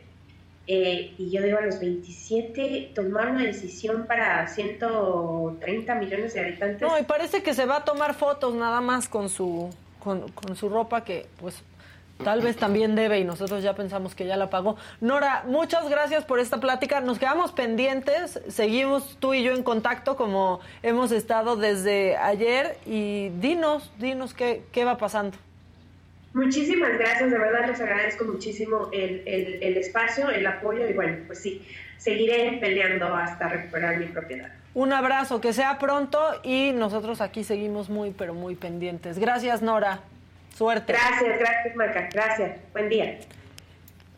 [0.67, 6.81] Eh, y yo digo a los 27 tomar una decisión para 130 millones de habitantes.
[6.81, 9.69] No, y parece que se va a tomar fotos nada más con su
[9.99, 11.63] con, su ropa que pues
[12.23, 14.75] tal vez también debe y nosotros ya pensamos que ya la pagó.
[15.01, 17.01] Nora, muchas gracias por esta plática.
[17.01, 23.29] Nos quedamos pendientes, seguimos tú y yo en contacto como hemos estado desde ayer y
[23.29, 25.37] dinos, dinos qué, qué va pasando.
[26.35, 31.19] Muchísimas gracias, de verdad les agradezco muchísimo el, el, el espacio, el apoyo y bueno,
[31.27, 31.65] pues sí,
[31.97, 34.51] seguiré peleando hasta recuperar mi propiedad.
[34.73, 39.17] Un abrazo, que sea pronto y nosotros aquí seguimos muy, pero muy pendientes.
[39.17, 40.01] Gracias, Nora.
[40.57, 40.91] Suerte.
[40.91, 42.09] Gracias, gracias, Marca.
[42.11, 42.57] Gracias.
[42.73, 43.17] Buen día.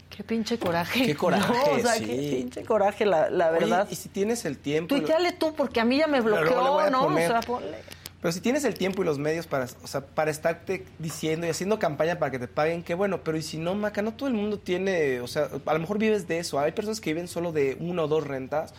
[0.10, 1.06] Qué pinche coraje.
[1.06, 1.54] Qué coraje.
[1.54, 3.88] o sea, qué pinche coraje, la, verdad.
[3.92, 4.96] y si tienes el tiempo.
[4.96, 7.06] Tuiteale tú, porque a mí ya me bloqueó, ¿no?
[7.06, 7.78] O sea, ponle.
[8.22, 11.50] Pero si tienes el tiempo y los medios para, o sea, para estarte diciendo y
[11.50, 13.22] haciendo campaña para que te paguen, qué bueno.
[13.24, 16.00] Pero y si no, Maca, no todo el mundo tiene, o sea, a lo mejor
[16.00, 16.60] vives de eso.
[16.60, 18.74] Hay personas que viven solo de una o dos rentas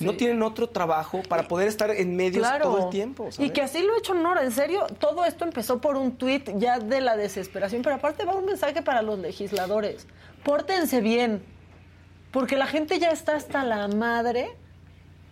[0.00, 3.28] no tienen otro trabajo para poder estar en medios todo el tiempo.
[3.38, 6.50] Y que así lo ha hecho Nora, en serio, todo esto empezó por un tuit
[6.56, 10.06] ya de la desesperación, pero aparte va un mensaje para los legisladores.
[10.44, 11.42] Pórtense bien,
[12.30, 14.50] porque la gente ya está hasta la madre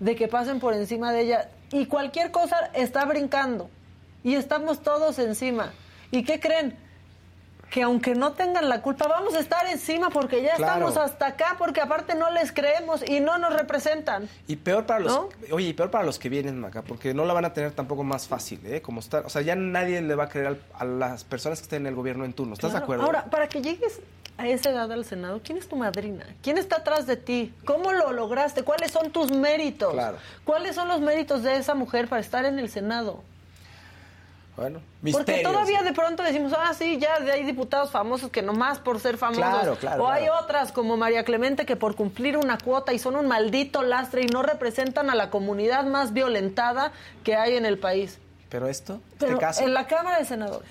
[0.00, 3.70] de que pasen por encima de ella y cualquier cosa está brincando
[4.24, 5.72] y estamos todos encima.
[6.10, 6.76] ¿Y qué creen?
[7.70, 11.56] que aunque no tengan la culpa, vamos a estar encima porque ya estamos hasta acá,
[11.58, 14.28] porque aparte no les creemos y no nos representan.
[14.46, 15.20] Y peor para los,
[15.50, 18.04] oye, y peor para los que vienen acá, porque no la van a tener tampoco
[18.04, 18.80] más fácil, ¿eh?
[18.80, 21.82] Como estar, o sea, ya nadie le va a creer a, las personas que estén
[21.82, 23.04] en el gobierno en turno, ¿estás de acuerdo?
[23.04, 24.00] Ahora, para que llegues
[24.38, 26.26] a esa edad al Senado, ¿quién es tu madrina?
[26.42, 27.54] ¿Quién está atrás de ti?
[27.64, 28.62] ¿Cómo lo lograste?
[28.62, 29.92] ¿Cuáles son tus méritos?
[29.92, 30.18] Claro.
[30.44, 33.22] ¿Cuáles son los méritos de esa mujer para estar en el Senado?
[34.56, 34.80] Bueno,
[35.12, 39.18] Porque todavía de pronto decimos, ah, sí, ya hay diputados famosos que nomás por ser
[39.18, 39.78] famosos.
[39.98, 43.82] o hay otras como María Clemente que por cumplir una cuota y son un maldito
[43.82, 46.92] lastre y no representan a la comunidad más violentada
[47.22, 48.18] que hay en el país.
[48.48, 49.62] Pero esto, este caso.
[49.62, 50.70] En la Cámara de Senadores,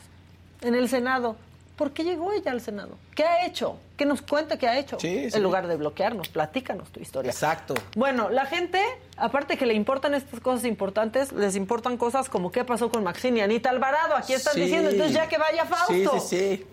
[0.62, 1.36] en el Senado,
[1.76, 2.98] ¿Por qué llegó ella al Senado?
[3.16, 3.78] ¿Qué ha hecho?
[3.98, 4.98] ¿Qué nos cuenta qué ha hecho?
[5.02, 7.32] En lugar de bloquearnos, platícanos tu historia.
[7.32, 7.74] Exacto.
[7.98, 8.82] Bueno, la gente,
[9.18, 13.40] aparte que le importan estas cosas importantes, les importan cosas como qué pasó con Maxine
[13.40, 14.16] y Anita Alvarado.
[14.16, 16.20] Aquí están diciendo, entonces ya que vaya Fausto.
[16.22, 16.66] Sí, sí, sí.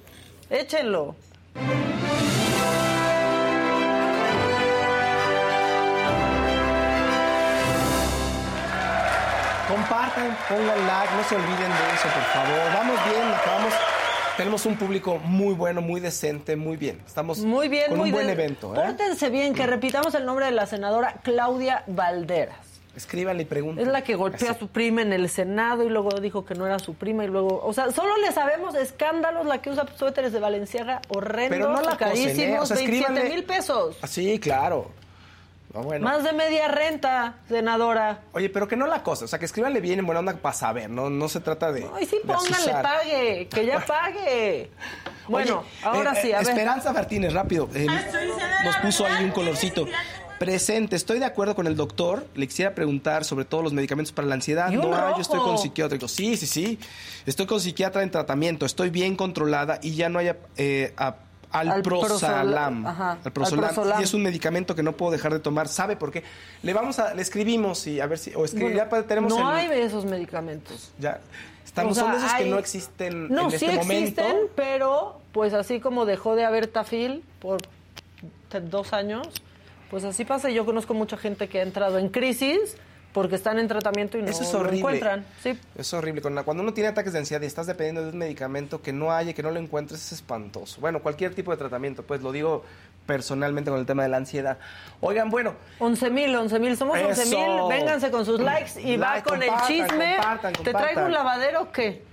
[0.50, 1.16] Échenlo.
[9.68, 12.72] Compartan, pongan like, no se olviden de eso, por favor.
[12.74, 13.72] Vamos bien, acabamos
[14.42, 17.00] tenemos un público muy bueno, muy decente, muy bien.
[17.06, 18.74] Estamos muy bien, con un buen evento.
[18.74, 18.80] ¿eh?
[18.86, 22.56] Pórtense bien, que repitamos el nombre de la senadora Claudia Valderas.
[22.96, 23.86] Escríbanle y pregunten.
[23.86, 26.66] Es la que golpeó a su prima en el Senado y luego dijo que no
[26.66, 30.32] era su prima y luego, o sea, solo le sabemos escándalos la que usa suéteres
[30.32, 32.74] de Valenciaga horrendos, Pero no la carísimos, ¿eh?
[32.74, 33.96] o 27 mil pesos.
[34.02, 34.90] Ah, sí, claro.
[36.00, 38.20] Más de media renta, senadora.
[38.32, 40.54] Oye, pero que no la cosa, o sea, que escríbanle bien en buena onda para
[40.54, 41.88] saber, no, no se trata de.
[41.94, 44.70] Ay, sí, pónganle, pague, que ya pague.
[45.28, 46.48] Bueno, ahora eh, sí, a ver.
[46.48, 47.68] Esperanza Martínez, rápido.
[47.74, 47.86] Eh,
[48.64, 49.86] nos puso ahí un colorcito.
[50.38, 52.26] Presente, estoy de acuerdo con el doctor.
[52.34, 54.68] Le quisiera preguntar sobre todos los medicamentos para la ansiedad.
[54.70, 55.96] No, yo estoy con psiquiatra.
[56.08, 56.80] Sí, sí, sí.
[57.24, 58.66] Estoy con psiquiatra en tratamiento.
[58.66, 60.92] Estoy bien controlada y ya no hay eh,
[61.52, 62.86] al prosalam.
[62.86, 64.00] Al prosalam.
[64.00, 65.68] Y es un medicamento que no puedo dejar de tomar.
[65.68, 66.24] ¿Sabe por qué?
[66.62, 69.36] Le vamos a, le escribimos y a ver si, o ya tenemos.
[69.36, 70.92] No hay de esos medicamentos.
[70.98, 71.20] Ya.
[71.64, 76.04] Estamos, son esos que no existen no, en este sí existen, pero pues así como
[76.04, 77.60] dejó de haber tafil por
[78.68, 79.28] dos años,
[79.90, 80.50] pues así pasa.
[80.50, 82.76] Yo conozco mucha gente que ha entrado en crisis
[83.12, 85.24] porque están en tratamiento y no Eso es lo encuentran.
[85.42, 85.58] Sí.
[85.76, 86.22] Es horrible.
[86.22, 89.34] Cuando uno tiene ataques de ansiedad y estás dependiendo de un medicamento que no haya,
[89.34, 90.80] que no lo encuentres, es espantoso.
[90.80, 92.64] Bueno, cualquier tipo de tratamiento, pues lo digo
[93.06, 94.58] personalmente con el tema de la ansiedad.
[95.00, 95.54] Oigan, bueno.
[95.78, 97.48] 11 mil, 11 mil, somos 11 mil.
[97.68, 100.16] Vénganse con sus likes y va con el chisme.
[100.64, 102.12] ¿Te traigo un lavadero o qué?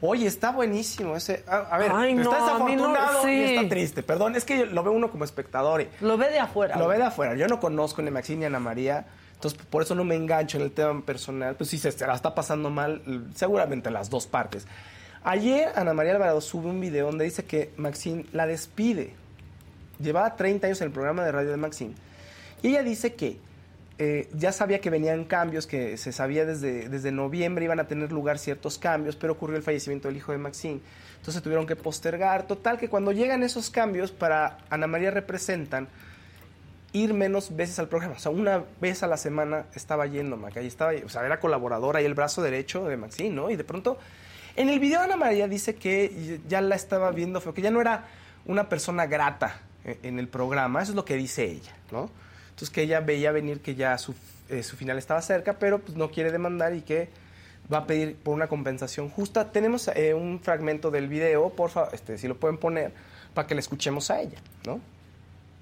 [0.00, 1.44] Oye, está buenísimo ese.
[1.48, 4.02] A, ver, está desafortunado y está triste.
[4.04, 5.86] Perdón, es que lo ve uno como espectador.
[6.00, 6.76] lo ve de afuera.
[6.76, 7.34] Lo ve de afuera.
[7.34, 9.06] Yo no conozco ni a Maxine ni a Ana María.
[9.38, 11.54] Entonces, por eso no me engancho en el tema personal.
[11.54, 14.66] Pues si se está pasando mal, seguramente las dos partes.
[15.22, 19.12] Ayer Ana María Alvarado sube un video donde dice que Maxine la despide.
[20.00, 21.94] Llevaba 30 años en el programa de radio de Maxine.
[22.62, 23.38] Y ella dice que
[23.98, 28.10] eh, ya sabía que venían cambios, que se sabía desde, desde noviembre iban a tener
[28.10, 30.80] lugar ciertos cambios, pero ocurrió el fallecimiento del hijo de Maxine.
[31.18, 32.48] Entonces tuvieron que postergar.
[32.48, 35.86] Total, que cuando llegan esos cambios, para Ana María representan
[36.92, 38.14] ir menos veces al programa.
[38.14, 41.40] O sea, una vez a la semana estaba yendo, Maca, y estaba, o sea, era
[41.40, 43.50] colaboradora y el brazo derecho de Maxine, ¿no?
[43.50, 43.98] Y de pronto,
[44.56, 48.06] en el video Ana María dice que ya la estaba viendo que ya no era
[48.46, 52.10] una persona grata eh, en el programa, eso es lo que dice ella, ¿no?
[52.50, 54.14] Entonces que ella veía venir que ya su,
[54.48, 57.08] eh, su final estaba cerca, pero pues no quiere demandar y que
[57.72, 59.52] va a pedir por una compensación justa.
[59.52, 62.92] Tenemos eh, un fragmento del video, por favor, este, si lo pueden poner,
[63.34, 64.80] para que le escuchemos a ella, ¿no?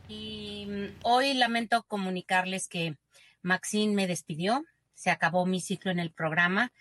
[0.08, 2.96] Y mm, hoy lamento comunicarles que
[3.42, 4.64] Maxine me despidió,
[4.94, 6.72] se acabó mi ciclo en el programa.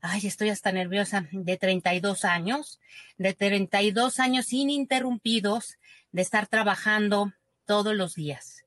[0.00, 2.80] Ay, estoy hasta nerviosa, de 32 años,
[3.18, 5.78] de 32 años ininterrumpidos
[6.12, 7.32] de estar trabajando
[7.64, 8.60] todos los días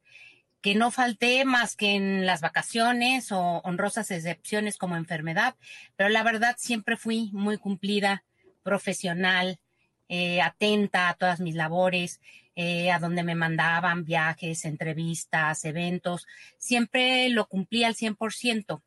[0.63, 5.55] que no falté más que en las vacaciones o honrosas excepciones como enfermedad,
[5.97, 8.23] pero la verdad siempre fui muy cumplida,
[8.63, 9.59] profesional,
[10.07, 12.21] eh, atenta a todas mis labores,
[12.55, 16.27] eh, a donde me mandaban viajes, entrevistas, eventos,
[16.57, 18.81] siempre lo cumplí al 100%.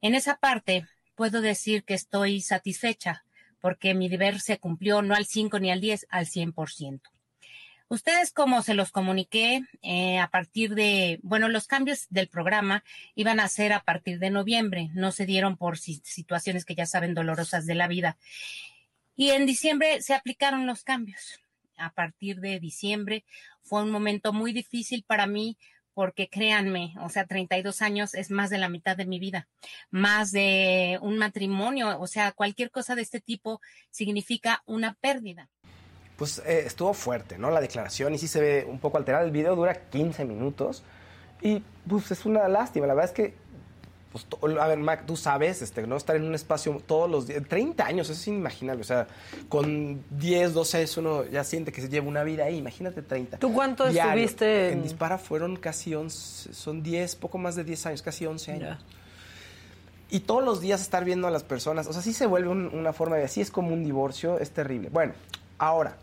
[0.00, 3.24] En esa parte puedo decir que estoy satisfecha
[3.60, 7.00] porque mi deber se cumplió no al 5 ni al 10, al 100%.
[7.92, 12.84] Ustedes, como se los comuniqué, eh, a partir de, bueno, los cambios del programa
[13.14, 17.12] iban a ser a partir de noviembre, no se dieron por situaciones que ya saben
[17.12, 18.16] dolorosas de la vida.
[19.14, 21.41] Y en diciembre se aplicaron los cambios.
[21.82, 23.24] A partir de diciembre
[23.62, 25.56] fue un momento muy difícil para mí
[25.94, 29.48] porque créanme, o sea, 32 años es más de la mitad de mi vida,
[29.90, 33.60] más de un matrimonio, o sea, cualquier cosa de este tipo
[33.90, 35.50] significa una pérdida
[36.22, 37.50] pues eh, estuvo fuerte, ¿no?
[37.50, 39.24] La declaración y sí se ve un poco alterada.
[39.24, 40.84] El video dura 15 minutos
[41.40, 42.86] y pues es una lástima.
[42.86, 43.34] La verdad es que,
[44.12, 44.26] pues,
[44.58, 45.96] a ver, Mac, tú sabes, este, ¿no?
[45.96, 48.82] Estar en un espacio todos los días, 30 años, eso es inimaginable.
[48.82, 49.06] O sea,
[49.48, 52.58] con 10, 12 uno ya siente que se lleva una vida ahí.
[52.58, 53.38] Imagínate 30.
[53.38, 54.72] ¿Tú cuánto estuviste?
[54.72, 54.82] En...
[54.82, 58.78] Dispara fueron casi 11, son 10, poco más de 10 años, casi 11 años.
[60.10, 62.92] Y todos los días estar viendo a las personas, o sea, sí se vuelve una
[62.92, 64.90] forma de, así es como un divorcio, es terrible.
[64.90, 65.14] Bueno,
[65.56, 65.96] ahora,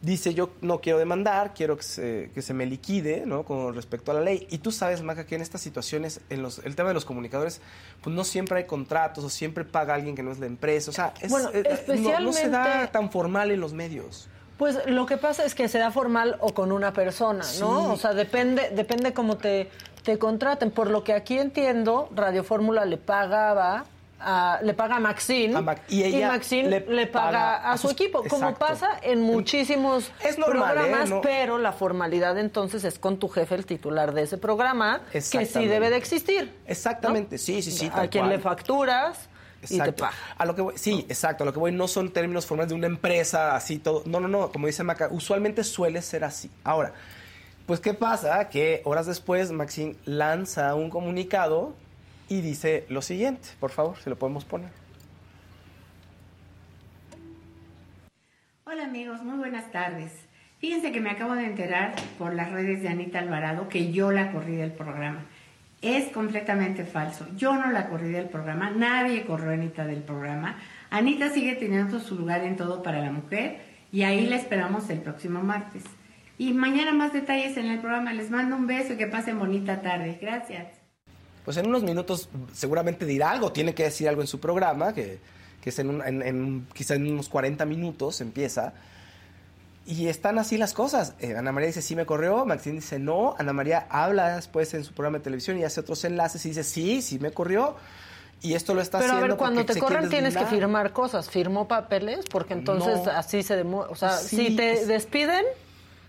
[0.00, 3.44] dice yo no quiero demandar, quiero que se, que se, me liquide, ¿no?
[3.44, 4.46] Con respecto a la ley.
[4.50, 7.60] Y tú sabes, Maca, que en estas situaciones, en los, el tema de los comunicadores,
[8.02, 10.90] pues no siempre hay contratos o siempre paga alguien que no es la empresa.
[10.90, 12.10] O sea, es, bueno, especialmente...
[12.12, 14.28] Eh, no, se da tan formal en los medios.
[14.56, 17.92] Pues lo que pasa es que se da formal o con una persona, ¿no?
[17.92, 19.70] O sea, depende, depende cómo te,
[20.02, 20.72] te contraten.
[20.72, 23.84] Por lo que aquí entiendo, Radio Fórmula le pagaba
[24.62, 25.52] le paga a Maxine
[25.88, 30.10] y, Maxine le, paga, a, su, equipo, como pasa en muchísimos
[30.44, 31.20] programas, ¿eh?
[31.22, 35.66] pero la formalidad entonces es con tu jefe, el titular de ese programa, que sí
[35.66, 36.52] debe de existir.
[36.66, 37.90] Exactamente, sí, sí, sí.
[37.92, 39.28] A quien le facturas.
[39.68, 40.14] Y te paga.
[40.36, 41.42] A lo que voy, sí, exacto.
[41.42, 44.04] A lo que voy no son términos formales de una empresa, así todo.
[44.06, 44.52] No, no, no.
[44.52, 46.48] Como dice Maca, usualmente suele ser así.
[46.62, 46.92] Ahora,
[47.66, 48.48] pues, ¿qué pasa?
[48.50, 51.74] Que horas después Maxine lanza un comunicado
[52.28, 54.70] y dice lo siguiente, por favor, si lo podemos poner.
[58.64, 60.12] Hola amigos, muy buenas tardes.
[60.58, 64.32] Fíjense que me acabo de enterar por las redes de Anita Alvarado que yo la
[64.32, 65.24] corrí del programa.
[65.80, 67.26] Es completamente falso.
[67.36, 70.58] Yo no la corrí del programa, nadie corrió a Anita del programa.
[70.90, 73.60] Anita sigue teniendo su lugar en todo para la mujer
[73.92, 75.84] y ahí la esperamos el próximo martes.
[76.36, 78.12] Y mañana más detalles en el programa.
[78.12, 80.18] Les mando un beso y que pasen bonita tarde.
[80.20, 80.77] Gracias
[81.48, 85.18] pues en unos minutos seguramente dirá algo, tiene que decir algo en su programa, que,
[85.64, 88.74] es en, en, quizá en unos 40 minutos empieza.
[89.86, 91.14] Y están así las cosas.
[91.20, 92.44] Eh, Ana María dice, sí me corrió.
[92.44, 93.34] Maxine dice, no.
[93.38, 96.64] Ana María habla después en su programa de televisión y hace otros enlaces y dice,
[96.64, 97.76] sí, sí me corrió.
[98.42, 99.16] Y esto lo está haciendo.
[99.16, 101.30] Pero a ver, cuando te corren tienes que firmar cosas.
[101.30, 102.26] ¿Firmó papeles?
[102.30, 103.92] Porque entonces así se demuestra.
[103.94, 105.46] O sea, si te despiden,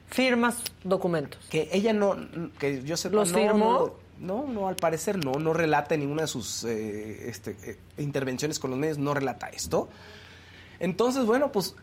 [0.09, 1.47] firmas documentos.
[1.49, 2.17] Que ella no.
[2.59, 3.55] Que yo sé ¿Los firmó?
[3.55, 8.59] no, no, al parecer no, no relata en ninguna de sus eh, este, eh, intervenciones
[8.59, 9.89] con los medios, no relata esto.
[10.79, 11.75] Entonces, bueno, pues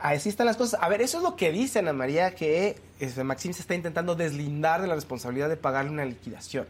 [0.00, 0.80] así están las cosas.
[0.82, 4.14] A ver, eso es lo que dice Ana María, que este, Maxim se está intentando
[4.14, 6.66] deslindar de la responsabilidad de pagarle una liquidación.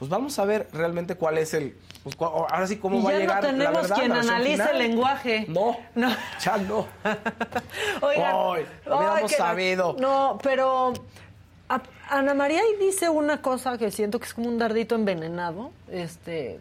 [0.00, 1.76] Pues vamos a ver realmente cuál es el.
[2.02, 3.42] Pues, ahora sí, cómo va a llegar.
[3.42, 5.44] No tenemos la quien analice el lenguaje.
[5.46, 6.08] No, no.
[6.42, 6.86] Ya no.
[8.00, 9.96] Oigan, Hoy, hubiéramos sabido.
[10.00, 10.94] No, pero.
[12.10, 16.58] Ana María ahí dice una cosa que siento que es como un dardito envenenado, este,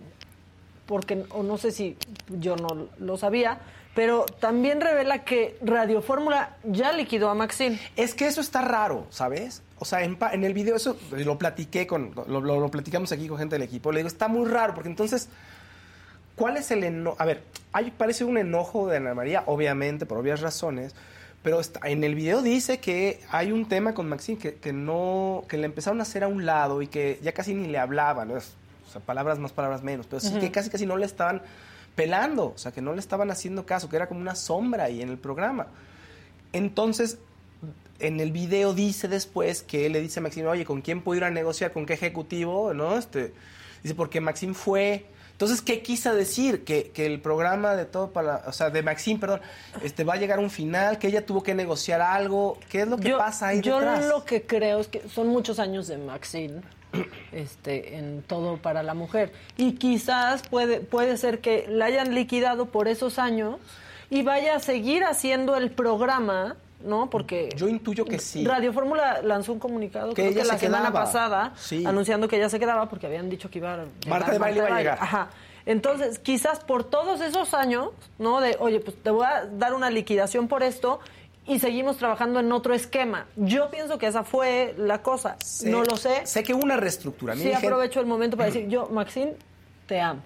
[0.86, 1.98] porque, o no sé si
[2.30, 3.60] yo no lo sabía,
[3.96, 7.80] pero también revela que Radio Fórmula ya liquidó a Maxine.
[7.96, 9.64] Es que eso está raro, ¿sabes?
[9.80, 13.38] O sea, en, en el video eso lo platiqué con, lo, lo, platicamos aquí con
[13.38, 13.92] gente del equipo.
[13.92, 15.30] Le digo, está muy raro, porque entonces,
[16.36, 17.18] ¿cuál es el enojo?
[17.20, 17.44] A ver,
[17.74, 20.94] hay, parece un enojo de Ana María, obviamente, por obvias razones,
[21.44, 25.46] pero está, en el video dice que hay un tema con Maxine que, que, no,
[25.48, 28.30] que le empezaron a hacer a un lado y que ya casi ni le hablaban,
[28.32, 31.42] o sea, palabras más, palabras menos, pero sí que casi casi no le estaban
[31.96, 35.02] pelando, o sea, que no le estaban haciendo caso, que era como una sombra ahí
[35.02, 35.68] en el programa.
[36.52, 37.20] Entonces,
[38.00, 41.24] en el video dice después que le dice a Maxim, oye, ¿con quién puedo ir
[41.24, 41.72] a negociar?
[41.72, 42.74] ¿Con qué ejecutivo?
[42.74, 42.98] ¿No?
[42.98, 43.34] Este,
[43.84, 45.06] dice, porque Maxim fue...
[45.40, 46.66] Entonces, ¿qué quiso decir?
[46.66, 49.40] Que, que, el programa de todo para, o sea, de Maxim, perdón,
[49.82, 52.58] este, va a llegar a un final, que ella tuvo que negociar algo.
[52.70, 54.02] ¿Qué es lo que pasa ahí yo detrás?
[54.02, 56.60] Yo lo que creo es que son muchos años de Maxim
[57.32, 59.32] este, en todo para la mujer.
[59.56, 63.62] Y quizás puede, puede ser que la hayan liquidado por esos años
[64.10, 66.58] y vaya a seguir haciendo el programa.
[66.84, 67.10] ¿No?
[67.10, 68.46] Porque yo intuyo que sí.
[68.46, 71.54] Radio Fórmula lanzó un comunicado que la semana pasada
[71.86, 74.76] anunciando que ella se quedaba porque habían dicho que iba a Marta de baile iba
[74.76, 74.98] a llegar.
[75.02, 75.30] Ajá.
[75.66, 78.42] Entonces, quizás por todos esos años, ¿no?
[78.42, 81.00] De, oye, pues te voy a dar una liquidación por esto
[81.46, 83.26] y seguimos trabajando en otro esquema.
[83.36, 85.38] Yo pienso que esa fue la cosa.
[85.66, 86.26] no lo sé.
[86.26, 87.36] Sé que una reestructura.
[87.36, 89.34] Sí, aprovecho el momento para decir, yo, Maxine,
[89.88, 90.22] te amo.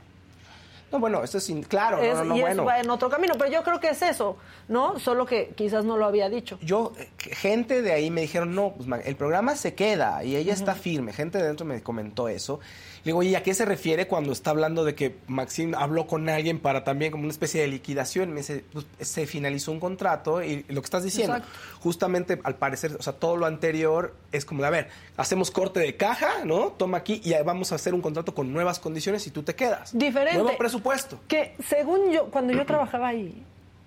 [0.94, 2.66] No, bueno, eso es claro, no, no, y bueno.
[2.66, 4.38] va en otro camino, pero yo creo que es eso,
[4.68, 5.00] ¿no?
[5.00, 6.60] Solo que quizás no lo había dicho.
[6.62, 10.54] Yo, eh, gente de ahí me dijeron, no, pues el programa se queda y ella
[10.54, 11.12] está firme.
[11.12, 12.60] Gente de dentro me comentó eso.
[13.04, 16.30] Le digo, ¿y a qué se refiere cuando está hablando de que Maxim habló con
[16.30, 18.30] alguien para también como una especie de liquidación?
[18.30, 21.36] Me dice, pues, se finalizó un contrato y lo que estás diciendo,
[21.82, 25.82] justamente al parecer, o sea, todo lo anterior es como de, a ver, hacemos corte
[25.82, 26.70] de caja, ¿no?
[26.78, 29.98] Toma aquí y vamos a hacer un contrato con nuevas condiciones y tú te quedas.
[29.98, 30.42] Diferente.
[30.42, 31.20] Nuevo presupuesto.
[31.28, 33.44] Que según yo, cuando yo trabajaba ahí,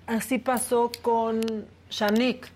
[0.06, 1.40] así pasó con
[1.88, 2.50] Shanik.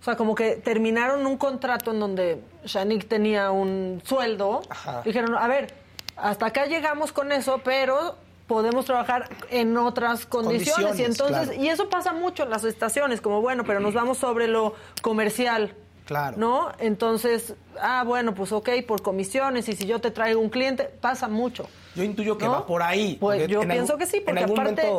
[0.00, 4.62] O sea, como que terminaron un contrato en donde Shanik tenía un sueldo.
[5.04, 5.83] Dijeron, a ver,
[6.16, 8.16] hasta acá llegamos con eso, pero
[8.46, 10.98] podemos trabajar en otras condiciones.
[10.98, 14.48] y entonces, y eso pasa mucho en las estaciones, como bueno, pero nos vamos sobre
[14.48, 15.74] lo comercial.
[16.04, 16.36] Claro.
[16.36, 16.72] ¿No?
[16.78, 21.28] Entonces, ah, bueno, pues ok, por comisiones, y si yo te traigo un cliente, pasa
[21.28, 21.66] mucho.
[21.94, 23.16] Yo intuyo que va por ahí.
[23.18, 24.92] Pues yo pienso que sí, porque aparte.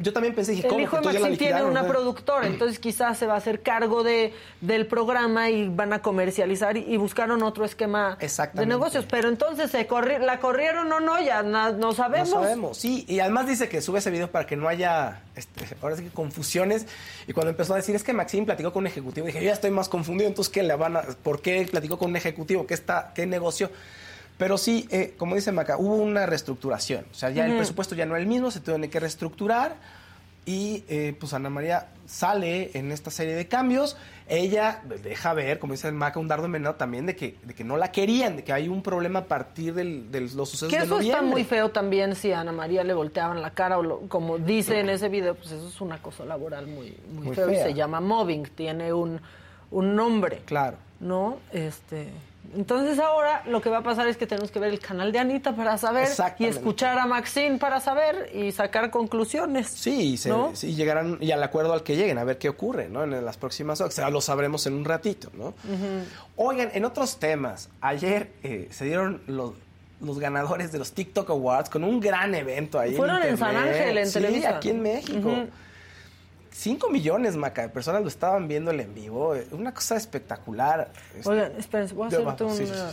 [0.00, 3.34] Yo también pensé, dije, El hijo de Maxim tiene una productora, entonces quizás se va
[3.34, 8.18] a hacer cargo de, del programa y van a comercializar y, buscaron otro esquema
[8.54, 9.06] de negocios.
[9.08, 11.20] Pero entonces, se corri ¿la corrieron o no?
[11.22, 12.30] Ya no sabemos.
[12.30, 13.04] No sabemos, sí.
[13.06, 16.10] Y además dice que sube ese video para que no haya, este, ahora sí que
[16.10, 16.86] confusiones.
[17.28, 19.52] Y cuando empezó a decir, es que Maxim platicó con un ejecutivo, dije, yo ya
[19.52, 22.66] estoy más confundido, entonces, ¿qué le van a, ¿por qué platicó con un ejecutivo?
[22.66, 23.70] ¿Qué, está, qué negocio?
[24.38, 27.04] Pero sí, eh, como dice Maca, hubo una reestructuración.
[27.10, 29.76] O sea, ya el presupuesto ya no era el mismo, se tiene que reestructurar.
[30.46, 33.98] Y eh, pues Ana María sale en esta serie de cambios.
[34.28, 37.76] Ella deja ver, como dice Maca, un dardo envenenado también de que, de que no
[37.76, 41.00] la querían, de que hay un problema a partir de los sucesos que de eso
[41.00, 44.80] está muy feo también si a Ana María le volteaban la cara o como dice
[44.80, 48.00] en ese video, pues eso es una cosa laboral muy, muy, feo y se llama
[48.00, 49.20] mobbing, tiene un,
[49.70, 50.42] un nombre.
[50.46, 50.78] Claro.
[51.00, 51.38] ¿No?
[51.52, 52.08] Este...
[52.56, 55.18] Entonces ahora lo que va a pasar es que tenemos que ver el canal de
[55.18, 56.08] Anita para saber
[56.38, 59.68] y escuchar a Maxine para saber y sacar conclusiones.
[59.68, 60.18] Sí,
[60.62, 63.04] y llegarán y al acuerdo al que lleguen, a ver qué ocurre, ¿no?
[63.04, 65.54] En las próximas horas, lo sabremos en un ratito, ¿no?
[66.36, 69.52] Oigan, en otros temas, ayer eh, se dieron los,
[70.00, 72.94] los ganadores de los TikTok Awards con un gran evento ahí.
[72.94, 75.30] Fueron en, San Ángel, en sí, aquí en México.
[76.58, 79.36] 5 millones, Maca, de personas lo estaban viendo en vivo.
[79.52, 80.88] Una cosa espectacular.
[81.24, 82.90] Oigan, espérense, voy a hacerte una...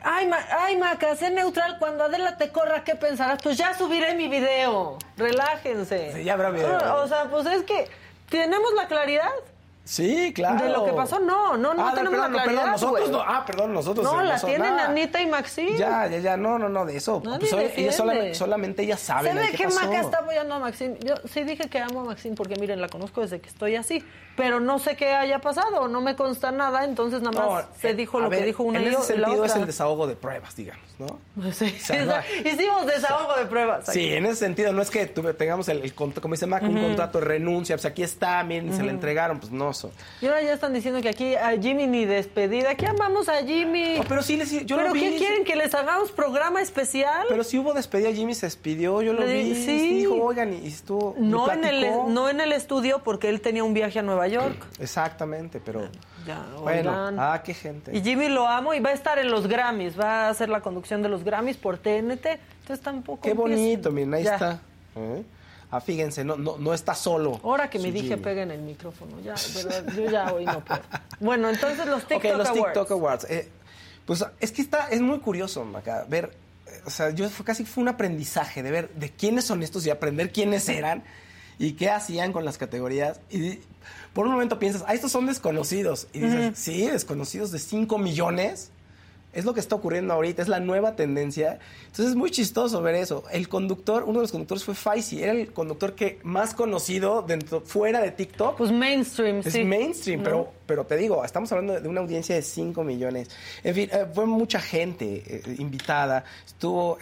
[0.00, 1.78] Ay, ay, Maca, sé neutral.
[1.80, 3.42] Cuando Adela te corra, ¿qué pensarás?
[3.42, 4.96] Pues ya subiré mi video.
[5.16, 6.12] Relájense.
[6.12, 7.02] Sí, ya habrá video.
[7.02, 7.88] O, sea, pues es que
[8.28, 9.32] tenemos la claridad
[9.84, 10.64] Sí, claro.
[10.64, 13.44] De lo que pasó, no, no, no ah, tenemos la claridad, perdón, nosotros no, ah,
[13.46, 14.22] perdón, nosotros no.
[14.22, 15.76] la tienen Anita y Maxine.
[15.76, 17.22] Ya, ya, ya, no, no, no, de eso.
[17.22, 19.28] Pues, ella solamente, solamente ella sabe.
[19.28, 20.98] ¿Sabe qué, Maca está apoyando a Maxine?
[21.00, 24.02] Yo sí dije que amo a Maxine porque miren, la conozco desde que estoy así,
[24.36, 27.94] pero no sé qué haya pasado, no me consta nada, entonces nada más se eh,
[27.94, 31.18] dijo lo que dijo una en ese sentido es el desahogo de pruebas, digamos, ¿no?
[31.52, 33.86] Sí, hicimos desahogo de pruebas.
[33.86, 37.24] Sí, en ese sentido no es que tengamos el, como dice Mac, un contrato de
[37.24, 39.72] renuncia, pues aquí está, miren, se le entregaron, pues no.
[39.72, 39.90] So.
[40.20, 44.00] Y ahora ya están diciendo que aquí a Jimmy ni despedida, aquí amamos a Jimmy.
[44.08, 45.00] pero sí, les, yo ¿Pero lo vi.
[45.00, 47.26] qué quieren, que les hagamos programa especial?
[47.28, 49.94] Pero si hubo despedida, Jimmy se despidió, yo lo vi, sí.
[49.94, 51.14] dijo, oigan, y estuvo...
[51.18, 54.56] No en, el, no en el estudio porque él tenía un viaje a Nueva York.
[54.78, 55.88] Exactamente, pero...
[56.26, 57.94] Ya, bueno, ah, qué gente.
[57.96, 60.60] Y Jimmy lo amo y va a estar en los Grammys, va a hacer la
[60.60, 62.26] conducción de los Grammys por TNT.
[62.60, 63.20] Entonces tampoco.
[63.20, 64.60] Qué bonito, miren, ahí está.
[64.96, 65.22] ¿Eh?
[65.70, 67.40] Ah, fíjense, no, no, no está solo.
[67.42, 69.34] Ahora que me dije peguen el micrófono, ya,
[69.96, 70.80] yo ya hoy no puedo.
[71.20, 73.26] Bueno, entonces los TikTok okay, los TikTok Awards.
[73.28, 73.48] Eh,
[74.06, 76.32] pues es que está, es muy curioso, Maca, ver,
[76.86, 79.90] o sea, yo fue, casi fue un aprendizaje de ver de quiénes son estos y
[79.90, 81.02] aprender quiénes eran
[81.58, 83.20] y qué hacían con las categorías.
[83.30, 83.58] Y
[84.14, 86.06] por un momento piensas, ah, estos son desconocidos.
[86.12, 88.70] Y dices, sí, desconocidos de 5 millones.
[89.32, 91.58] Es lo que está ocurriendo ahorita, es la nueva tendencia.
[91.86, 93.24] Entonces es muy chistoso ver eso.
[93.32, 97.60] El conductor, uno de los conductores fue Faisy, era el conductor que más conocido dentro,
[97.60, 98.56] fuera de TikTok.
[98.56, 102.84] Pues mainstream, es mainstream, pero, pero te digo, estamos hablando de una audiencia de 5
[102.84, 103.28] millones.
[103.64, 106.24] En fin, eh, fue mucha gente eh, invitada.
[106.46, 106.98] Estuvo,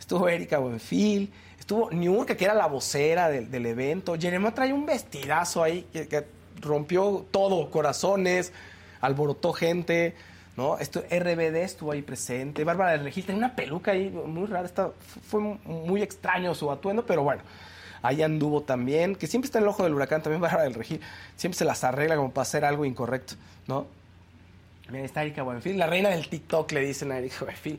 [0.00, 4.16] estuvo Erika Buenfil, estuvo Niurka, que era la vocera del, evento.
[4.18, 8.52] Jeremy trae un vestidazo ahí que rompió todo, corazones,
[9.00, 10.14] alborotó gente.
[10.56, 10.78] ¿no?
[10.78, 14.70] Esto, RBD estuvo ahí presente, Bárbara del Regil tenía una peluca ahí muy rara,
[15.28, 17.42] fue muy extraño su atuendo, pero bueno,
[18.02, 21.00] ahí anduvo también, que siempre está en el ojo del huracán, también Bárbara del Regil,
[21.36, 23.34] siempre se las arregla como para hacer algo incorrecto,
[23.66, 23.86] ¿no?
[24.88, 27.78] Mira, está Erika Buenfil, la reina del TikTok le dicen a Erika Buenfil.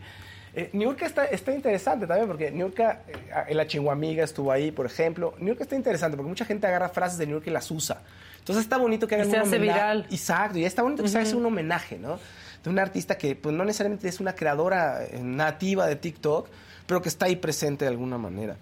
[0.57, 0.71] Eh,
[1.01, 3.03] está, está interesante también porque Niurka,
[3.47, 5.35] eh, la chinguamiga estuvo ahí, por ejemplo.
[5.39, 8.01] Niurka está interesante porque mucha gente agarra frases de Niurka y las usa.
[8.39, 10.07] Entonces está bonito que hagan y se hace viral.
[10.09, 12.17] Exacto, y está bonito que se haga un homenaje, ¿no?
[12.63, 16.49] de un artista que pues, no necesariamente es una creadora eh, nativa de TikTok,
[16.85, 18.57] pero que está ahí presente de alguna manera.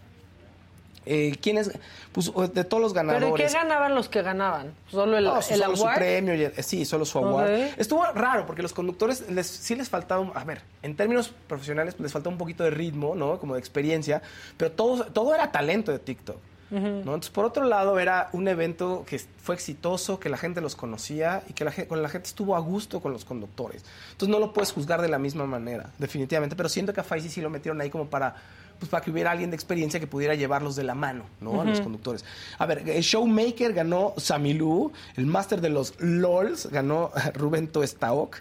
[1.05, 1.71] Eh, ¿Quiénes?
[2.11, 3.31] Pues de todos los ganadores.
[3.31, 4.73] ¿Pero qué ganaban los que ganaban?
[4.89, 7.49] ¿Solo el, solo su premio, eh, sí, solo su award.
[7.77, 12.03] Estuvo raro porque los conductores les, sí les faltaba, a ver, en términos profesionales pues,
[12.03, 13.39] les faltaba un poquito de ritmo, ¿no?
[13.39, 14.21] Como de experiencia,
[14.57, 16.37] pero todo, todo era talento de TikTok.
[16.71, 21.43] Entonces, por otro lado, era un evento que fue exitoso, que la gente los conocía
[21.47, 23.85] y que la gente, con la gente estuvo a gusto con los conductores.
[24.11, 26.55] Entonces, no lo puedes juzgar de la misma manera, definitivamente.
[26.55, 28.35] Pero siento que a Faisy sí lo metieron ahí como para,
[28.79, 31.61] pues, para que hubiera alguien de experiencia que pudiera llevarlos de la mano, ¿no?
[31.61, 32.25] A los conductores.
[32.57, 38.37] A ver, el Showmaker ganó Samilú, el Master de los LOLs ganó Rubén Toestaok,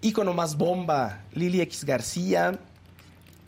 [0.00, 2.58] Icono más bomba, Lili X García,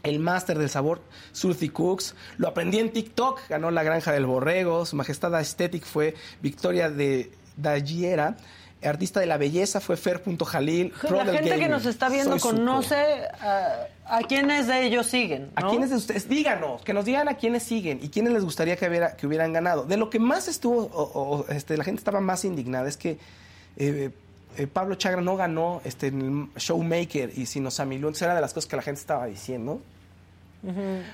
[0.03, 1.03] el máster del sabor,
[1.33, 2.15] Surthy Cooks.
[2.37, 4.87] Lo aprendí en TikTok, ganó la Granja del Borrego.
[4.87, 8.37] Su Majestad Aesthetic fue Victoria de Dalliera.
[8.83, 10.93] Artista de la belleza fue Fer.jalil.
[11.11, 15.51] La gente que nos está viendo conoce a, quiénes de ellos siguen.
[15.57, 18.77] A quiénes de ustedes, díganos, que nos digan a quiénes siguen y quiénes les gustaría
[18.77, 19.85] que, hubiera, que hubieran ganado.
[19.85, 23.19] De lo que más estuvo, o, este, la gente estaba más indignada es que
[23.77, 24.11] eh,
[24.57, 28.09] eh, Pablo Chagra no ganó este, en el Showmaker y sino Samilú.
[28.09, 29.81] Entonces era de las cosas que la gente estaba diciendo.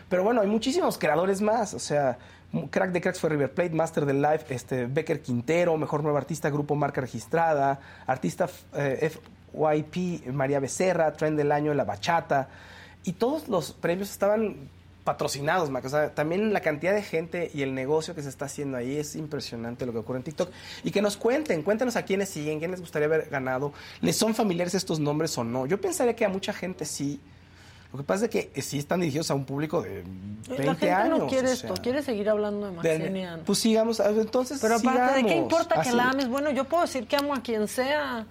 [0.08, 1.74] Pero bueno, hay muchísimos creadores más.
[1.74, 2.18] O sea,
[2.70, 6.50] Crack de Cracks fue River Plate, Master del Life, este, Becker Quintero, Mejor Nueva Artista,
[6.50, 9.10] Grupo Marca Registrada, Artista eh,
[9.52, 12.48] FYP, María Becerra, Trend del Año, La Bachata.
[13.04, 14.70] Y todos los premios estaban
[15.04, 15.84] patrocinados, Mac.
[15.84, 18.96] O sea, también la cantidad de gente y el negocio que se está haciendo ahí
[18.96, 20.50] es impresionante lo que ocurre en TikTok.
[20.82, 24.34] Y que nos cuenten, cuéntenos a quiénes siguen, quién les gustaría haber ganado, ¿les son
[24.34, 25.66] familiares estos nombres o no?
[25.66, 27.20] Yo pensaría que a mucha gente sí,
[27.94, 30.90] lo que pasa es que sí están dirigidos a un público de 20 la gente
[30.90, 31.18] años.
[31.20, 33.42] no quiere esto, quiere seguir hablando de Maxinian.
[33.46, 36.28] Pues sigamos, entonces Pero aparte, ¿de qué importa que la ames?
[36.28, 38.26] Bueno, yo puedo decir que amo a quien sea.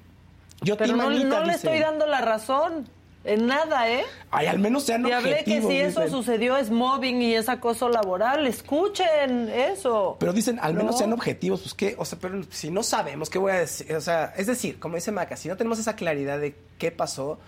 [0.59, 2.89] Yo pero no, no le estoy dando la razón.
[3.23, 4.03] En nada, ¿eh?
[4.31, 7.87] Ay, al menos sean Y hablé que si eso sucedió es mobbing y es acoso
[7.87, 8.45] laboral.
[8.45, 10.17] Escuchen eso.
[10.19, 11.61] Pero dicen, al menos sean objetivos.
[11.61, 13.95] Pues qué, o sea, pero si no sabemos, ¿qué voy a decir?
[13.95, 17.39] O sea, es decir, como dice Maca, si no tenemos esa claridad de qué pasó,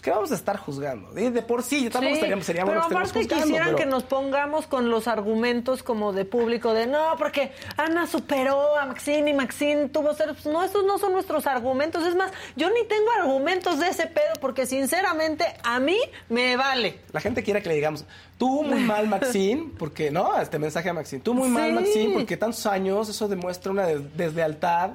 [0.00, 1.10] pues ¿qué vamos a estar juzgando?
[1.12, 5.06] De, por sí, tampoco estaríamos, sería pero bueno aparte quisieran que nos pongamos con los
[5.06, 10.34] argumentos como de público de no, porque Ana superó a Maxine y Maxine tuvo ser...
[10.46, 12.06] No, esos no son nuestros argumentos.
[12.06, 15.98] Es más, yo ni tengo argumentos de ese pedo porque sinceramente a mí
[16.30, 17.00] me vale.
[17.12, 18.06] La gente quiere que le digamos,
[18.38, 20.40] tú muy mal Maxine, porque, ¿no?
[20.40, 24.92] Este mensaje a Maxine, tú muy mal Maxine porque tantos años, eso demuestra una deslealtad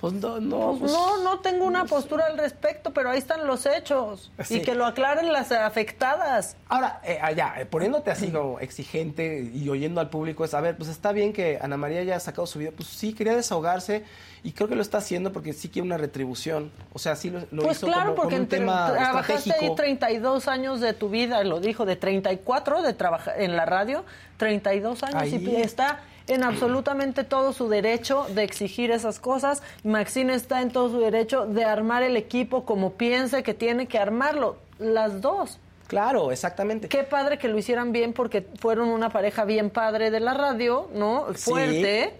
[0.00, 3.66] Pues no, no, pues, no, no tengo una postura al respecto, pero ahí están los
[3.66, 4.30] hechos.
[4.48, 6.56] Y que lo aclaren las afectadas.
[6.68, 10.76] Ahora, eh, allá, eh, poniéndote así como exigente y oyendo al público, es, a ver,
[10.76, 14.04] pues está bien que Ana María haya sacado su vida, pues sí, quería desahogarse
[14.44, 16.70] y creo que lo está haciendo porque sí quiere una retribución.
[16.92, 20.46] O sea, sí lo, lo pues hizo claro, como, porque un tema trabajaste ahí 32
[20.46, 24.04] años de tu vida, lo dijo, de 34 de trabajar en la radio,
[24.36, 29.62] 32 años y está en absolutamente todo su derecho de exigir esas cosas.
[29.84, 33.98] Maxine está en todo su derecho de armar el equipo como piense que tiene que
[33.98, 34.56] armarlo.
[34.78, 35.58] Las dos.
[35.88, 36.88] Claro, exactamente.
[36.88, 40.88] Qué padre que lo hicieran bien porque fueron una pareja bien padre de la radio,
[40.94, 41.26] ¿no?
[41.34, 42.14] Fuerte,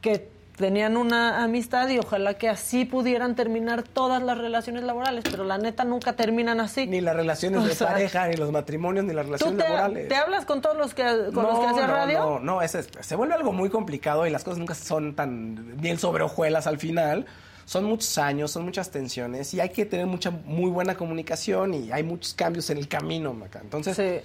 [0.00, 5.44] que tenían una amistad y ojalá que así pudieran terminar todas las relaciones laborales, pero
[5.44, 6.86] la neta nunca terminan así.
[6.86, 10.08] Ni las relaciones de pareja, ni los matrimonios, ni las relaciones te, laborales.
[10.08, 11.02] ¿Te hablas con todos los que,
[11.32, 12.18] con los que hacían radio?
[12.18, 15.98] No, no, es, se vuelve algo muy complicado y las cosas nunca son tan bien
[15.98, 17.26] sobre hojuelas al final.
[17.64, 21.92] Son muchos años, son muchas tensiones y hay que tener mucha, muy buena comunicación y
[21.92, 23.60] hay muchos cambios en el camino, Maca.
[23.60, 24.22] Entonces,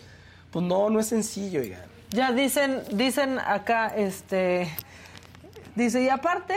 [0.51, 1.97] pues no, no es sencillo, oigan.
[2.09, 4.69] Ya dicen, dicen acá, este,
[5.77, 6.55] Dice, y aparte,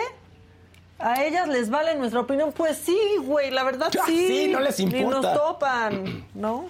[0.98, 2.52] a ellas les vale nuestra opinión.
[2.56, 4.26] Pues sí, güey, la verdad sí.
[4.26, 5.04] Sí, no les importa.
[5.04, 6.64] Ni nos topan, ¿no?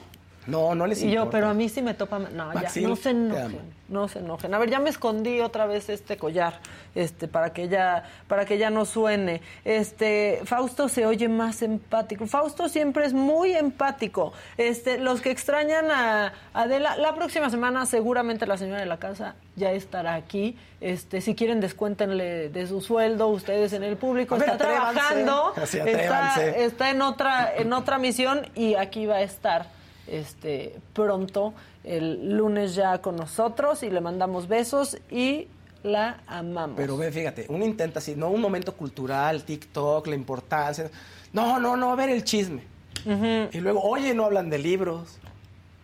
[0.50, 1.12] No, no les importa.
[1.12, 2.28] Y yo, pero a mí sí me topan.
[2.36, 4.54] No, ya, no se enojen no se enojen.
[4.54, 6.54] A ver, ya me escondí otra vez este collar,
[6.94, 9.42] este, para que ya, para que ya no suene.
[9.64, 12.26] Este, Fausto se oye más empático.
[12.26, 14.32] Fausto siempre es muy empático.
[14.56, 19.34] Este, los que extrañan a Adela, la próxima semana seguramente la señora de la casa
[19.56, 20.56] ya estará aquí.
[20.80, 26.90] Este, si quieren descuéntenle de su sueldo, ustedes en el público está trabajando, está, está
[26.90, 31.54] en otra, en otra misión y aquí va a estar este pronto
[31.84, 35.48] el lunes ya con nosotros y le mandamos besos y
[35.82, 36.76] la amamos.
[36.76, 40.90] Pero ve, fíjate, uno intenta así, no un momento cultural, TikTok, la importancia.
[41.32, 42.62] No, no, no, a ver el chisme.
[43.04, 45.18] Y luego, oye, no hablan de libros.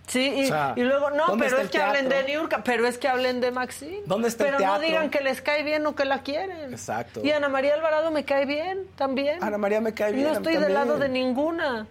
[0.07, 3.51] Sí, y, luego, no, pero es que hablen de Niurka, pero es que hablen de
[3.51, 4.03] Maxine.
[4.07, 4.81] ¿Dónde está pero el teatro?
[4.81, 6.73] no digan que les cae bien o que la quieren.
[6.73, 7.23] Exacto.
[7.25, 9.43] Y Ana María Alvarado me cae bien también.
[9.43, 10.27] Ana María me cae bien.
[10.27, 11.89] Y no estoy del lado de ninguna.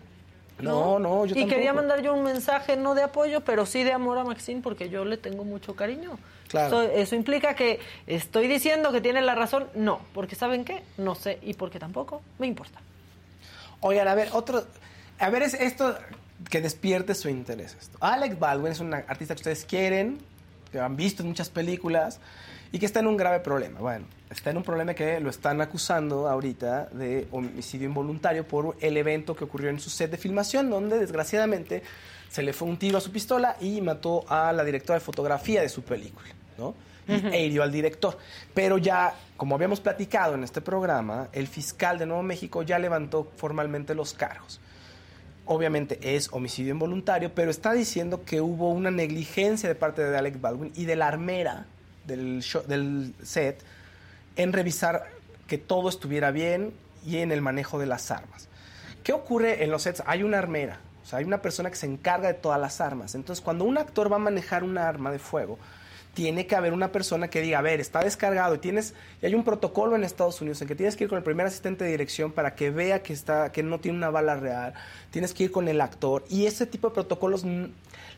[0.60, 3.92] No, no, yo Y quería mandar yo un mensaje, no de apoyo, pero sí de
[3.92, 6.18] amor a Maxine, porque yo le tengo mucho cariño.
[6.48, 6.84] Claro.
[6.84, 10.84] Eso, implica que estoy diciendo que tiene la razón, no, porque ¿saben qué?
[10.98, 12.80] No sé, y porque tampoco me importa.
[13.82, 14.66] Oigan, a ver, otro...
[15.20, 15.98] A ver, es esto
[16.50, 17.76] que despierte su interés.
[17.80, 17.98] Esto.
[18.02, 20.20] Alex Baldwin es un artista que ustedes quieren,
[20.72, 22.20] que han visto en muchas películas,
[22.72, 23.80] y que está en un grave problema.
[23.80, 28.98] Bueno, está en un problema que lo están acusando ahorita de homicidio involuntario por el
[28.98, 31.84] evento que ocurrió en su set de filmación, donde desgraciadamente
[32.30, 35.62] se le fue un tiro a su pistola y mató a la directora de fotografía
[35.62, 36.28] de su película,
[36.58, 36.74] ¿no?
[37.08, 38.18] Y hirió al director.
[38.54, 43.32] Pero ya, como habíamos platicado en este programa, el fiscal de Nuevo México ya levantó
[43.38, 44.60] formalmente los cargos.
[45.46, 50.42] Obviamente es homicidio involuntario, pero está diciendo que hubo una negligencia de parte de Alec
[50.42, 51.68] Baldwin y de la armera
[52.08, 53.64] del, del set
[54.36, 55.06] en revisar
[55.48, 56.74] que todo estuviera bien
[57.06, 58.48] y en el manejo de las armas.
[59.04, 60.04] ¿Qué ocurre en los sets?
[60.08, 63.14] Hay una armera, o sea, hay una persona que se encarga de todas las armas.
[63.14, 65.60] Entonces, cuando un actor va a manejar una arma de fuego,
[66.16, 69.36] tiene que haber una persona que diga, a ver, está descargado y tienes y hay
[69.36, 71.92] un protocolo en Estados Unidos en que tienes que ir con el primer asistente de
[71.92, 74.74] dirección para que vea que está que no tiene una bala real,
[75.12, 77.44] tienes que ir con el actor y ese tipo de protocolos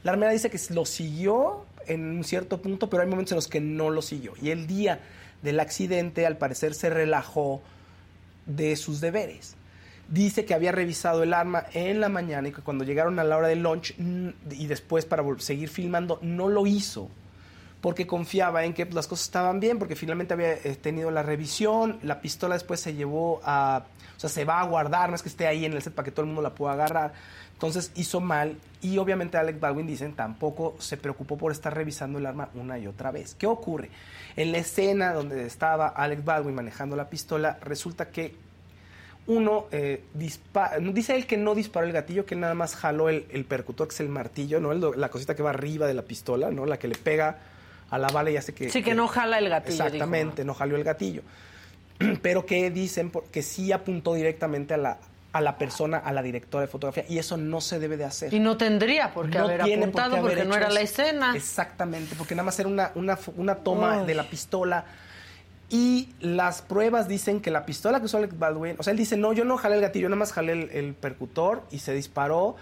[0.03, 3.47] la armera dice que lo siguió en un cierto punto, pero hay momentos en los
[3.47, 4.99] que no lo siguió y el día
[5.41, 7.61] del accidente, al parecer se relajó
[8.45, 9.55] de sus deberes.
[10.09, 13.37] Dice que había revisado el arma en la mañana y que cuando llegaron a la
[13.37, 17.09] hora del lunch y después para seguir filmando, no lo hizo
[17.81, 21.99] porque confiaba en que las cosas estaban bien, porque finalmente había eh, tenido la revisión,
[22.03, 23.83] la pistola después se llevó a,
[24.15, 26.05] o sea, se va a guardar, no es que esté ahí en el set para
[26.05, 27.13] que todo el mundo la pueda agarrar.
[27.57, 32.27] Entonces hizo mal y obviamente Alec Baldwin dicen tampoco se preocupó por estar revisando el
[32.27, 33.33] arma una y otra vez.
[33.33, 33.89] ¿Qué ocurre?
[34.35, 38.35] En la escena donde estaba Alec Baldwin manejando la pistola, resulta que
[39.25, 43.87] uno eh, dice él que no disparó el gatillo, que nada más jaló el, percutor,
[43.87, 44.71] que es el martillo, ¿no?
[44.73, 46.67] la cosita que va arriba de la pistola, ¿no?
[46.67, 47.39] La que le pega
[47.89, 48.69] a la bala y hace que...
[48.69, 49.83] Sí, que, no jala el gatillo.
[49.83, 51.23] Exactamente, no jaló el gatillo.
[52.21, 54.97] Pero que dicen que sí apuntó directamente a la,
[55.37, 58.33] a la persona, a la directora de fotografía, y eso no se debe de hacer.
[58.33, 61.35] Y no tendría por qué haber apuntado porque no era la escena.
[61.35, 64.85] Exactamente, porque nada más era una, una, una toma de la pistola.
[65.69, 69.15] Y las pruebas dicen que la pistola que usó Alec Baldwin, o sea, él dice,
[69.15, 72.55] no, yo no jalé el gatillo, nada más jalé el, percutor y se disparó,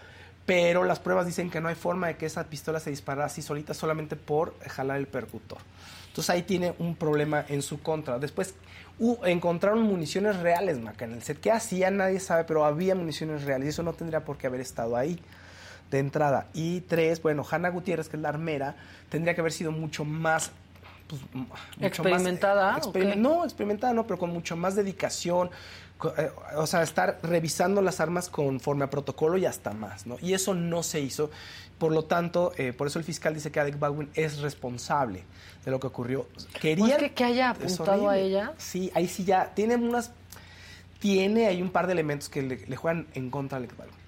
[0.46, 3.42] pero las pruebas dicen que no hay forma de que esa pistola se disparara así
[3.42, 5.60] solita solamente por jalar el percutor.
[6.08, 8.20] Entonces ahí tiene un problema en su contra.
[8.20, 8.56] Después
[9.26, 11.40] encontraron municiones reales, Maca, en el set.
[11.40, 11.92] ¿Qué hacía?
[11.92, 15.20] Nadie sabe, pero había municiones reales y eso no tendría por qué haber estado ahí
[15.92, 16.48] de entrada.
[16.54, 18.76] Y tres, bueno, Hanna Gutiérrez, que es la armera,
[19.10, 20.52] tendría que haber sido mucho más
[21.08, 21.22] pues,
[21.82, 22.80] experimentada.
[23.18, 25.50] No, experimentada no, pero con mucho más dedicación,
[26.18, 30.18] eh, o sea, estar revisando las armas conforme a protocolo y hasta más, ¿no?
[30.22, 31.30] Y eso no se hizo.
[31.78, 35.24] Por lo tanto, eh, por eso el fiscal dice que Alec Baldwin es responsable
[35.64, 36.28] de lo que ocurrió.
[36.62, 38.54] Quería que, haya apuntado a ella.
[38.58, 40.12] Sí, ahí sí ya tiene unas
[41.00, 44.06] tiene ahí un par de elementos que le, juegan en contra a Alec Baldwin.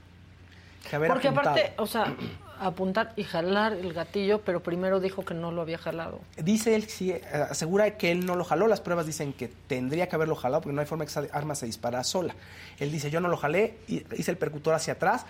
[1.07, 2.15] Porque aparte, o sea,
[2.60, 6.22] apuntar y jalar el gatillo, pero primero dijo que no lo había jalado.
[6.38, 7.14] Dice él, sí,
[7.49, 8.68] asegura que él no lo jaló.
[8.68, 11.56] Las pruebas dicen que tendría que haberlo jalado porque no hay forma que esa arma
[11.56, 12.35] se dispara sola.
[12.80, 15.26] Él dice, yo no lo jalé, hice el percutor hacia atrás,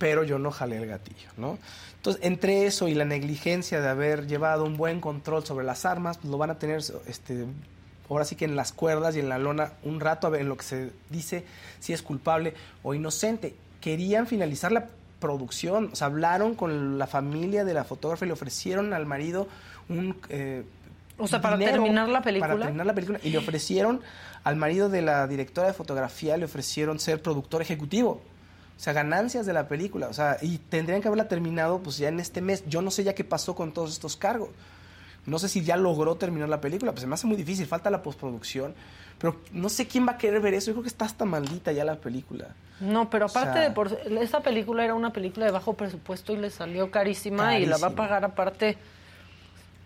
[0.00, 1.58] pero yo no jalé el gatillo, ¿no?
[1.96, 6.16] Entonces, entre eso y la negligencia de haber llevado un buen control sobre las armas,
[6.16, 7.44] pues lo van a tener, este,
[8.08, 10.48] ahora sí que en las cuerdas y en la lona un rato a ver en
[10.48, 11.44] lo que se dice
[11.80, 13.54] si es culpable o inocente.
[13.82, 14.88] Querían finalizar la
[15.20, 19.48] producción, o sea, hablaron con la familia de la fotógrafa y le ofrecieron al marido
[19.90, 20.16] un...
[20.30, 20.64] Eh,
[21.18, 22.54] o sea, para terminar la película.
[22.54, 23.20] Para terminar la película.
[23.22, 24.00] Y le ofrecieron
[24.44, 28.22] al marido de la directora de fotografía, le ofrecieron ser productor ejecutivo.
[28.80, 30.08] O sea, ganancias de la película.
[30.08, 32.64] O sea, y tendrían que haberla terminado pues ya en este mes.
[32.66, 34.48] Yo no sé ya qué pasó con todos estos cargos.
[35.26, 36.92] No sé si ya logró terminar la película.
[36.92, 37.66] Pues se me hace muy difícil.
[37.66, 38.74] Falta la postproducción.
[39.18, 40.68] Pero no sé quién va a querer ver eso.
[40.68, 42.54] Yo creo que está hasta maldita ya la película.
[42.80, 46.48] No, pero aparte de por esta película era una película de bajo presupuesto y le
[46.48, 48.78] salió carísima, y la va a pagar aparte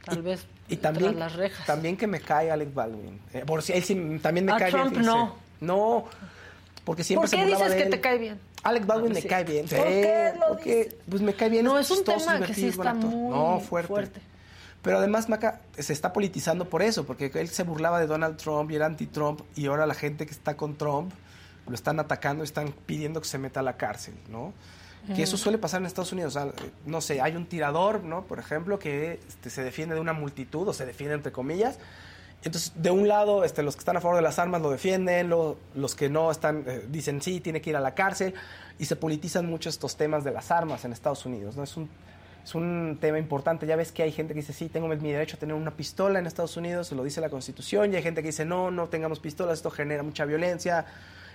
[0.05, 1.67] tal vez y también las rejas.
[1.67, 3.21] También que me cae Alec Baldwin.
[3.33, 5.05] Eh, por si él también me a cae Trump bien.
[5.05, 5.35] No.
[5.61, 6.05] No.
[6.85, 8.39] Porque siempre ¿Por qué dices que te cae bien?
[8.65, 9.67] Alec Baldwin me cae bien.
[9.69, 11.65] ¿Por qué lo porque, Pues me cae bien.
[11.65, 14.21] No, es, un tema que sí está muy no, fuerte.
[14.83, 18.71] Pero además Maca se está politizando por eso, porque él se burlaba de Donald Trump
[18.71, 21.11] y era anti-Trump y ahora la gente que está con Trump
[21.67, 24.53] lo están atacando y están pidiendo que se meta a la cárcel, ¿no?
[25.15, 26.39] Que eso suele pasar en Estados Unidos.
[26.87, 28.25] no sé, hay un tirador, ¿no?
[28.25, 31.79] Por ejemplo, que este, se defiende de una multitud o se defiende entre comillas.
[32.45, 35.31] Entonces, de un lado, este, los que están a favor de las armas lo defienden,
[35.31, 38.35] los que no están eh, dicen sí, tiene que ir a la cárcel
[38.79, 41.63] y se politizan mucho estos temas de las armas en Estados Unidos, ¿no?
[41.63, 41.89] Es un,
[42.45, 43.67] es un tema importante.
[43.67, 46.19] Ya ves que hay gente que dice, sí, tengo mi derecho a tener una pistola
[46.19, 48.89] en Estados Unidos, se lo dice la Constitución, y hay gente que dice, no, no
[48.89, 50.85] tengamos pistolas, esto genera mucha violencia,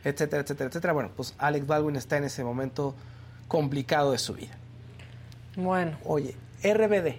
[0.04, 0.94] etcétera, etcétera, etcétera.
[0.94, 2.94] Bueno, pues Alex Baldwin está en ese momento
[3.48, 4.56] complicado de su vida.
[5.56, 5.98] Bueno.
[6.06, 7.16] Oye, RBD,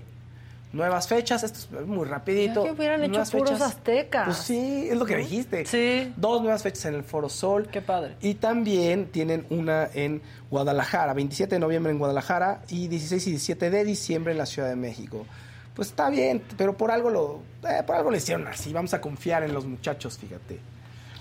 [0.72, 2.64] nuevas fechas, esto es muy rapidito.
[2.64, 4.24] Que hubieran hecho puros aztecas.
[4.26, 5.66] Pues sí, es lo que dijiste.
[5.66, 6.12] Sí.
[6.16, 7.68] Dos nuevas fechas en el Foro Sol.
[7.70, 8.16] Qué padre.
[8.20, 13.70] Y también tienen una en Guadalajara, 27 de noviembre en Guadalajara y 16 y 17
[13.70, 15.26] de diciembre en la Ciudad de México.
[15.74, 18.72] Pues está bien, pero por algo lo, eh, por algo le hicieron así.
[18.72, 20.58] Vamos a confiar en los muchachos, fíjate.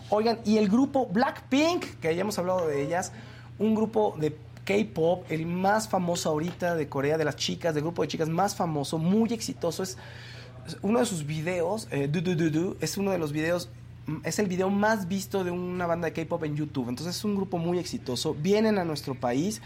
[0.10, 3.12] Oigan, y el grupo Blackpink, que ya hemos hablado de ellas,
[3.60, 4.36] un grupo de
[4.70, 8.56] K-pop, el más famoso ahorita de Corea, de las chicas, del grupo de chicas más
[8.56, 9.82] famoso, muy exitoso.
[9.82, 9.98] Es
[10.84, 13.70] uno de sus videos, Do Do Do es uno de los videos,
[14.24, 16.88] es el video más visto de una banda de K-pop en YouTube.
[16.88, 18.36] Entonces es un grupo muy exitoso.
[18.36, 19.60] Vienen a nuestro país,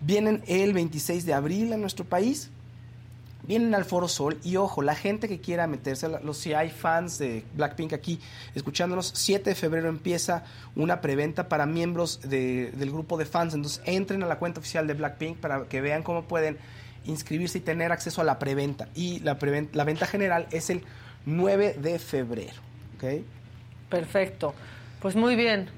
[0.00, 2.50] vienen el 26 de abril a nuestro país
[3.46, 7.18] vienen al Foro Sol y ojo, la gente que quiera meterse, los si hay fans
[7.18, 8.20] de Blackpink aquí
[8.54, 10.44] escuchándonos, 7 de febrero empieza
[10.76, 14.94] una preventa para miembros del grupo de fans, entonces entren a la cuenta oficial de
[14.94, 16.58] Blackpink para que vean cómo pueden
[17.04, 18.88] inscribirse y tener acceso a la preventa.
[18.94, 19.38] Y la,
[19.72, 20.82] la venta general es el
[21.26, 22.60] 9 de febrero.
[22.96, 23.24] ¿okay?
[23.90, 24.54] Perfecto.
[25.00, 25.68] Pues muy bien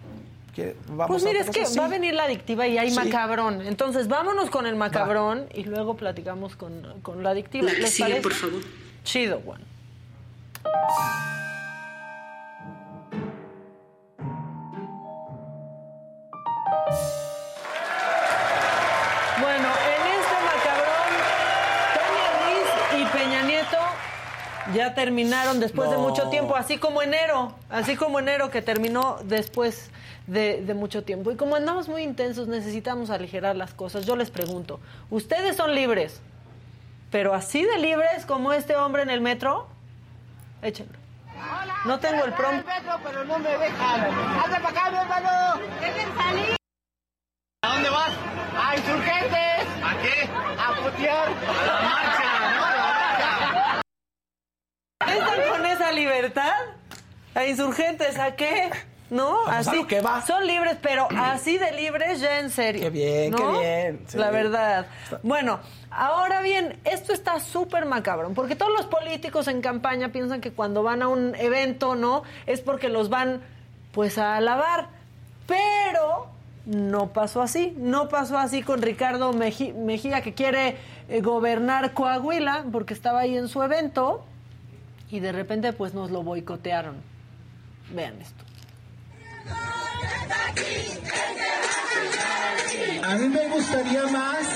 [1.06, 3.60] pues mira, es que va a venir la adictiva y hay macabrón.
[3.62, 7.70] Entonces vámonos con el macabrón y luego platicamos con, con la adictiva.
[7.70, 8.62] ¿Les sigue, por favor.
[9.04, 9.60] Chido, Juan.
[19.40, 21.12] Bueno, en este macabrón,
[21.94, 23.76] Tania Ruiz y Peña Nieto
[24.74, 29.90] ya terminaron después de mucho tiempo, así como enero, así como enero que terminó después
[30.26, 31.30] de, mucho tiempo.
[31.30, 34.06] Y como andamos muy intensos, necesitamos aligerar las cosas.
[34.06, 34.80] Yo les pregunto,
[35.10, 36.20] ¿ustedes son libres?
[37.10, 39.68] Pero así de libres como este hombre en el metro,
[40.62, 40.98] échenlo.
[41.84, 42.62] no tengo el prom.
[43.04, 45.60] pero no me para acá, hermano!
[46.16, 46.56] salir!
[47.62, 48.12] ¿A dónde vas?
[48.56, 49.66] ¡A insurgentes!
[49.82, 50.28] ¿A qué?
[50.58, 51.28] ¡A putear!
[51.28, 52.36] ¡A la marcha!
[55.06, 56.56] ¿Están con esa libertad?
[57.34, 58.18] ¿A insurgentes?
[58.18, 58.70] ¿A qué?
[59.10, 59.40] ¿No?
[59.46, 60.24] Ah, pues, así que va.
[60.26, 62.82] son libres, pero así de libres ya en serio.
[62.82, 64.06] Qué bien, qué bien.
[64.14, 64.86] La verdad.
[65.22, 65.60] Bueno,
[65.90, 70.82] ahora bien, esto está súper macabro, porque todos los políticos en campaña piensan que cuando
[70.82, 72.22] van a un evento, ¿no?
[72.46, 73.42] Es porque los van
[73.92, 74.88] pues a alabar.
[75.46, 76.26] Pero
[76.66, 80.76] no pasó así, no pasó así con Ricardo Mejía que quiere
[81.08, 84.24] eh, gobernar Coahuila porque estaba ahí en su evento
[85.08, 86.96] y de repente pues nos lo boicotearon.
[87.94, 88.45] Vean esto.
[93.02, 94.46] A mí me gustaría más.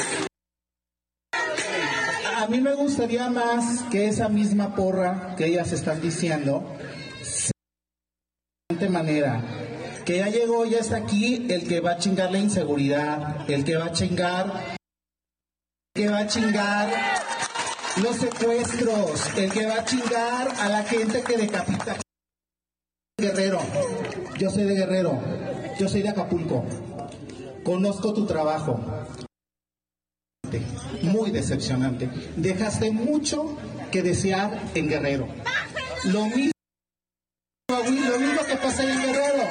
[2.37, 6.77] A mí me gustaría más que esa misma porra que ellas están diciendo
[8.69, 9.43] de manera
[10.05, 13.77] que ya llegó, ya está aquí el que va a chingar la inseguridad, el que
[13.77, 14.77] va a chingar,
[15.95, 16.89] el que va a chingar
[18.03, 21.97] los secuestros, el que va a chingar a la gente que decapita.
[23.21, 23.61] Guerrero,
[24.39, 25.21] yo soy de Guerrero,
[25.79, 26.65] yo soy de Acapulco,
[27.65, 28.81] conozco tu trabajo,
[31.03, 33.57] muy decepcionante, dejaste mucho
[33.93, 35.29] que desear en Guerrero.
[36.05, 36.53] Lo mismo,
[38.47, 39.45] que pasa en Guerrero,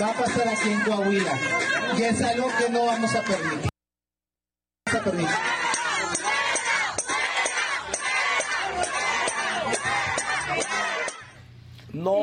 [0.00, 1.38] va a pasar aquí en Coahuila,
[1.98, 2.86] y es algo que no.
[2.86, 3.70] Vamos a permitir.
[11.92, 12.16] No,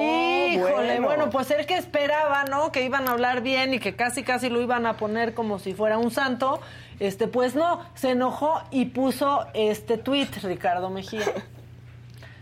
[0.48, 1.30] Híjole, bueno.
[1.30, 2.72] pues el que esperaba, ¿no?
[2.72, 5.74] Que iban a hablar bien y que casi casi lo iban a poner como si
[5.74, 6.60] fuera un santo,
[7.00, 11.26] este pues no, se enojó y puso este tweet Ricardo Mejía.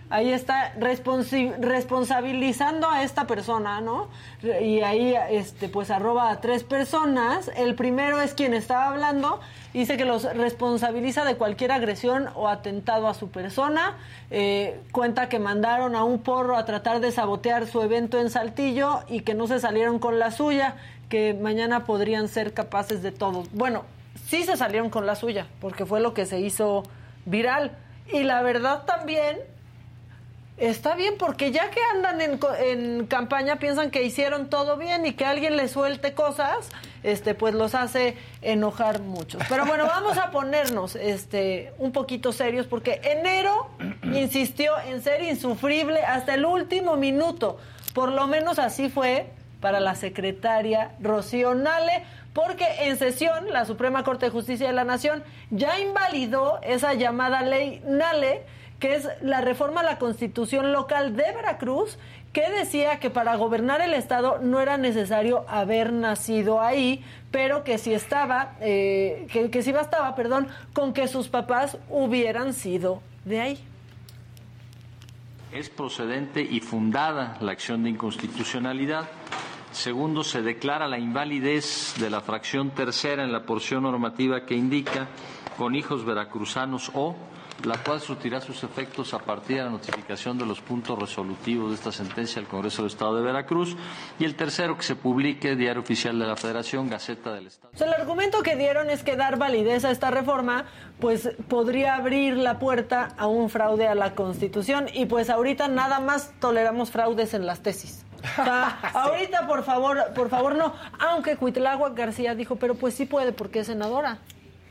[0.10, 4.08] Ahí está responsabilizando a esta persona, ¿no?
[4.42, 7.52] Y ahí, este, pues arroba a tres personas.
[7.58, 9.42] El primero es quien estaba hablando.
[9.74, 13.98] Dice que los responsabiliza de cualquier agresión o atentado a su persona.
[14.32, 19.02] Eh, cuenta que mandaron a un porro a tratar de sabotear su evento en Saltillo
[19.10, 20.76] y que no se salieron con la suya,
[21.10, 23.44] que mañana podrían ser capaces de todo.
[23.52, 23.84] Bueno,
[24.26, 26.84] sí se salieron con la suya, porque fue lo que se hizo
[27.26, 27.78] viral.
[28.14, 29.38] Y la verdad también
[30.58, 35.24] Está bien, porque ya que andan en, campaña piensan que hicieron todo bien y que
[35.24, 36.70] alguien les suelte cosas,
[37.04, 39.38] este, pues los hace enojar mucho.
[39.50, 43.70] Pero bueno, vamos a ponernos este, un poquito serios porque enero
[44.04, 47.60] insistió en ser insufrible hasta el último minuto.
[47.94, 49.28] Por lo menos así fue
[49.62, 52.04] para la secretaria Rocío Nale,
[52.34, 57.44] porque en sesión la Suprema Corte de Justicia de la Nación ya invalidó esa llamada
[57.44, 58.44] ley Nale
[58.80, 61.98] que es la reforma a la constitución local de Veracruz,
[62.34, 67.78] que decía que para gobernar el Estado no era necesario haber nacido ahí, pero que
[67.78, 73.42] si estaba, eh, que, que si bastaba, perdón, con que sus papás hubieran sido de
[73.42, 73.60] ahí.
[75.52, 79.08] Es procedente y fundada la acción de inconstitucionalidad.
[79.72, 85.08] Segundo, se declara la invalidez de la fracción tercera en la porción normativa que indica
[85.58, 87.16] con hijos veracruzanos o
[87.64, 91.76] la cual surtirá sus efectos a partir de la notificación de los puntos resolutivos de
[91.76, 93.76] esta sentencia al Congreso del Estado de Veracruz.
[94.20, 97.74] Y el tercero, que se publique Diario Oficial de la Federación, Gaceta del Estado.
[97.80, 100.66] el argumento que dieron es que dar validez a esta reforma,
[101.00, 104.88] pues podría abrir la puerta a un fraude a la Constitución.
[104.94, 108.06] Y pues ahorita nada más toleramos fraudes en las tesis.
[108.94, 110.74] ahorita por favor, por favor no.
[111.00, 114.20] Aunque Cuitlagua García dijo, pero pues sí puede porque es senadora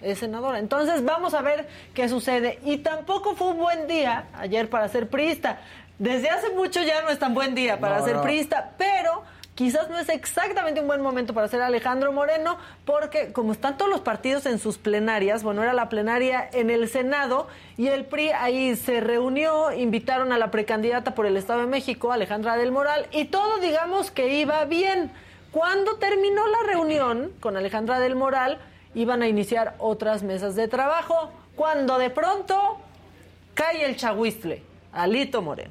[0.00, 0.58] es senadora.
[0.58, 2.58] Entonces vamos a ver qué sucede.
[2.64, 5.60] Y tampoco fue un buen día ayer para ser priista.
[5.98, 9.22] Desde hace mucho ya no es tan buen día para ser priista, pero
[9.54, 13.90] quizás no es exactamente un buen momento para ser Alejandro Moreno, porque como están todos
[13.90, 17.48] los partidos en sus plenarias, bueno, era la plenaria en el Senado
[17.78, 22.12] y el PRI ahí se reunió, invitaron a la precandidata por el Estado de México,
[22.12, 25.10] Alejandra del Moral, y todo digamos que iba bien.
[25.50, 28.58] Cuando terminó la reunión con Alejandra del Moral,
[28.96, 32.78] iban a iniciar otras mesas de trabajo, cuando de pronto
[33.54, 34.62] cae el chahuistle,
[34.92, 35.70] Alito Moreno.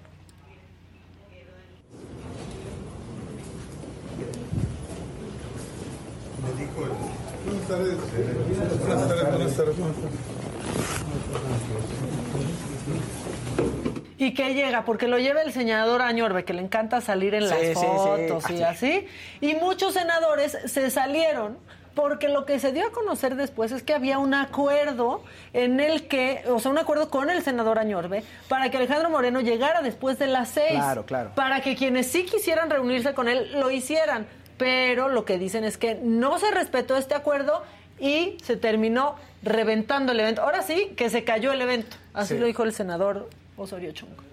[14.18, 17.74] Y que llega, porque lo lleva el senador Añorbe, que le encanta salir en las
[17.74, 19.08] fotos y así.
[19.42, 21.58] Y muchos senadores se salieron
[21.96, 25.24] porque lo que se dio a conocer después es que había un acuerdo
[25.54, 29.40] en el que, o sea, un acuerdo con el senador Añorbe para que Alejandro Moreno
[29.40, 30.74] llegara después de las seis.
[30.74, 31.32] Claro, claro.
[31.36, 34.28] Para que quienes sí quisieran reunirse con él lo hicieran.
[34.58, 37.64] Pero lo que dicen es que no se respetó este acuerdo
[38.00, 40.42] y se terminó reventando el evento.
[40.42, 41.96] Ahora sí que se cayó el evento.
[42.14, 44.24] Así lo dijo el senador Osorio Chungo.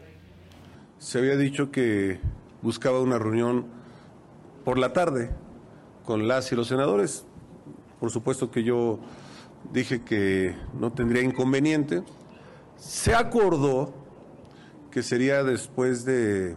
[0.99, 2.21] Se había dicho que
[2.61, 3.67] buscaba una reunión
[4.65, 5.31] por la tarde
[6.05, 7.25] con las y los senadores.
[8.03, 8.99] Por supuesto que yo
[9.73, 12.03] dije que no tendría inconveniente.
[12.77, 13.95] Se acordó
[14.91, 16.57] que sería después de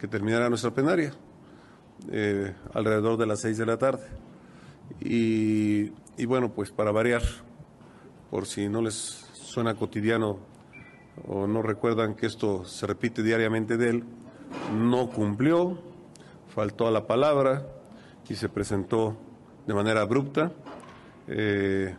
[0.00, 1.14] que terminara nuestra plenaria,
[2.10, 4.04] eh, alrededor de las seis de la tarde.
[5.00, 7.22] Y, y bueno, pues para variar,
[8.28, 8.94] por si no les
[9.34, 10.40] suena cotidiano
[11.28, 14.04] o no recuerdan que esto se repite diariamente de él,
[14.76, 15.78] no cumplió,
[16.52, 17.64] faltó a la palabra
[18.28, 19.16] y se presentó
[19.68, 20.50] de manera abrupta.
[21.28, 21.94] Eh,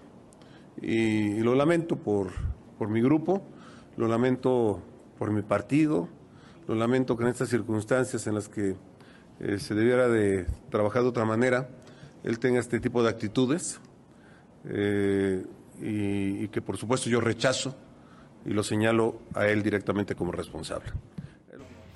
[0.82, 2.32] y, lo lamento por,
[2.80, 3.44] por mi grupo,
[3.96, 4.82] lo lamento
[5.20, 6.10] por mi partido,
[6.68, 8.76] lo lamento que en estas circunstancias en las que
[9.40, 11.70] eh, se debiera de trabajar de otra manera,
[12.24, 13.80] él tenga este tipo de actitudes
[14.66, 15.46] eh,
[15.80, 17.76] y que por supuesto yo rechazo
[18.46, 20.92] y lo señalo a él directamente como responsable.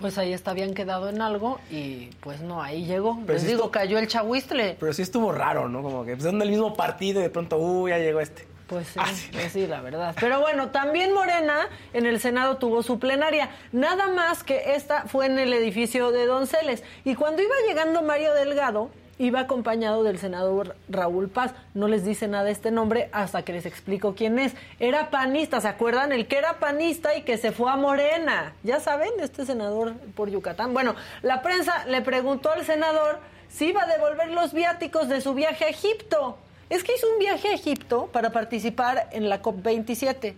[0.04, 3.18] Pues ahí está, habían quedado en algo y pues no, ahí llegó.
[3.26, 4.76] Les digo, cayó el chahuistle.
[4.78, 5.82] Pero sí estuvo raro, ¿no?
[5.82, 8.46] Como que son del mismo partido y de pronto, uy, ya llegó este.
[8.68, 10.14] Pues sí, ah, pues sí, la verdad.
[10.20, 13.50] Pero bueno, también Morena en el Senado tuvo su plenaria.
[13.72, 16.84] Nada más que esta fue en el edificio de Donceles.
[17.06, 21.54] Y cuando iba llegando Mario Delgado, iba acompañado del senador Raúl Paz.
[21.74, 24.54] No les dice nada este nombre hasta que les explico quién es.
[24.80, 26.12] Era panista, ¿se acuerdan?
[26.12, 28.54] El que era panista y que se fue a Morena.
[28.64, 30.74] Ya saben, este senador por Yucatán.
[30.74, 33.20] Bueno, la prensa le preguntó al senador
[33.50, 36.38] si iba a devolver los viáticos de su viaje a Egipto.
[36.70, 40.34] Es que hizo un viaje a Egipto para participar en la COP27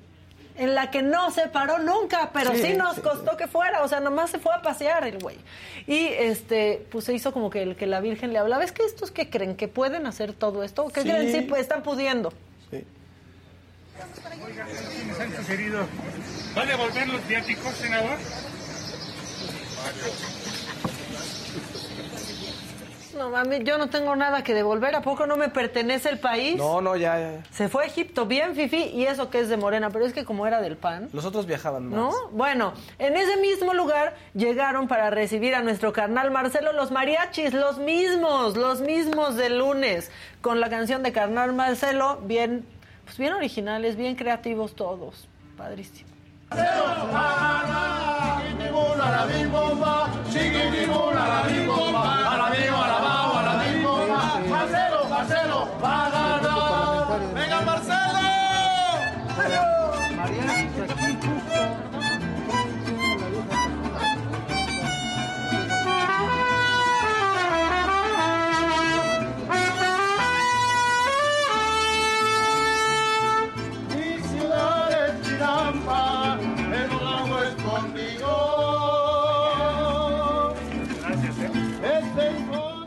[0.57, 3.99] en la que no se paró nunca, pero sí, nos costó que fuera, o sea,
[3.99, 5.37] nomás se fue a pasear el güey.
[5.87, 8.83] Y este, pues se hizo como que el que la Virgen le hablaba, es que
[8.83, 11.31] estos que creen que pueden hacer todo esto, ¿qué creen?
[11.31, 12.31] Sí, pues están pudiendo.
[12.71, 12.83] Sí.
[15.47, 15.87] querido,
[16.57, 18.17] ¿va a devolver los viáticos, senador?
[23.15, 24.93] No mami, yo no tengo nada que devolver.
[24.95, 26.57] ¿A poco no me pertenece el país?
[26.57, 27.43] No, no, ya, ya.
[27.51, 30.25] Se fue a Egipto, bien, Fifi, y eso que es de Morena, pero es que
[30.25, 31.09] como era del PAN.
[31.13, 31.97] Los otros viajaban más.
[31.97, 32.11] ¿No?
[32.31, 37.77] Bueno, en ese mismo lugar llegaron para recibir a nuestro carnal Marcelo los mariachis, los
[37.77, 40.11] mismos, los mismos del lunes,
[40.41, 42.65] con la canción de carnal Marcelo, bien,
[43.05, 45.27] pues bien originales, bien creativos todos.
[45.57, 46.14] Padrísimo.
[54.49, 57.19] Marcelo, Marcelo, va a ganar.
[57.33, 58.05] ¡Venga, Marcelo!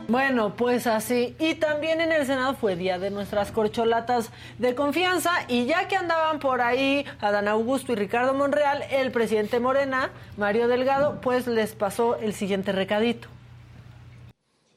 [0.09, 1.35] Bueno, pues así.
[1.37, 5.31] Y también en el Senado fue día de nuestras corcholatas de confianza.
[5.47, 10.67] Y ya que andaban por ahí Adán Augusto y Ricardo Monreal, el presidente Morena, Mario
[10.67, 13.27] Delgado, pues les pasó el siguiente recadito.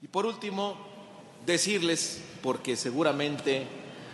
[0.02, 0.76] Y por último,
[1.46, 3.66] decirles, porque seguramente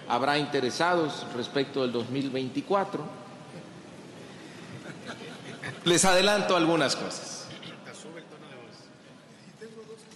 [0.06, 3.02] habrá interesados respecto del 2024,
[5.84, 7.48] les adelanto algunas cosas.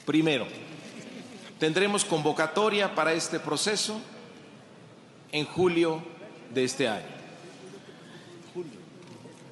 [0.07, 0.47] Primero,
[1.63, 4.01] Tendremos convocatoria para este proceso
[5.31, 6.03] en julio
[6.53, 7.07] de este año.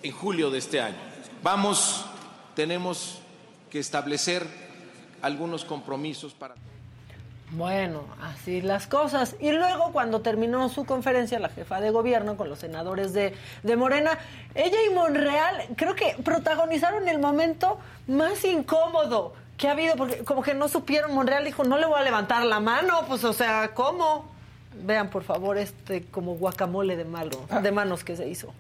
[0.03, 0.97] En julio de este año.
[1.41, 2.05] Vamos,
[2.57, 3.21] tenemos
[3.71, 4.45] que establecer
[5.23, 6.57] algunos compromisos para...
[7.53, 9.37] Bueno, así las cosas.
[9.39, 13.77] Y luego, cuando terminó su conferencia, la jefa de gobierno con los senadores de, de,
[13.77, 14.19] Morena,
[14.57, 17.79] ella y Monreal creo que protagonizaron el momento
[18.09, 19.95] más incómodo ¿Qué ha habido?
[19.95, 23.23] Porque como que no supieron, Monreal dijo, no le voy a levantar la mano, pues
[23.25, 24.27] o sea, ¿cómo?
[24.73, 27.61] Vean, por favor, este como guacamole de malo, ah.
[27.61, 28.55] de manos que se hizo.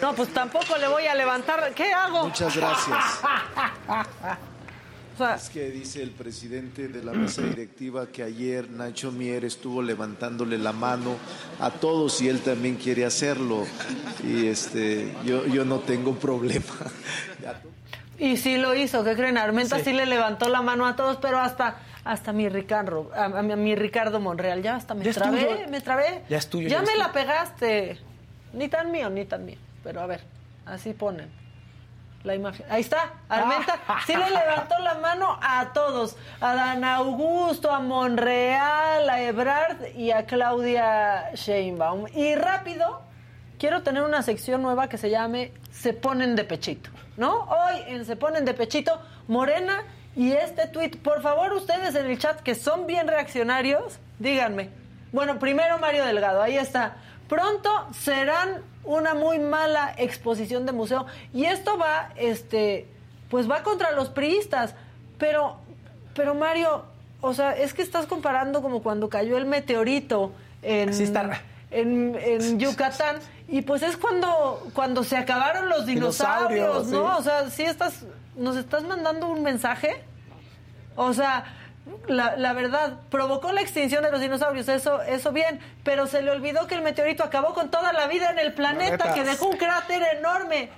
[0.00, 1.74] No, pues tampoco le voy a levantar.
[1.74, 2.26] ¿Qué hago?
[2.26, 3.20] Muchas gracias.
[5.36, 10.58] es que dice el presidente de la mesa directiva que ayer Nacho Mier estuvo levantándole
[10.58, 11.16] la mano
[11.60, 13.64] a todos y él también quiere hacerlo.
[14.22, 16.64] Y este, yo, yo no tengo problema.
[18.18, 19.38] Y sí lo hizo, ¿qué creen?
[19.38, 19.92] Armenta sí.
[19.92, 24.62] le levantó la mano a todos, pero hasta hasta mi Ricardo, a, mi Ricardo Monreal,
[24.62, 26.22] ya hasta me trabé, me trabé.
[26.28, 26.68] Ya es tuyo.
[26.68, 27.98] Ya, me la pegaste.
[28.52, 29.56] Ni tan mío, ni tan mío.
[29.82, 30.20] Pero a ver,
[30.66, 31.43] así ponen
[32.24, 32.66] la imagen.
[32.68, 33.78] Ahí está, Armenta.
[34.06, 36.16] Sí le levantó la mano a todos.
[36.40, 42.06] A Dan Augusto, a Monreal, a Ebrard y a Claudia Sheinbaum.
[42.14, 43.02] Y rápido,
[43.58, 47.44] quiero tener una sección nueva que se llame Se ponen de pechito, ¿no?
[47.44, 49.84] Hoy en Se ponen de pechito, Morena
[50.16, 50.92] y este tweet.
[51.02, 54.70] Por favor, ustedes en el chat que son bien reaccionarios, díganme.
[55.12, 56.96] Bueno, primero Mario Delgado, ahí está.
[57.34, 62.86] Pronto serán una muy mala exposición de museo y esto va, este,
[63.28, 64.76] pues va contra los priistas.
[65.18, 65.56] Pero,
[66.14, 66.84] pero Mario,
[67.20, 70.30] o sea, es que estás comparando como cuando cayó el meteorito
[70.62, 70.90] en,
[71.72, 73.16] en, Yucatán.
[73.48, 77.16] Y pues es cuando, cuando se acabaron los dinosaurios, ¿no?
[77.16, 78.04] O sea, sí estás,
[78.36, 80.04] nos estás mandando un mensaje.
[80.94, 81.44] O sea,
[82.06, 86.30] la, la, verdad, provocó la extinción de los dinosaurios, eso, eso bien, pero se le
[86.30, 89.56] olvidó que el meteorito acabó con toda la vida en el planeta, que dejó un
[89.56, 90.70] cráter enorme.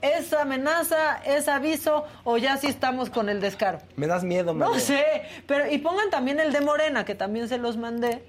[0.00, 3.80] ¿Es amenaza, es aviso o ya sí estamos con el descaro?
[3.96, 7.58] Me das miedo, No sé, pero y pongan también el de Morena, que también se
[7.58, 8.22] los mandé.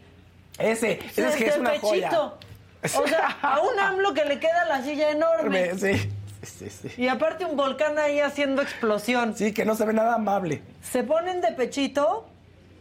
[0.58, 2.40] Ese, ese es que es una pechito.
[2.84, 5.78] O sea, a un AMLO que le queda la silla enorme.
[5.78, 6.10] Sí.
[6.44, 6.90] Sí, sí.
[6.98, 9.36] Y aparte un volcán ahí haciendo explosión.
[9.36, 10.62] Sí, que no se ve nada amable.
[10.82, 12.26] ¿Se ponen de pechito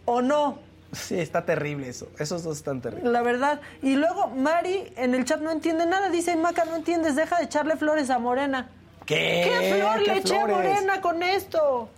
[0.05, 0.59] o no?
[0.93, 2.09] Sí, está terrible eso.
[2.19, 3.11] Esos dos están terribles.
[3.13, 3.61] La verdad.
[3.83, 6.09] Y luego Mari en el chat no entiende nada.
[6.09, 8.71] Dice, Maca, no entiendes, deja de echarle flores a Morena.
[9.05, 9.51] ¿Qué?
[9.61, 11.91] ¿Qué flor le eché a Morena con esto?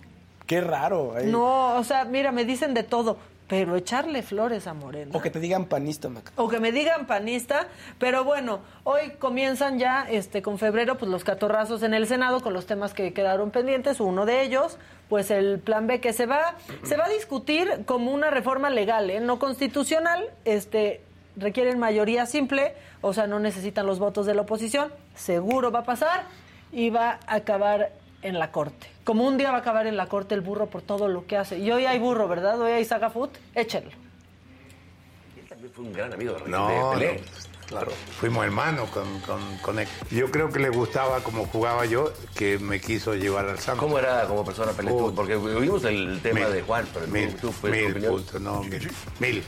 [0.45, 1.13] Qué raro.
[1.23, 3.17] No, o sea, mira, me dicen de todo
[3.51, 5.11] pero echarle flores a Morena.
[5.13, 6.31] O que te digan panista, Maca.
[6.37, 7.67] O que me digan panista,
[7.99, 12.53] pero bueno, hoy comienzan ya este con febrero pues los catorrazos en el Senado con
[12.53, 14.77] los temas que quedaron pendientes, uno de ellos,
[15.09, 19.09] pues el plan B que se va se va a discutir como una reforma legal,
[19.09, 19.19] ¿eh?
[19.19, 21.01] no constitucional, este
[21.35, 25.83] requieren mayoría simple, o sea, no necesitan los votos de la oposición, seguro va a
[25.83, 26.23] pasar
[26.71, 27.91] y va a acabar
[28.21, 28.90] en la corte.
[29.03, 31.37] Como un día va a acabar en la corte el burro por todo lo que
[31.37, 31.57] hace.
[31.57, 32.59] Y hoy hay burro, ¿verdad?
[32.61, 33.31] Hoy hay saga foot.
[33.55, 33.89] Échenlo.
[35.37, 37.21] Él también fue un gran amigo de, no, Pelé.
[37.65, 38.89] claro, fuimos hermanos
[39.61, 39.87] con, él.
[40.11, 43.83] Yo creo que le gustaba como jugaba yo, que me quiso llevar al Santos.
[43.83, 44.91] ¿Cómo era como persona Pelé?
[45.15, 48.87] Porque vimos el tema de Juan, pero mil, tú, mil puntos, no, mil,
[49.19, 49.43] mil.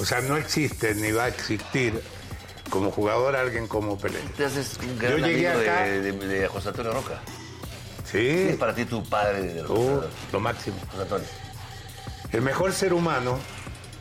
[0.00, 2.02] O sea, no existe ni va a existir
[2.68, 4.18] como jugador alguien como Pelé.
[4.36, 7.22] Te haces un gran yo llegué amigo acá, de, de José Antonio Roca.
[8.12, 8.48] Sí.
[8.50, 9.62] es para ti tu padre?
[9.68, 10.02] Uh,
[10.32, 10.76] lo máximo.
[10.90, 11.26] José Antonio.
[12.30, 13.38] El mejor ser humano,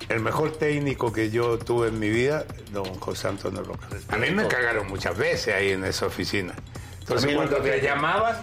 [0.10, 3.88] el mejor técnico que yo tuve en mi vida, don José Antonio Roca.
[4.10, 6.54] A mí me cagaron muchas veces ahí en esa oficina.
[7.00, 8.38] Entonces cuando te llamabas,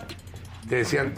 [0.68, 1.14] te decían,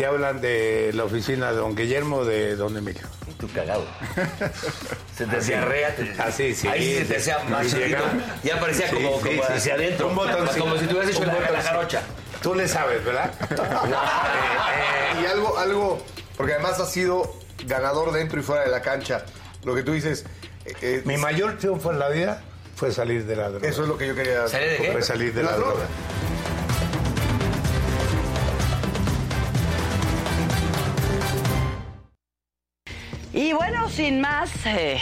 [0.00, 3.02] te hablan de la oficina de don Guillermo de don Emilio.
[3.28, 3.84] Y tú cagado.
[5.14, 5.94] se te hacía rea.
[6.18, 6.68] Así, sí.
[6.68, 7.70] Ahí se te hacía más
[8.42, 10.08] Ya parecía como, como hacia adentro.
[10.08, 12.00] Un botón, como si te hubieras hecho la, la jarocha.
[12.42, 13.30] Tú le sabes, ¿verdad?
[15.22, 16.02] y algo, algo,
[16.38, 17.36] porque además ha sido
[17.66, 19.26] ganador dentro y fuera de la cancha.
[19.64, 20.24] Lo que tú dices.
[20.64, 22.42] Eh, eh, Mi mayor triunfo en la vida
[22.74, 23.68] fue salir de la droga.
[23.68, 24.48] Eso es lo que yo quería.
[24.48, 24.92] ¿Salir de qué?
[24.92, 25.84] Fue salir de la, droga.
[33.32, 35.00] Y bueno, sin más, eh,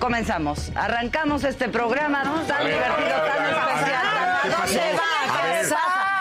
[0.00, 0.72] comenzamos.
[0.74, 4.06] Arrancamos este programa tan divertido, tan especial.
[4.44, 5.42] ¿Dónde va?
[5.42, 5.78] ¿Qué le pasa?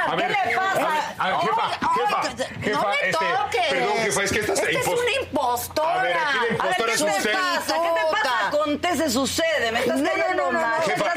[0.07, 0.91] A ver, jefa, jefa,
[1.93, 2.41] jefa,
[2.71, 3.67] no me este, toques.
[3.69, 5.99] Perdón, jefa, es que estás Esta es una impostora.
[5.99, 7.23] A ver, aquí la impostora es usted.
[7.23, 7.75] ¿Qué te pasa?
[7.75, 9.71] ¿Qué te pasa con T se sucede?
[9.71, 10.81] Me estás cayendo mal.
[10.83, 11.13] Jefa,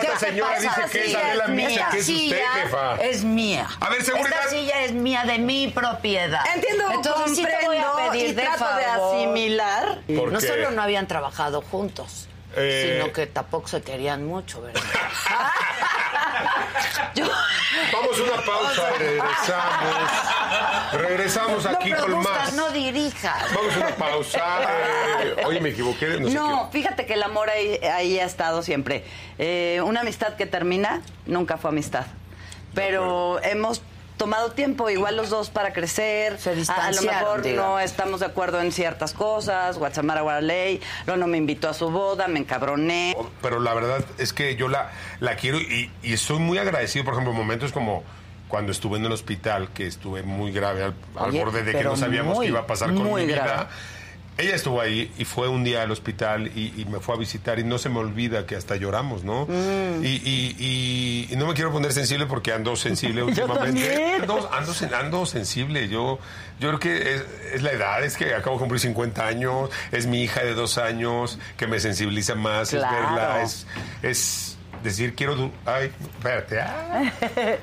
[0.00, 2.96] Esta señora dice que es Micha, que es usted, jefa.
[2.96, 3.66] Es mía.
[3.80, 4.38] A ver, seguridad.
[4.38, 6.40] Esta silla es mía, de mi propiedad.
[6.54, 8.76] Entiendo, Entonces sí te voy a pedir y de trato favor.
[8.76, 9.98] de asimilar.
[10.16, 10.46] ¿Por no qué?
[10.46, 12.98] solo no habían trabajado juntos, Eh.
[12.98, 14.80] sino que tampoco se querían mucho, ¿verdad?
[17.14, 17.26] Yo-
[17.92, 20.10] Vamos a una pausa, regresamos.
[20.92, 22.52] Regresamos aquí no con más.
[22.54, 23.52] no dirijas.
[23.54, 24.58] Vamos a una pausa.
[25.22, 26.06] Eh, oye, me equivoqué.
[26.20, 29.04] No, sé No, fíjate que el amor ahí, ahí ha estado siempre.
[29.38, 32.06] Eh, una amistad que termina nunca fue amistad.
[32.74, 33.82] Pero hemos
[34.16, 36.38] tomado tiempo, igual los dos, para crecer.
[36.38, 39.78] Se a, a lo mejor no estamos de acuerdo en ciertas cosas.
[39.78, 43.14] Guachamara Guaraley, luego no me invitó a su boda, me encabroné.
[43.16, 43.26] qué.
[43.42, 44.90] Pero la verdad es que yo la,
[45.20, 48.04] la quiero y, y estoy muy agradecido, por ejemplo, en momentos como
[48.48, 51.82] cuando estuve en el hospital, que estuve muy grave al, al Oye, borde de que
[51.84, 53.44] no sabíamos muy, qué iba a pasar con mi vida.
[53.44, 53.66] grave.
[54.38, 57.58] Ella estuvo ahí y fue un día al hospital y, y me fue a visitar
[57.58, 59.46] y no se me olvida que hasta lloramos, ¿no?
[59.46, 60.04] Mm.
[60.04, 64.16] Y, y- y- y no me quiero poner sensible porque ando sensible últimamente.
[64.20, 65.88] Ando, ando, ando sensible.
[65.88, 66.18] Yo,
[66.60, 70.06] yo creo que es, es la edad, es que acabo de cumplir 50 años, es
[70.06, 72.94] mi hija de dos años que me sensibiliza más, Claro.
[72.94, 73.66] es verla, es,
[74.02, 75.34] es decir, quiero...
[75.34, 76.60] du- Ay, espérate.
[76.60, 77.10] ah.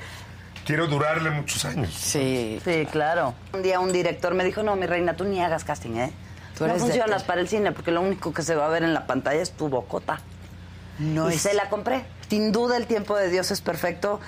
[0.66, 1.92] Quiero durarle muchos años.
[1.94, 3.34] Sí, sí, claro.
[3.52, 6.10] Un día un director me dijo, no, mi reina, tú ni hagas casting, ¿eh?
[6.56, 8.68] Tú no eres de- funcionas para el cine porque lo único que se va a
[8.68, 10.20] ver en la pantalla es tu bocota.
[10.98, 12.04] No y se la compré.
[12.28, 14.20] Sin duda el tiempo de Dios es perfecto.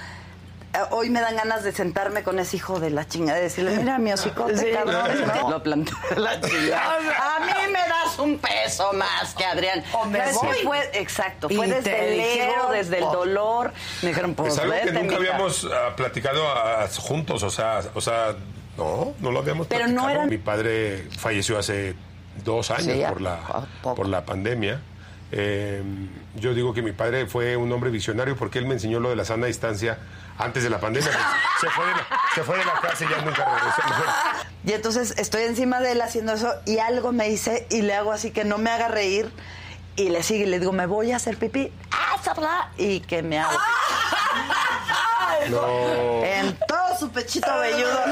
[0.75, 3.77] Eh, hoy me dan ganas de sentarme con ese hijo de la chingada y decirle,
[3.77, 5.09] mira mi hocicote, sí, cabrón.
[5.27, 5.51] No.
[5.51, 6.97] Lo planté la chingada.
[7.37, 9.83] A mí me das un peso más que Adrián.
[9.93, 10.21] O me
[10.65, 13.73] Fue, exacto, fue desde el ego, desde el dolor.
[14.03, 18.01] Me dijeron, pues Es algo que nunca habíamos uh, platicado uh, juntos, o sea, o
[18.01, 18.35] sea,
[18.77, 20.07] no, no lo habíamos Pero platicado.
[20.09, 20.29] No eran...
[20.29, 21.95] Mi padre falleció hace
[22.45, 24.81] dos años sí, por, la, por la pandemia.
[25.33, 25.83] Eh,
[26.37, 29.17] yo digo que mi padre fue un hombre visionario porque él me enseñó lo de
[29.17, 29.99] la sana distancia
[30.39, 31.11] antes de la pandemia.
[31.61, 33.83] se, fue de la, se fue de la casa y ya nunca regresó.
[34.65, 38.13] Y entonces estoy encima de él haciendo eso y algo me dice y le hago
[38.13, 39.31] así que no me haga reír
[39.97, 41.73] y le sigue y le digo, me voy a hacer pipí.
[41.91, 42.07] ¡Ah,
[42.77, 43.57] y que me hago
[45.51, 46.25] no.
[46.25, 48.07] En todo su pechito velludo,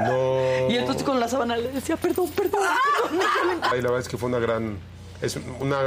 [0.00, 0.70] no.
[0.70, 2.60] Y entonces con la sábana le decía, perdón, perdón.
[3.10, 3.60] perdón.
[3.60, 4.78] la verdad es que fue una gran,
[5.20, 5.78] es una,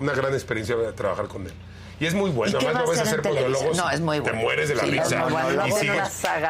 [0.00, 1.52] una gran experiencia trabajar con él.
[2.00, 2.58] Y es muy bueno.
[2.58, 3.76] Además, no vas a hacer monólogos.
[3.76, 4.38] No, es muy bueno.
[4.38, 5.24] Te mueres de la sí, risa.
[5.24, 5.66] Bueno.
[5.66, 6.02] Y, sigue,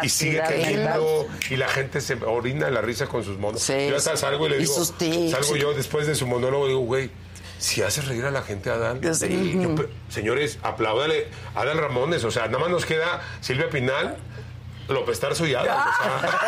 [0.02, 1.26] y sigue teniendo.
[1.48, 3.62] Y la gente se orina de la risa con sus monólogos.
[3.62, 4.74] Sí, yo hasta salgo y le digo.
[5.00, 7.10] Y salgo yo después de su monólogo y digo, güey.
[7.58, 9.00] Si hace reír a la gente, Adán.
[9.14, 9.58] Sí.
[9.60, 9.74] Yo,
[10.08, 12.22] señores, apláudale a Adán Ramones.
[12.24, 14.16] O sea, nada más nos queda Silvia Pinal,
[14.88, 15.78] López Tarso y Adán.
[15.78, 16.30] O sea.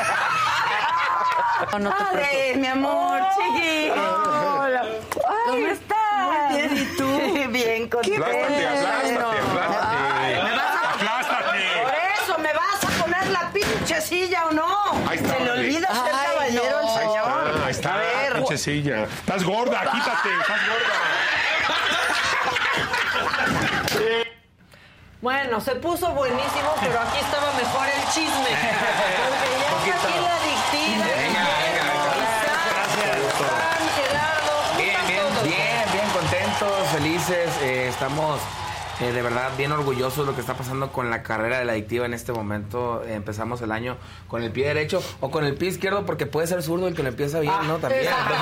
[1.73, 3.91] No, no te Ay, mi amor, chiqui.
[3.91, 4.83] Hola.
[5.47, 5.99] ¿Cómo estás?
[6.51, 7.49] Muy bien, ¿y tú?
[7.53, 8.25] bien, contento.
[8.25, 10.43] Aplástate, aplástate, aplástate.
[10.43, 10.91] ¿Me vas a...
[10.95, 11.59] Aplástate.
[11.83, 14.75] Por eso, ¿me vas a poner la pinche silla o no?
[15.07, 16.89] Ahí está, Se le olvida ser Ay, caballero no.
[16.97, 17.63] al señor.
[17.67, 17.71] Ahí
[18.55, 20.97] Estás gorda, quítate, estás gorda.
[25.21, 28.51] Bueno, se puso buenísimo, pero aquí estaba mejor el chisme.
[29.71, 31.05] Porque ya está aquí la adictiva.
[31.05, 31.85] Venga, venga,
[33.95, 37.51] Gerardo, ¿cómo Bien, están bien, bien, bien contentos, felices.
[37.63, 38.41] eh, estamos
[39.01, 41.73] eh, de verdad bien orgullosos de lo que está pasando con la carrera de la
[41.73, 43.03] adictiva en este momento.
[43.05, 43.97] Eh, empezamos el año
[44.29, 47.03] con el pie derecho o con el pie izquierdo porque puede ser zurdo el que
[47.03, 47.79] lo empieza bien, ¿no?
[47.79, 48.03] También.
[48.03, 48.35] exacto.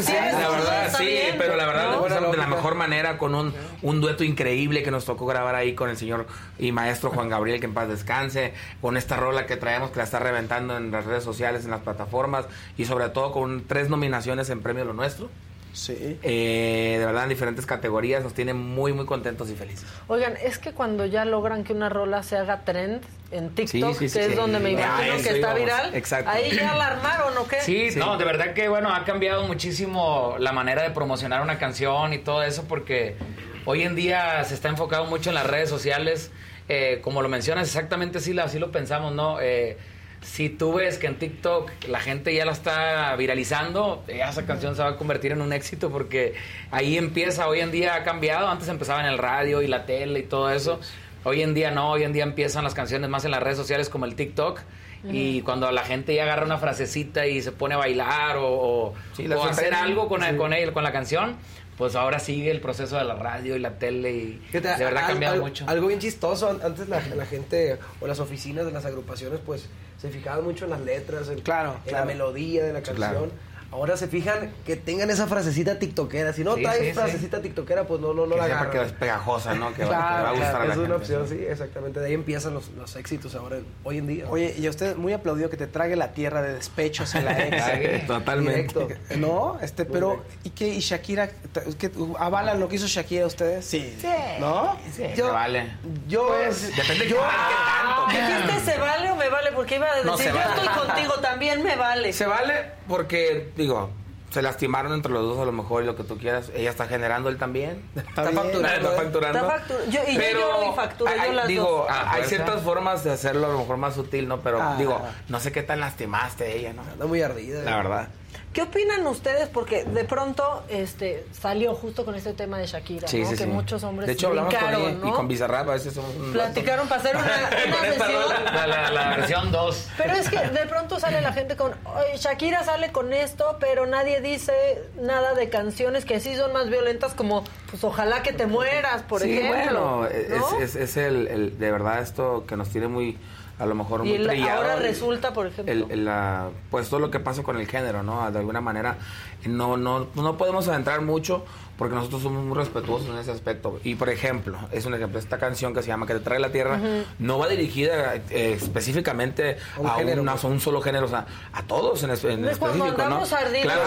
[0.00, 1.90] Sí, la verdad, sí, bien, pero la verdad ¿no?
[1.92, 5.54] lo empezamos de la mejor manera con un, un dueto increíble que nos tocó grabar
[5.54, 6.26] ahí con el señor
[6.58, 10.04] y maestro Juan Gabriel, que en paz descanse, con esta rola que traemos que la
[10.04, 12.46] está reventando en las redes sociales, en las plataformas
[12.76, 15.28] y sobre todo con tres nominaciones en Premio Lo Nuestro.
[15.74, 16.18] Sí.
[16.22, 19.84] Eh, de verdad en diferentes categorías nos tiene muy muy contentos y felices.
[20.06, 23.02] Oigan, es que cuando ya logran que una rola se haga trend
[23.32, 24.30] en TikTok, Sí, sí, sí, que sí.
[24.30, 24.72] es donde me Ah,
[25.04, 26.30] imagino que está viral, Exacto.
[26.30, 27.60] ahí ya la armaron o qué?
[27.60, 32.12] Sí, no, de verdad que bueno, ha cambiado muchísimo la manera de promocionar una canción
[32.12, 33.16] y todo eso porque
[33.64, 36.30] hoy en día se está enfocado mucho en las redes sociales.
[36.68, 39.38] Eh, como lo mencionas, exactamente así, así lo pensamos, ¿no?
[39.40, 39.76] Eh,
[40.24, 44.74] si tú ves que en TikTok la gente ya la está viralizando, ya esa canción
[44.74, 46.34] se va a convertir en un éxito porque
[46.70, 50.20] ahí empieza, hoy en día ha cambiado, antes empezaba en el radio y la tele
[50.20, 50.80] y todo eso,
[51.24, 53.88] hoy en día no, hoy en día empiezan las canciones más en las redes sociales
[53.88, 54.60] como el TikTok.
[55.06, 58.94] Y cuando la gente ya agarra una frasecita y se pone a bailar o, o-
[59.14, 60.34] Sí, la o hacer algo con, Sí.
[60.34, 61.36] con él, con la canción,
[61.78, 65.06] pues ahora sigue el proceso de la radio y la tele y de verdad ha
[65.08, 65.64] cambiado mucho.
[65.68, 69.68] Algo bien chistoso, an- antes la, la gente o las oficinas de las agrupaciones pues
[70.00, 72.04] se fijaban mucho en las letras, en, Claro, en claro.
[72.06, 72.96] la melodía de la canción.
[72.96, 73.30] claro.
[73.74, 76.32] Ahora se fijan que tengan esa frasecita tiktokera.
[76.32, 76.92] Si no Sí, traes sí, sí.
[76.92, 78.72] frasecita tiktokera, pues no, no, no Que la sepa agarran.
[78.72, 79.74] que es pegajosa, ¿no?
[79.74, 80.94] Que va- Claro, que va a gustar a la es una gente.
[80.94, 81.98] opción, sí, exactamente.
[81.98, 84.26] De ahí empiezan los, los éxitos ahora, hoy en día.
[84.30, 87.32] Oye, y a usted muy aplaudido que te trague la tierra de despechos en la
[87.48, 88.06] ex.
[88.06, 88.78] Totalmente.
[88.78, 89.16] Directo.
[89.16, 90.68] No, este, pero ¿y qué?
[90.68, 91.28] ¿Y Shakira?
[91.76, 91.90] ¿qué,
[92.20, 93.64] ¿Avalan lo que hizo Shakira ustedes?
[93.66, 93.98] Sí.
[94.38, 94.76] ¿No?
[94.94, 95.72] Sí, Yo- se vale.
[96.06, 98.44] Yo, Pues, depende yo, de qué tanto.
[98.52, 99.50] ¿Dijiste se vale o me vale?
[99.52, 100.60] Porque iba a decir, No, yo vale.
[100.62, 102.12] estoy contigo, también me vale.
[102.12, 103.90] Se vale porque, digo,
[104.30, 106.50] se lastimaron entre los dos a lo mejor y lo que tú quieras.
[106.56, 107.82] Ella está generando él también.
[107.94, 109.38] Está, facturando, Está facturando.
[109.38, 111.88] Está factu- yo- y yo Pero lloro y facturo, yo las digo, dos.
[111.90, 114.40] a- hay ciertas formas de hacerlo a lo mejor más sutil, ¿no?
[114.40, 114.74] Pero Ah.
[114.76, 116.82] digo, no sé qué tan lastimaste ella, ¿no?
[116.82, 117.62] Anda muy ardida.
[117.62, 118.08] La verdad.
[118.54, 119.48] ¿Qué opinan ustedes?
[119.48, 123.26] Porque de pronto este salió justo con este tema de Shakira, Sí, ¿no?
[123.28, 123.50] sí, que sí.
[123.50, 125.08] muchos hombres De hecho, hablamos con ella ¿no?
[125.08, 127.24] y con Bizarrap a veces somos Platicaron para hacer una,
[127.98, 128.52] una rola.
[128.52, 129.88] La, la- la versión 2.
[129.98, 133.86] Pero es que de pronto sale la gente con, "Oye, Shakira sale con esto, pero
[133.86, 134.54] nadie dice
[135.00, 139.20] nada de canciones que sí son más violentas como, pues ojalá que te mueras, por
[139.20, 140.04] sí, ejemplo.
[140.04, 140.60] bueno, es, ¿no?
[140.60, 143.18] es, es el, el- de verdad esto que nos tiene muy
[143.58, 145.86] a lo mejor muy y ahora resulta, por ejemplo.
[145.94, 148.30] la, pues todo lo que pasa con el género, ¿no?
[148.30, 148.98] De alguna manera
[149.46, 151.44] no, no, no podemos adentrar mucho
[151.76, 153.80] porque nosotros somos muy respetuosos en ese aspecto.
[153.84, 156.50] Y por ejemplo, es un ejemplo, esta canción que se llama Que te trae la
[156.50, 156.80] tierra,
[157.18, 162.44] no va dirigida eh, específicamente a, un solo género, o sea, a todos en, en
[162.46, 163.22] específico, ¿no?
[163.24, 163.82] Claro,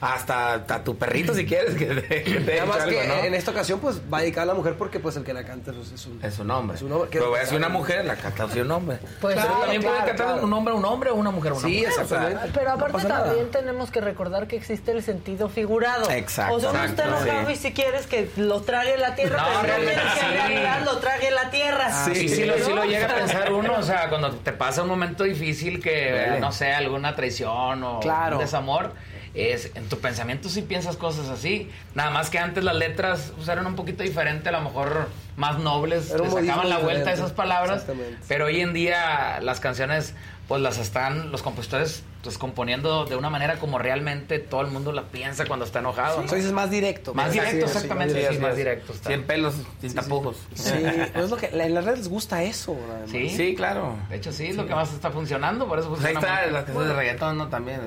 [0.00, 4.00] hasta, hasta, tu perrito si quieres que te, que Además que en esta ocasión pues
[4.12, 6.22] va a dedicar a la mujer porque pues el que la canta pues, es un,
[6.22, 6.76] es un hombre.
[6.76, 7.08] Es un hombre.
[7.12, 8.98] Pero voy a decir una mujer, la canta un hombre.
[9.20, 11.92] Pues Pero también puede cantar un hombre un hombre o una mujer una sí, mujer.
[11.92, 12.50] Sí, exactamente.
[12.54, 16.06] pero aparte también tenemos que recordar que existe el sentido figurado.
[16.18, 16.54] Exacto.
[16.54, 19.84] O sea, uno está enojado y si quieres que lo trague la tierra, pero no
[19.84, 22.04] quieres que en realidad lo trague la tierra.
[22.04, 24.82] Sí, sí, sí, lo, sí lo llega a pensar uno, o sea, cuando te pasa
[24.82, 28.92] un momento difícil que, no sé, alguna traición o un desamor,
[29.34, 31.70] es, en tu pensamiento sí piensas cosas así.
[31.94, 35.58] Nada más que antes las letras pues, eran un poquito diferentes, a lo mejor más
[35.58, 37.86] nobles, le sacaban la vuelta a esas palabras.
[38.26, 40.14] Pero hoy en día las canciones
[40.48, 44.92] pues las están los compositores pues componiendo de una manera como realmente todo el mundo
[44.92, 46.26] la piensa cuando está enojado.
[46.26, 46.36] Sí.
[46.36, 47.14] es más directo.
[47.14, 48.14] Más directo, exactamente.
[48.14, 48.94] Sí, es más directo.
[49.06, 50.36] Sin pelos, sin tapujos.
[50.54, 50.72] Sí,
[51.12, 52.76] pues es lo que en las redes les gusta eso.
[53.06, 53.96] Sí, sí, claro.
[54.08, 56.64] De hecho, sí, es lo que más está funcionando, por eso pues ahí está las
[56.64, 57.48] canciones de reggaetón, ¿no?
[57.48, 57.80] También.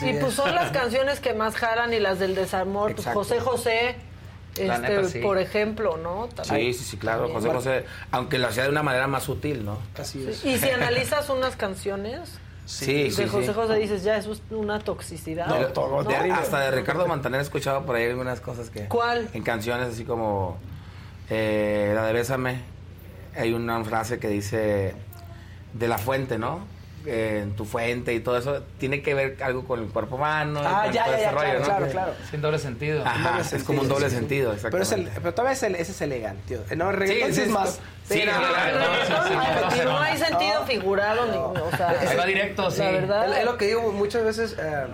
[0.00, 2.94] y pues son las canciones que más jalan y las del desamor.
[3.12, 3.96] José José
[4.58, 6.28] este, por ejemplo, ¿no?
[6.42, 7.28] Sí, sí, sí, claro.
[7.28, 9.78] José José, aunque lo hacía de una manera más sutil, ¿no?
[9.98, 10.44] Así es.
[10.44, 15.46] Y si analizas unas canciones, Sí, de José José dices, ya es una toxicidad.
[16.32, 18.88] hasta de Ricardo Montaner he escuchado por ahí algunas cosas que...
[18.88, 19.28] ¿Cuál?
[19.34, 20.58] En canciones así como
[21.30, 22.60] eh, la de Bésame,
[23.36, 24.94] hay una frase que dice
[25.74, 26.66] de la fuente, ¿no?
[27.06, 30.60] En tu fuente y todo eso, tiene que ver algo con el cuerpo humano.
[30.64, 32.12] Ah, ya, ya, ya, claro, claro, claro.
[32.30, 33.02] Sin doble sentido.
[33.04, 36.00] Ajá, es como un doble sentido, Pero, es el, pero todavía es el, ese es
[36.00, 36.76] elegante, tío.
[36.76, 37.80] No, el reggaetón sí, es más...
[38.08, 41.90] Sí, no, no, no, hay sentido figurado, ni, o sea...
[41.90, 42.78] Ahí va directo, sí.
[42.78, 43.38] La verdad...
[43.38, 44.86] Es, lo que digo, muchas veces eh,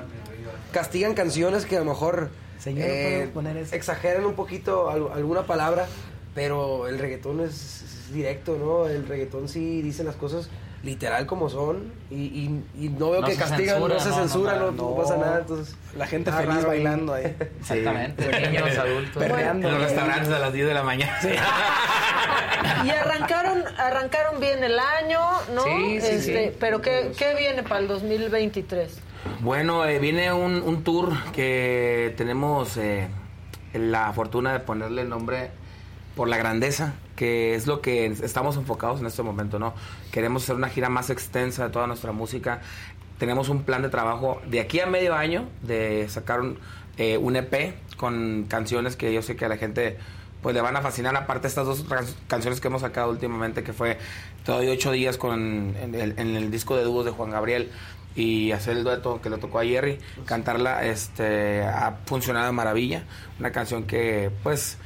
[0.70, 2.30] castigan canciones que a lo mejor...
[2.58, 3.74] Señor, eh, poner eso?
[3.74, 5.86] Exageran un poquito alguna palabra,
[6.34, 8.86] pero el reggaetón es, es directo, ¿no?
[8.86, 10.48] El reggaetón sí dice las cosas
[10.82, 15.38] literal como son y, y, no veo que castigan, no se censura, no, pasa nada.
[15.40, 17.36] Entonces, la gente feliz bailando ahí.
[17.60, 19.22] Exactamente, niños, adultos.
[19.22, 19.68] Perreando.
[19.68, 21.18] En los restaurantes a las 10 de la mañana.
[22.84, 25.20] y arrancaron arrancaron bien el año,
[25.54, 25.62] ¿no?
[25.64, 28.98] Sí, sí, este, Pero ¿qué, ¿qué, viene para el 2023?
[29.40, 33.08] Bueno, eh, viene un, un, tour que tenemos eh,
[33.72, 35.50] la fortuna de ponerle el nombre
[36.16, 39.74] por la grandeza que es lo que estamos enfocados en este momento, ¿no?
[40.10, 42.60] Queremos hacer una gira más extensa de toda nuestra música.
[43.18, 46.58] Tenemos un plan de trabajo de aquí a medio año de sacar un,
[46.96, 49.96] eh, un EP con canciones que yo sé que a la gente
[50.42, 51.16] pues le van a fascinar.
[51.16, 51.84] Aparte estas dos
[52.26, 53.98] canciones que hemos sacado últimamente, que fue
[54.44, 57.70] todavía ocho días con en el, disco de dúos de Juan Gabriel
[58.14, 63.04] y hacer el dueto que le tocó a Jerry, cantarla, este, ha funcionado de maravilla.
[63.38, 64.78] Una canción que pues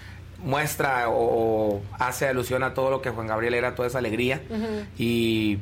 [0.43, 4.43] muestra o, hace alusión a todo lo que Juan Gabriel era, toda esa alegría.
[4.99, 5.59] Y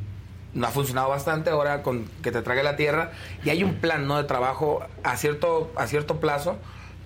[0.53, 3.13] no ha funcionado bastante ahora con que te trague la tierra.
[3.45, 4.17] Y hay un plan ¿no?
[4.17, 6.57] de trabajo a cierto, a cierto plazo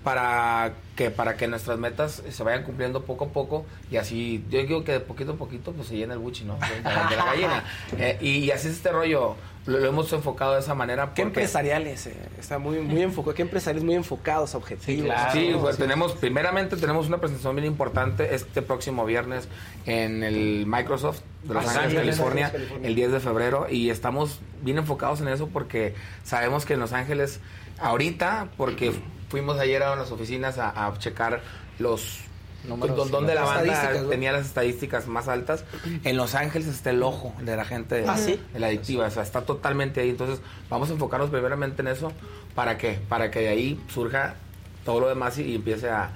[0.03, 4.59] para que para que nuestras metas se vayan cumpliendo poco a poco y así yo
[4.59, 7.63] digo que de poquito a poquito pues se llena el buchi no de, la gallina
[7.97, 9.35] eh, y, así es este rollo
[9.69, 13.83] lo, hemos enfocado de esa manera qué empresariales eh, está muy muy enfocado qué empresariales
[13.83, 15.15] muy enfocados objetivos.
[15.31, 19.47] Sí, pues, tenemos primeramente tenemos una presentación bien importante este próximo viernes
[19.85, 22.51] en el Microsoft de Los ah, Ángeles, California,
[22.83, 25.93] el 10 de febrero y estamos bien enfocados en eso porque
[26.23, 27.39] sabemos que en Los Ángeles
[27.79, 28.93] ahorita porque
[29.29, 31.41] fuimos ayer a las oficinas a, checar
[31.77, 32.19] los
[32.67, 35.63] Números, donde la banda tenía las estadísticas más altas.
[36.03, 39.23] En Los Ángeles está el ojo de la gente ¿Ah, de la adictiva, o sea,
[39.23, 40.09] está totalmente ahí.
[40.09, 42.11] Entonces, vamos a enfocarnos primeramente en eso.
[42.55, 42.99] ¿Para qué?
[43.07, 44.35] Para que de ahí surja
[44.83, 46.11] todo lo demás y, empiece a,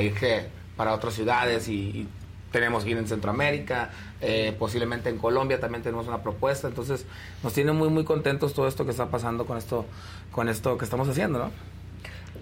[0.00, 2.08] ir que para otras ciudades y,
[2.52, 3.90] tenemos que ir en Centroamérica,
[4.22, 6.68] eh, posiblemente en Colombia también tenemos una propuesta.
[6.68, 7.04] Entonces,
[7.42, 9.84] nos tiene muy, muy contentos todo esto que está pasando con esto,
[10.32, 11.50] con esto que estamos haciendo, ¿no?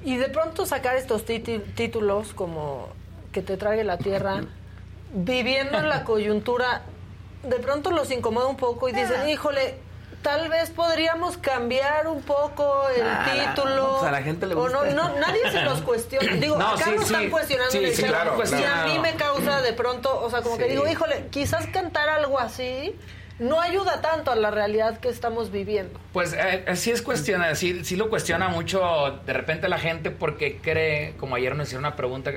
[0.05, 2.91] Y de pronto sacar estos títulos como
[3.35, 4.43] que te trague la tierra,
[5.13, 6.83] viviendo en la coyuntura,
[7.43, 9.29] de pronto los incomoda un poco y dicen, ah.
[9.29, 9.75] híjole,
[10.23, 14.03] tal vez podríamos cambiar un poco el título.
[14.05, 14.79] a la gente le gusta.
[14.79, 16.33] O no, nadie se los cuestiona.
[16.41, 17.73] Digo, acá no están cuestionando.
[17.73, 21.27] Sí, claro, y a mí me causa de pronto, o sea, como que digo, híjole,
[21.31, 22.97] quizás cantar algo así
[23.39, 25.99] no ayuda tanto a la realidad que estamos viviendo.
[26.13, 30.59] Pues eh, sí es cuestiona, sí, sí lo cuestiona mucho de repente la gente porque
[30.59, 32.33] cree, como ayer nos hicieron una pregunta,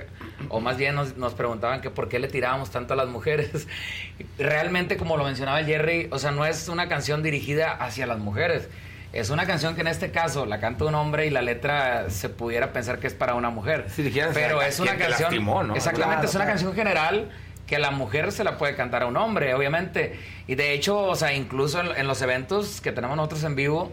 [0.49, 3.67] o más bien nos, nos preguntaban que por qué le tirábamos tanto a las mujeres.
[4.39, 8.67] Realmente, como lo mencionaba Jerry, o sea, no es una canción dirigida hacia las mujeres.
[9.13, 12.27] Es una canción que en este caso la canta un hombre y la letra se
[12.27, 13.87] pudiera pensar que es para una mujer.
[14.33, 15.75] pero es una canción.
[15.75, 17.31] Exactamente, es una canción general
[17.67, 20.17] que la mujer se la puede cantar a un hombre, obviamente.
[20.47, 23.91] Y de hecho, o sea, incluso en, los eventos que tenemos nosotros en vivo,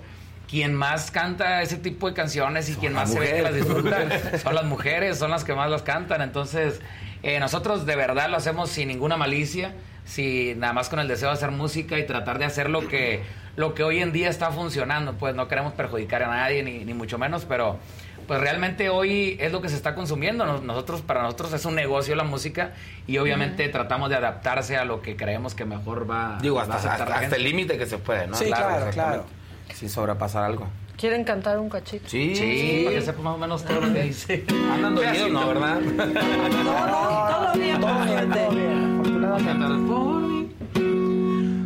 [0.48, 4.38] quien más canta ese tipo de canciones y quien más se ve que las disfruta
[4.38, 6.22] son las mujeres, son las que más las cantan.
[6.22, 6.80] Entonces,
[7.24, 9.74] eh, nosotros de verdad lo hacemos sin ninguna malicia,
[10.04, 13.22] sin nada más con el deseo de hacer música y tratar de hacer lo que,
[13.56, 15.14] lo que hoy en día está funcionando.
[15.14, 17.80] Pues no queremos perjudicar a nadie, ni, ni mucho menos, pero
[18.26, 20.44] pues realmente hoy es lo que se está consumiendo.
[20.60, 22.72] Nosotros, para nosotros es un negocio la música
[23.06, 27.36] y obviamente tratamos de adaptarse a lo que creemos que mejor va Digo, hasta, hasta,
[27.36, 28.36] el límite que se puede, ¿no?
[28.36, 29.24] Sí, claro, claro.
[29.72, 30.68] Sin sobrepasar algo.
[30.96, 32.08] ¿Quieren cantar un cachito?
[32.08, 34.44] Sí, sí, para que sepa más o menos todo lo que dice.
[34.72, 35.48] Andan dormidos, ¿no?
[35.48, 35.80] ¿Verdad?
[35.80, 37.80] no, no, todo bien.
[37.80, 39.00] Todo bien, todo bien.
[39.00, 39.64] Afortunadamente.
[39.92, 40.50] Por mí,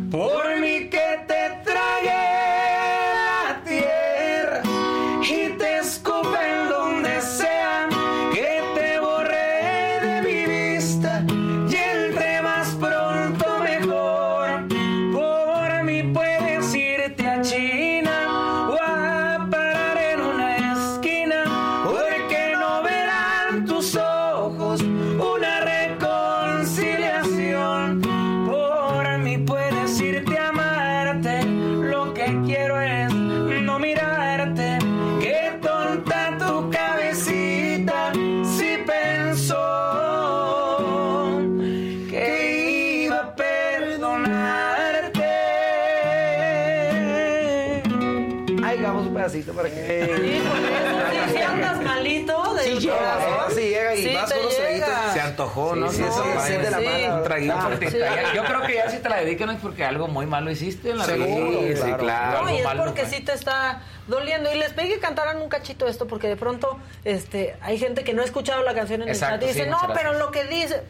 [0.09, 2.58] por mí que te tragué
[55.49, 55.91] antojó, ¿no?
[55.91, 57.17] Sí, de la mano.
[57.17, 57.69] Un traguito.
[58.35, 60.97] Yo creo que ya si te la dedican es porque algo muy malo hiciste en
[60.97, 61.25] la vida.
[61.75, 62.43] Sí, claro.
[62.43, 64.53] No, y es porque sí te está doliendo.
[64.53, 68.13] Y les pedí que cantaran un cachito esto, porque de pronto este, hay gente que
[68.13, 70.81] no ha escuchado la canción en el chat y dice, no, pero lo que dice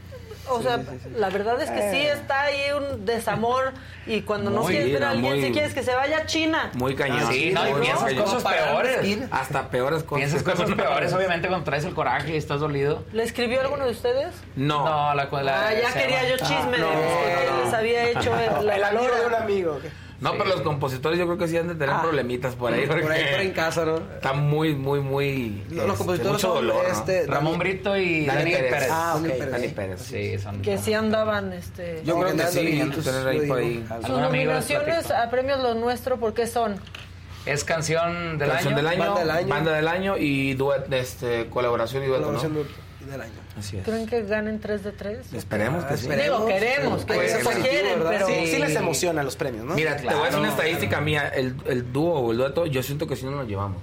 [0.49, 0.79] o sea,
[1.15, 2.11] la verdad es que sí eh.
[2.11, 3.73] está ahí un desamor
[4.05, 6.71] y cuando no quieres ver a alguien, si quieres que se vaya a China.
[6.73, 7.31] Muy cañón.
[7.31, 9.19] sí, no, y piensas cosas peores.
[9.31, 10.17] Hasta peores cosas.
[10.17, 13.03] Piensas cosas peores, obviamente, cuando traes el coraje y estás dolido.
[13.13, 14.33] ¿Le escribió alguno de ustedes?
[14.55, 14.85] No.
[14.85, 19.15] No, la, Ah, ya quería yo chisme de que les había hecho el, el amigo
[19.15, 19.79] de un amigo.
[20.21, 22.01] No, pero los compositores yo creo que sí han de tener ah.
[22.01, 22.85] problemitas por ahí.
[22.85, 23.97] Por ahí, por en casa, ¿no?
[23.97, 25.63] Está muy, muy, muy.
[25.69, 28.89] Los, este, compositores son dolor, este, Ramón Brito y Dani, Pérez.
[28.91, 29.27] Ah, ok.
[29.49, 30.01] Dani Pérez.
[30.01, 30.61] Sí, son.
[30.61, 32.01] Que sí andaban, este.
[32.03, 33.85] Yo creo que sí, tener ahí por ahí.
[34.05, 36.75] Sus nominaciones a premios Lo Nuestro, ¿por qué son?
[37.45, 38.83] Es canción del canción año.
[38.83, 39.47] Del año banda del año.
[39.47, 43.09] Banda del año y duet, este, colaboración y dueto, colaboración ¿no?
[43.11, 43.31] del año.
[43.59, 43.83] Así es.
[43.83, 45.33] ¿Creen que ganen 3 de 3?
[45.33, 46.09] Esperemos que sí.
[46.09, 48.27] Digo, queremos, que pues, se quieren, pero...
[48.27, 49.75] Sí, sí, les emociona los premios, ¿no?
[49.75, 51.27] Mira, te voy a decir una estadística mía.
[51.27, 53.81] El, el dúo o el dueto, yo siento que sí no nos llevamos.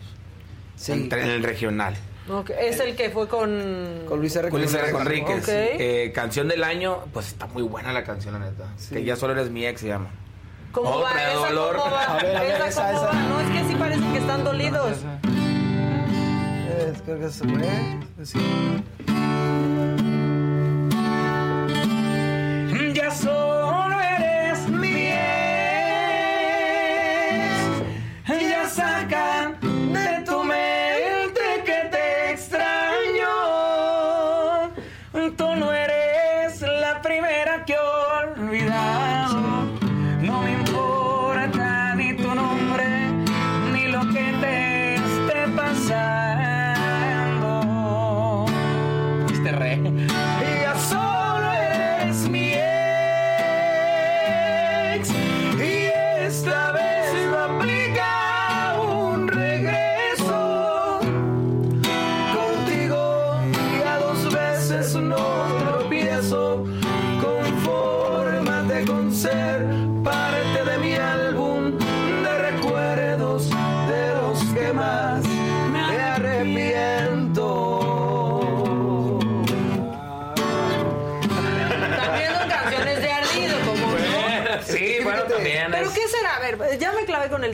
[0.76, 0.92] Sí.
[0.92, 1.96] En, en el regional.
[2.28, 2.56] Okay.
[2.60, 4.04] Es el que fue con...
[4.08, 4.50] Con Luis R.
[4.50, 4.90] Con Luis R.
[4.90, 5.44] Conríquez.
[5.44, 5.76] Okay.
[5.78, 8.66] Eh, canción del año, pues está muy buena la canción, la neta.
[8.90, 10.10] Que ya solo eres mi ex, se llama.
[10.72, 11.46] ¿Cómo Otra va esa?
[11.48, 11.76] Dolor.
[11.76, 12.02] ¿Cómo va?
[12.02, 13.12] A ver, a ver, esa, esa, esa.
[13.12, 14.98] No, es que sí parecen que están dolidos.
[16.76, 18.24] Es, creo que se fue.
[18.24, 18.38] Sí.
[23.24, 23.45] Ya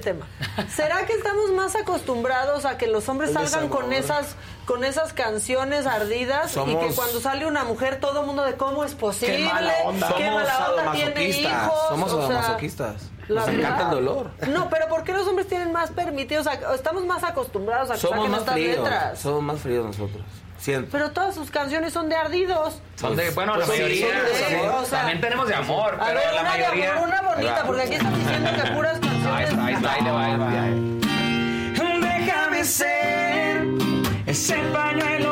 [0.03, 0.27] tema.
[0.75, 5.87] ¿Será que estamos más acostumbrados a que los hombres salgan con esas con esas canciones
[5.87, 9.45] ardidas y que cuando sale una mujer todo el mundo de cómo es posible, qué
[9.45, 13.11] mala onda, qué Somos mala onda tiene hijos, somos o sea, masoquistas.
[13.29, 14.31] Nos encanta el dolor.
[14.49, 16.47] No, pero ¿por qué los hombres tienen más permitidos?
[16.75, 19.19] estamos más acostumbrados a que somos más estas fríos, letras.
[19.19, 20.23] Somos más fríos nosotros.
[20.63, 20.91] Siempre.
[20.93, 22.81] Pero todas sus canciones son de ardidos.
[22.95, 24.07] Son de, bueno, la mayoría.
[24.81, 27.01] o sea, también tenemos de amor, a pero ver, la una, mayoría.
[27.01, 29.27] Una bonita, porque aquí están diciendo que puras canciones.
[29.35, 30.51] Ahí está, ahí está, ahí le va, ahí va.
[32.01, 33.67] Déjame ser
[34.27, 35.32] ese pañuelo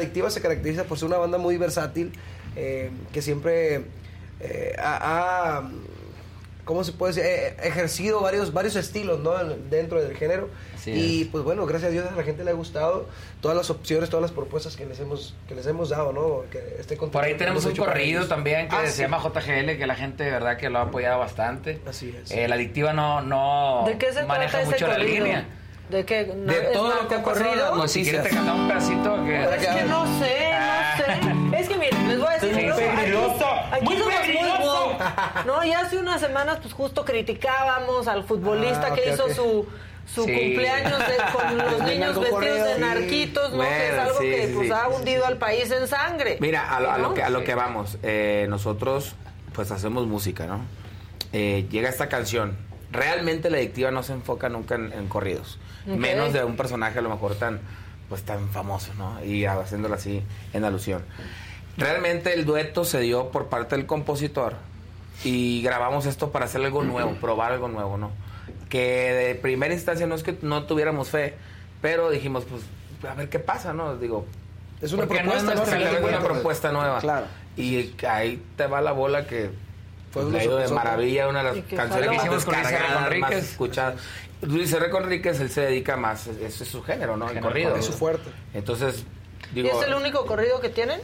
[0.00, 2.12] Adictiva se caracteriza por ser una banda muy versátil,
[2.56, 3.82] eh, que siempre
[4.40, 5.70] eh, ha, ha,
[6.64, 7.24] ¿cómo se puede decir?
[7.30, 9.32] Eh, ejercido varios, varios estilos, ¿no?
[9.70, 10.48] Dentro del género.
[10.74, 11.28] Así y es.
[11.28, 13.06] pues bueno, gracias a Dios a la gente le ha gustado
[13.42, 16.44] todas las opciones, todas las propuestas que les hemos, que les hemos dado, ¿no?
[16.50, 19.02] Que este Por ahí tenemos un corrido también que Ah, se sí.
[19.02, 21.80] llama JGL, que la gente de verdad que lo ha apoyado bastante.
[21.86, 22.30] Así es.
[22.30, 25.24] Eh, la adictiva no, no ¿De qué se maneja trata ese mucho la corrido?
[25.26, 25.46] línea.
[25.90, 26.26] ¿De qué?
[26.26, 27.22] No, De ¿es todo lo que ha?
[27.22, 29.42] Pues si quieres te cantamos un pedacito que...
[29.42, 31.60] Es que no sé, no sé.
[31.60, 32.70] Es que miren, les voy a decir.
[32.70, 34.96] Aquí- peligroso, Aquí, muy muy peligroso.
[35.46, 39.66] No, y hace unas semanas, pues justo criticábamos al futbolista Ah, que hizo su
[40.12, 40.32] su Sí.
[40.32, 42.80] cumpleaños de- con los niños vestidos narcocorrido, de sí.
[42.80, 43.62] narquitos, ¿no?
[43.62, 44.72] que es algo sí, que sí, pues sí.
[44.74, 46.36] ha hundido al país en sangre.
[46.40, 47.96] Mira, a lo, a lo que, a lo que vamos.
[48.02, 49.14] eh, nosotros,
[49.52, 50.62] pues hacemos música, ¿no?
[51.32, 52.56] Eh, llega esta canción.
[52.92, 55.58] Realmente la adictiva no se enfoca nunca en, en corridos.
[55.86, 57.60] Menos de un personaje a lo mejor tan,
[58.08, 59.24] pues tan famoso, ¿no?
[59.24, 60.22] Y haciéndolo así
[60.52, 61.02] en alusión.
[61.76, 64.56] Realmente el dueto se dio por parte del compositor
[65.24, 68.10] y grabamos esto para hacer algo nuevo, probar algo nuevo, ¿no?
[68.68, 71.34] Que de primera instancia no es que no tuviéramos fe,
[71.80, 72.62] pero dijimos, pues,
[73.10, 73.96] a ver qué pasa, ¿no?
[73.96, 74.26] Digo,
[74.80, 77.00] Es una Porque no es propuesta, una propuesta nueva.
[77.00, 77.26] Claro.
[77.56, 79.50] Y ahí te va la bola que
[80.10, 83.94] Fue pues, ido de maravilla, una de Y las que canciones más descargadas, más escuchadas.
[84.42, 87.26] Luis Herrera Conríquez, él se dedica más, ese es su género, ¿no?
[87.26, 87.76] El Género corrido.
[87.76, 88.30] Es su fuerte.
[88.54, 89.04] Entonces,
[89.52, 91.00] ¿Y digo, es el único corrido que tienen?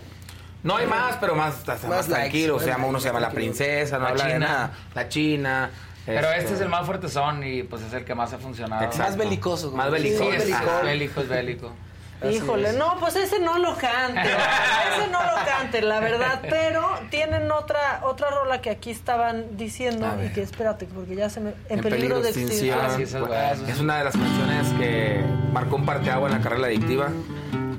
[0.63, 2.55] no hay más, pero más, hasta más, Más likes, tranquilo.
[2.55, 3.31] más se llama, uno likes, se llama La.
[3.31, 4.47] Princesa, no La habla de China.
[4.47, 4.73] nada.
[4.95, 5.71] La China.
[6.07, 8.85] Pero este es el más fuerte son y pues es el que más ha funcionado.
[8.85, 9.03] Exacto.
[9.11, 9.71] Más belicoso.
[9.73, 10.31] Más belicoso.
[10.31, 10.79] Sí, es, Ajá.
[10.81, 11.73] es bélico, es bélico.
[12.21, 12.77] Así Híjole, es.
[12.77, 18.01] no, pues ese no lo cante, ese no lo cante, la verdad, pero tienen otra
[18.05, 22.21] otra rola que aquí estaban diciendo y que espérate, porque ya se me en, peligro,
[22.21, 22.79] de extinción.
[22.83, 25.23] Ah, sí, es una de las canciones que
[25.53, 27.09] marcó un parteagua en la carrera adictiva.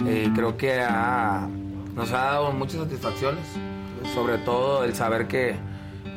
[0.07, 1.47] Eh, creo que ha-
[1.95, 3.43] nos ha dado muchas satisfacciones,
[4.13, 5.55] sobre todo el saber que,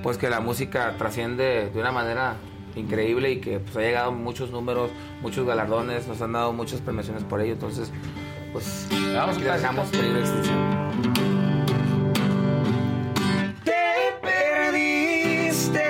[0.03, 2.35] pues, que la música trasciende de una manera
[2.77, 4.91] increíble y que pues, ha llegado muchos números,
[5.23, 7.53] muchos galardones, nos han dado muchas premiaciones por ello.
[7.53, 7.91] Entonces,
[8.53, 10.59] pues, Vamos, aquí dejamos peligro de extinción.
[13.65, 15.81] Te perdiste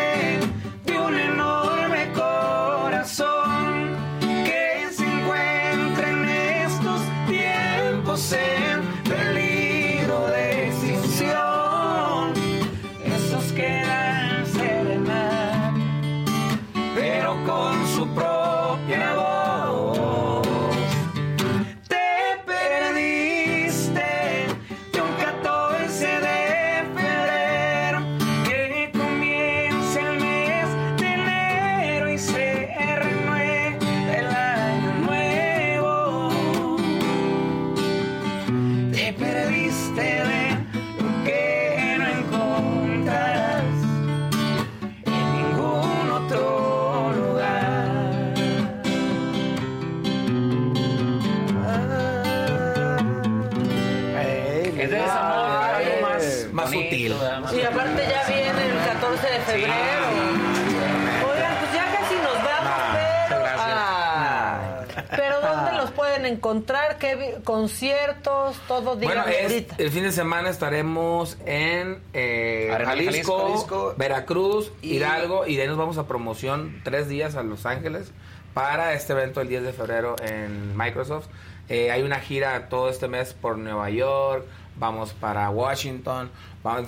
[0.85, 3.91] de un enorme corazón
[4.45, 8.35] que se encuentra en estos tiempos
[66.41, 66.97] encontrar?
[66.97, 68.57] ¿Qué conciertos?
[68.67, 75.69] Todo, Bueno, el fin de semana estaremos en eh, Jalisco, Veracruz, Hidalgo y de ahí
[75.69, 78.11] nos vamos a promoción tres días a Los Ángeles
[78.55, 81.27] para este evento el 10 de febrero en Microsoft.
[81.69, 84.47] Eh, hay una gira todo este mes por Nueva York,
[84.77, 86.31] vamos para Washington,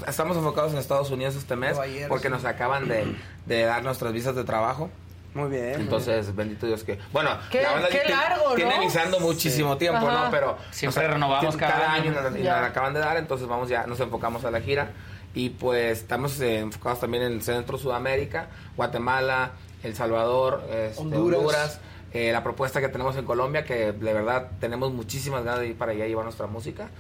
[0.09, 3.15] estamos enfocados en Estados Unidos este mes porque nos acaban de,
[3.45, 4.91] de dar nuestras visas de trabajo.
[5.35, 5.81] Muy bien.
[5.81, 6.99] Entonces, bendito Dios que.
[7.13, 10.29] Bueno, qué, la banda qué largo, tiene iniciando muchísimo tiempo, ¿no?
[10.31, 10.59] Pero.
[10.71, 12.13] Siempre renovamos cada, año.
[12.39, 14.91] y nos acaban de dar, entonces vamos ya, nos enfocamos a la gira.
[15.35, 19.53] Y pues estamos eh, enfocados también en Centro Sudamérica, Guatemala,
[19.83, 21.81] El Salvador, este, Honduras.
[22.13, 25.79] Eh, la propuesta que tenemos en Colombia, que de verdad tenemos muchísimas ganas de ir
[25.79, 26.91] para allá y llevar nuestra música.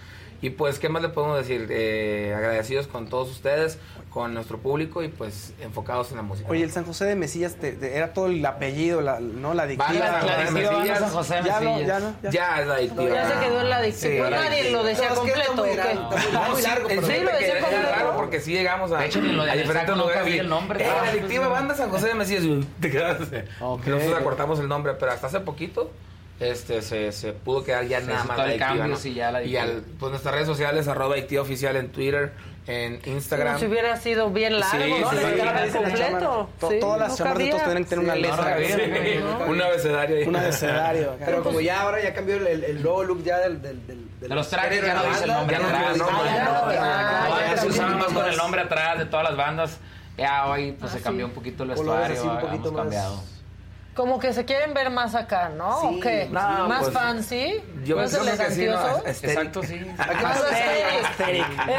[0.43, 1.69] Y pues, ¿qué más le podemos decir?
[1.71, 3.79] Eh, agradecidos con todos ustedes,
[4.11, 6.49] con nuestro público y pues enfocados en la música.
[6.51, 9.55] Oye, el San José de Mesillas era todo el apellido, la, ¿no?
[9.55, 9.93] La adictiva.
[9.93, 11.87] la, la, adictiva, San José de ya, Mesillas.
[11.87, 12.31] ya, no, ya.
[12.31, 13.09] ya, es la adictiva.
[13.09, 14.27] ya se quedó en la adictiva.
[14.27, 15.55] Sí, nadie lo decía completo.
[15.55, 16.89] Muy, muy largo.
[16.89, 18.13] Sí, lo decía completo.
[18.17, 20.41] porque sí llegamos a, de hecho, ni lo de a diferentes lugares.
[20.41, 20.85] el nombre.
[20.85, 22.67] Eh, la adictiva banda San José de Mesillas.
[22.81, 23.45] Te quedaste.
[23.61, 23.93] Okay.
[23.93, 25.93] Nosotros acortamos el nombre, pero hasta hace poquito
[26.43, 28.97] este se, se pudo quedar ya nada más la cambio, ¿no?
[28.97, 32.33] sí, ya la y al, pues nuestras redes sociales arroba oficial en Twitter
[32.67, 33.55] en Instagram.
[33.55, 36.49] Como si hubiera sido bien largo sí, no sí, sí, completo.
[36.69, 38.57] sí, todas las chamarras de todos tienen que tener una letra
[39.49, 40.29] un abecedario.
[40.29, 43.61] Un abecedario pero como ya ahora ya cambió el, el, el nuevo look ya del,
[43.63, 46.01] del, del, de los trajes ya no dice el nombre atrás.
[47.43, 49.79] antes se usaba más con el nombre atrás de todas las bandas.
[50.19, 53.23] Ya hoy pues se cambió un poquito el vestuario hemos cambiado
[53.95, 55.81] como que se quieren ver más acá, ¿no?
[55.81, 55.87] Sí.
[55.87, 56.29] ¿O qué?
[56.31, 57.63] No, ¿Más pues, fancy?
[57.85, 59.75] Yo ¿Más que sí, no, Exacto, sí.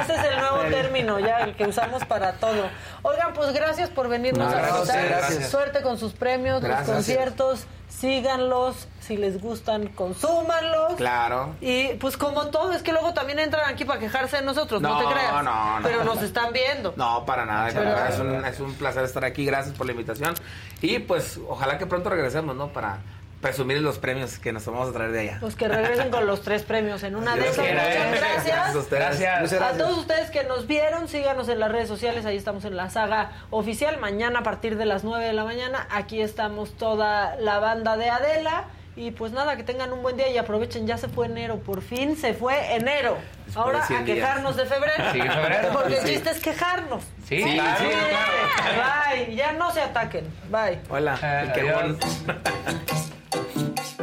[0.02, 2.70] Ese es el nuevo término ya, el que usamos para todo.
[3.02, 5.50] Oigan, pues gracias por venirnos No, a gracias.
[5.50, 6.88] Suerte con sus premios, Gracias.
[6.88, 7.66] los conciertos.
[8.04, 8.90] Síganlos.
[9.00, 10.96] Si les gustan, consúmanlos.
[10.98, 11.56] Claro.
[11.62, 14.90] Y pues como todo, es que luego también entran aquí para quejarse de nosotros, no,
[14.90, 15.32] No, te creas.
[15.32, 15.80] no, no.
[15.84, 16.94] Pero nos están viendo.
[16.98, 17.70] No, para nada.
[17.74, 19.46] Pero- es, un, es un placer estar aquí.
[19.46, 20.34] Gracias por la invitación.
[20.82, 22.68] Y pues ojalá que pronto regresemos, ¿no?
[22.74, 23.00] Para
[23.44, 25.38] presumir los premios que nos vamos a traer de allá.
[25.40, 27.58] Pues que regresen con los tres premios en una de esas.
[27.60, 29.62] Muchas Gracias gracias.
[29.62, 32.26] a todos ustedes que nos vieron, síganos en las redes sociales.
[32.26, 34.00] Ahí estamos en la saga oficial.
[34.00, 35.88] Mañana a partir de las 9 de la mañana.
[35.92, 38.66] Aquí estamos toda la banda de Adela.
[38.96, 40.86] Y pues nada, que tengan un buen día y aprovechen.
[40.86, 41.58] Ya se fue enero.
[41.60, 43.18] Por fin se fue enero.
[43.46, 44.18] Después Ahora de 100 a días.
[44.18, 45.04] quejarnos de febrero.
[45.12, 45.70] Sí, febrero.
[45.74, 46.14] Porque el Sí.
[46.14, 47.04] chiste es quejarnos.
[47.28, 47.78] Sí, Sí, claro.
[47.80, 49.36] sí, Bye.
[49.36, 50.32] Ya no se ataquen.
[50.52, 50.80] Bye.
[50.90, 51.18] Hola.
[51.24, 51.62] Eh, qué
[53.56, 54.03] よし!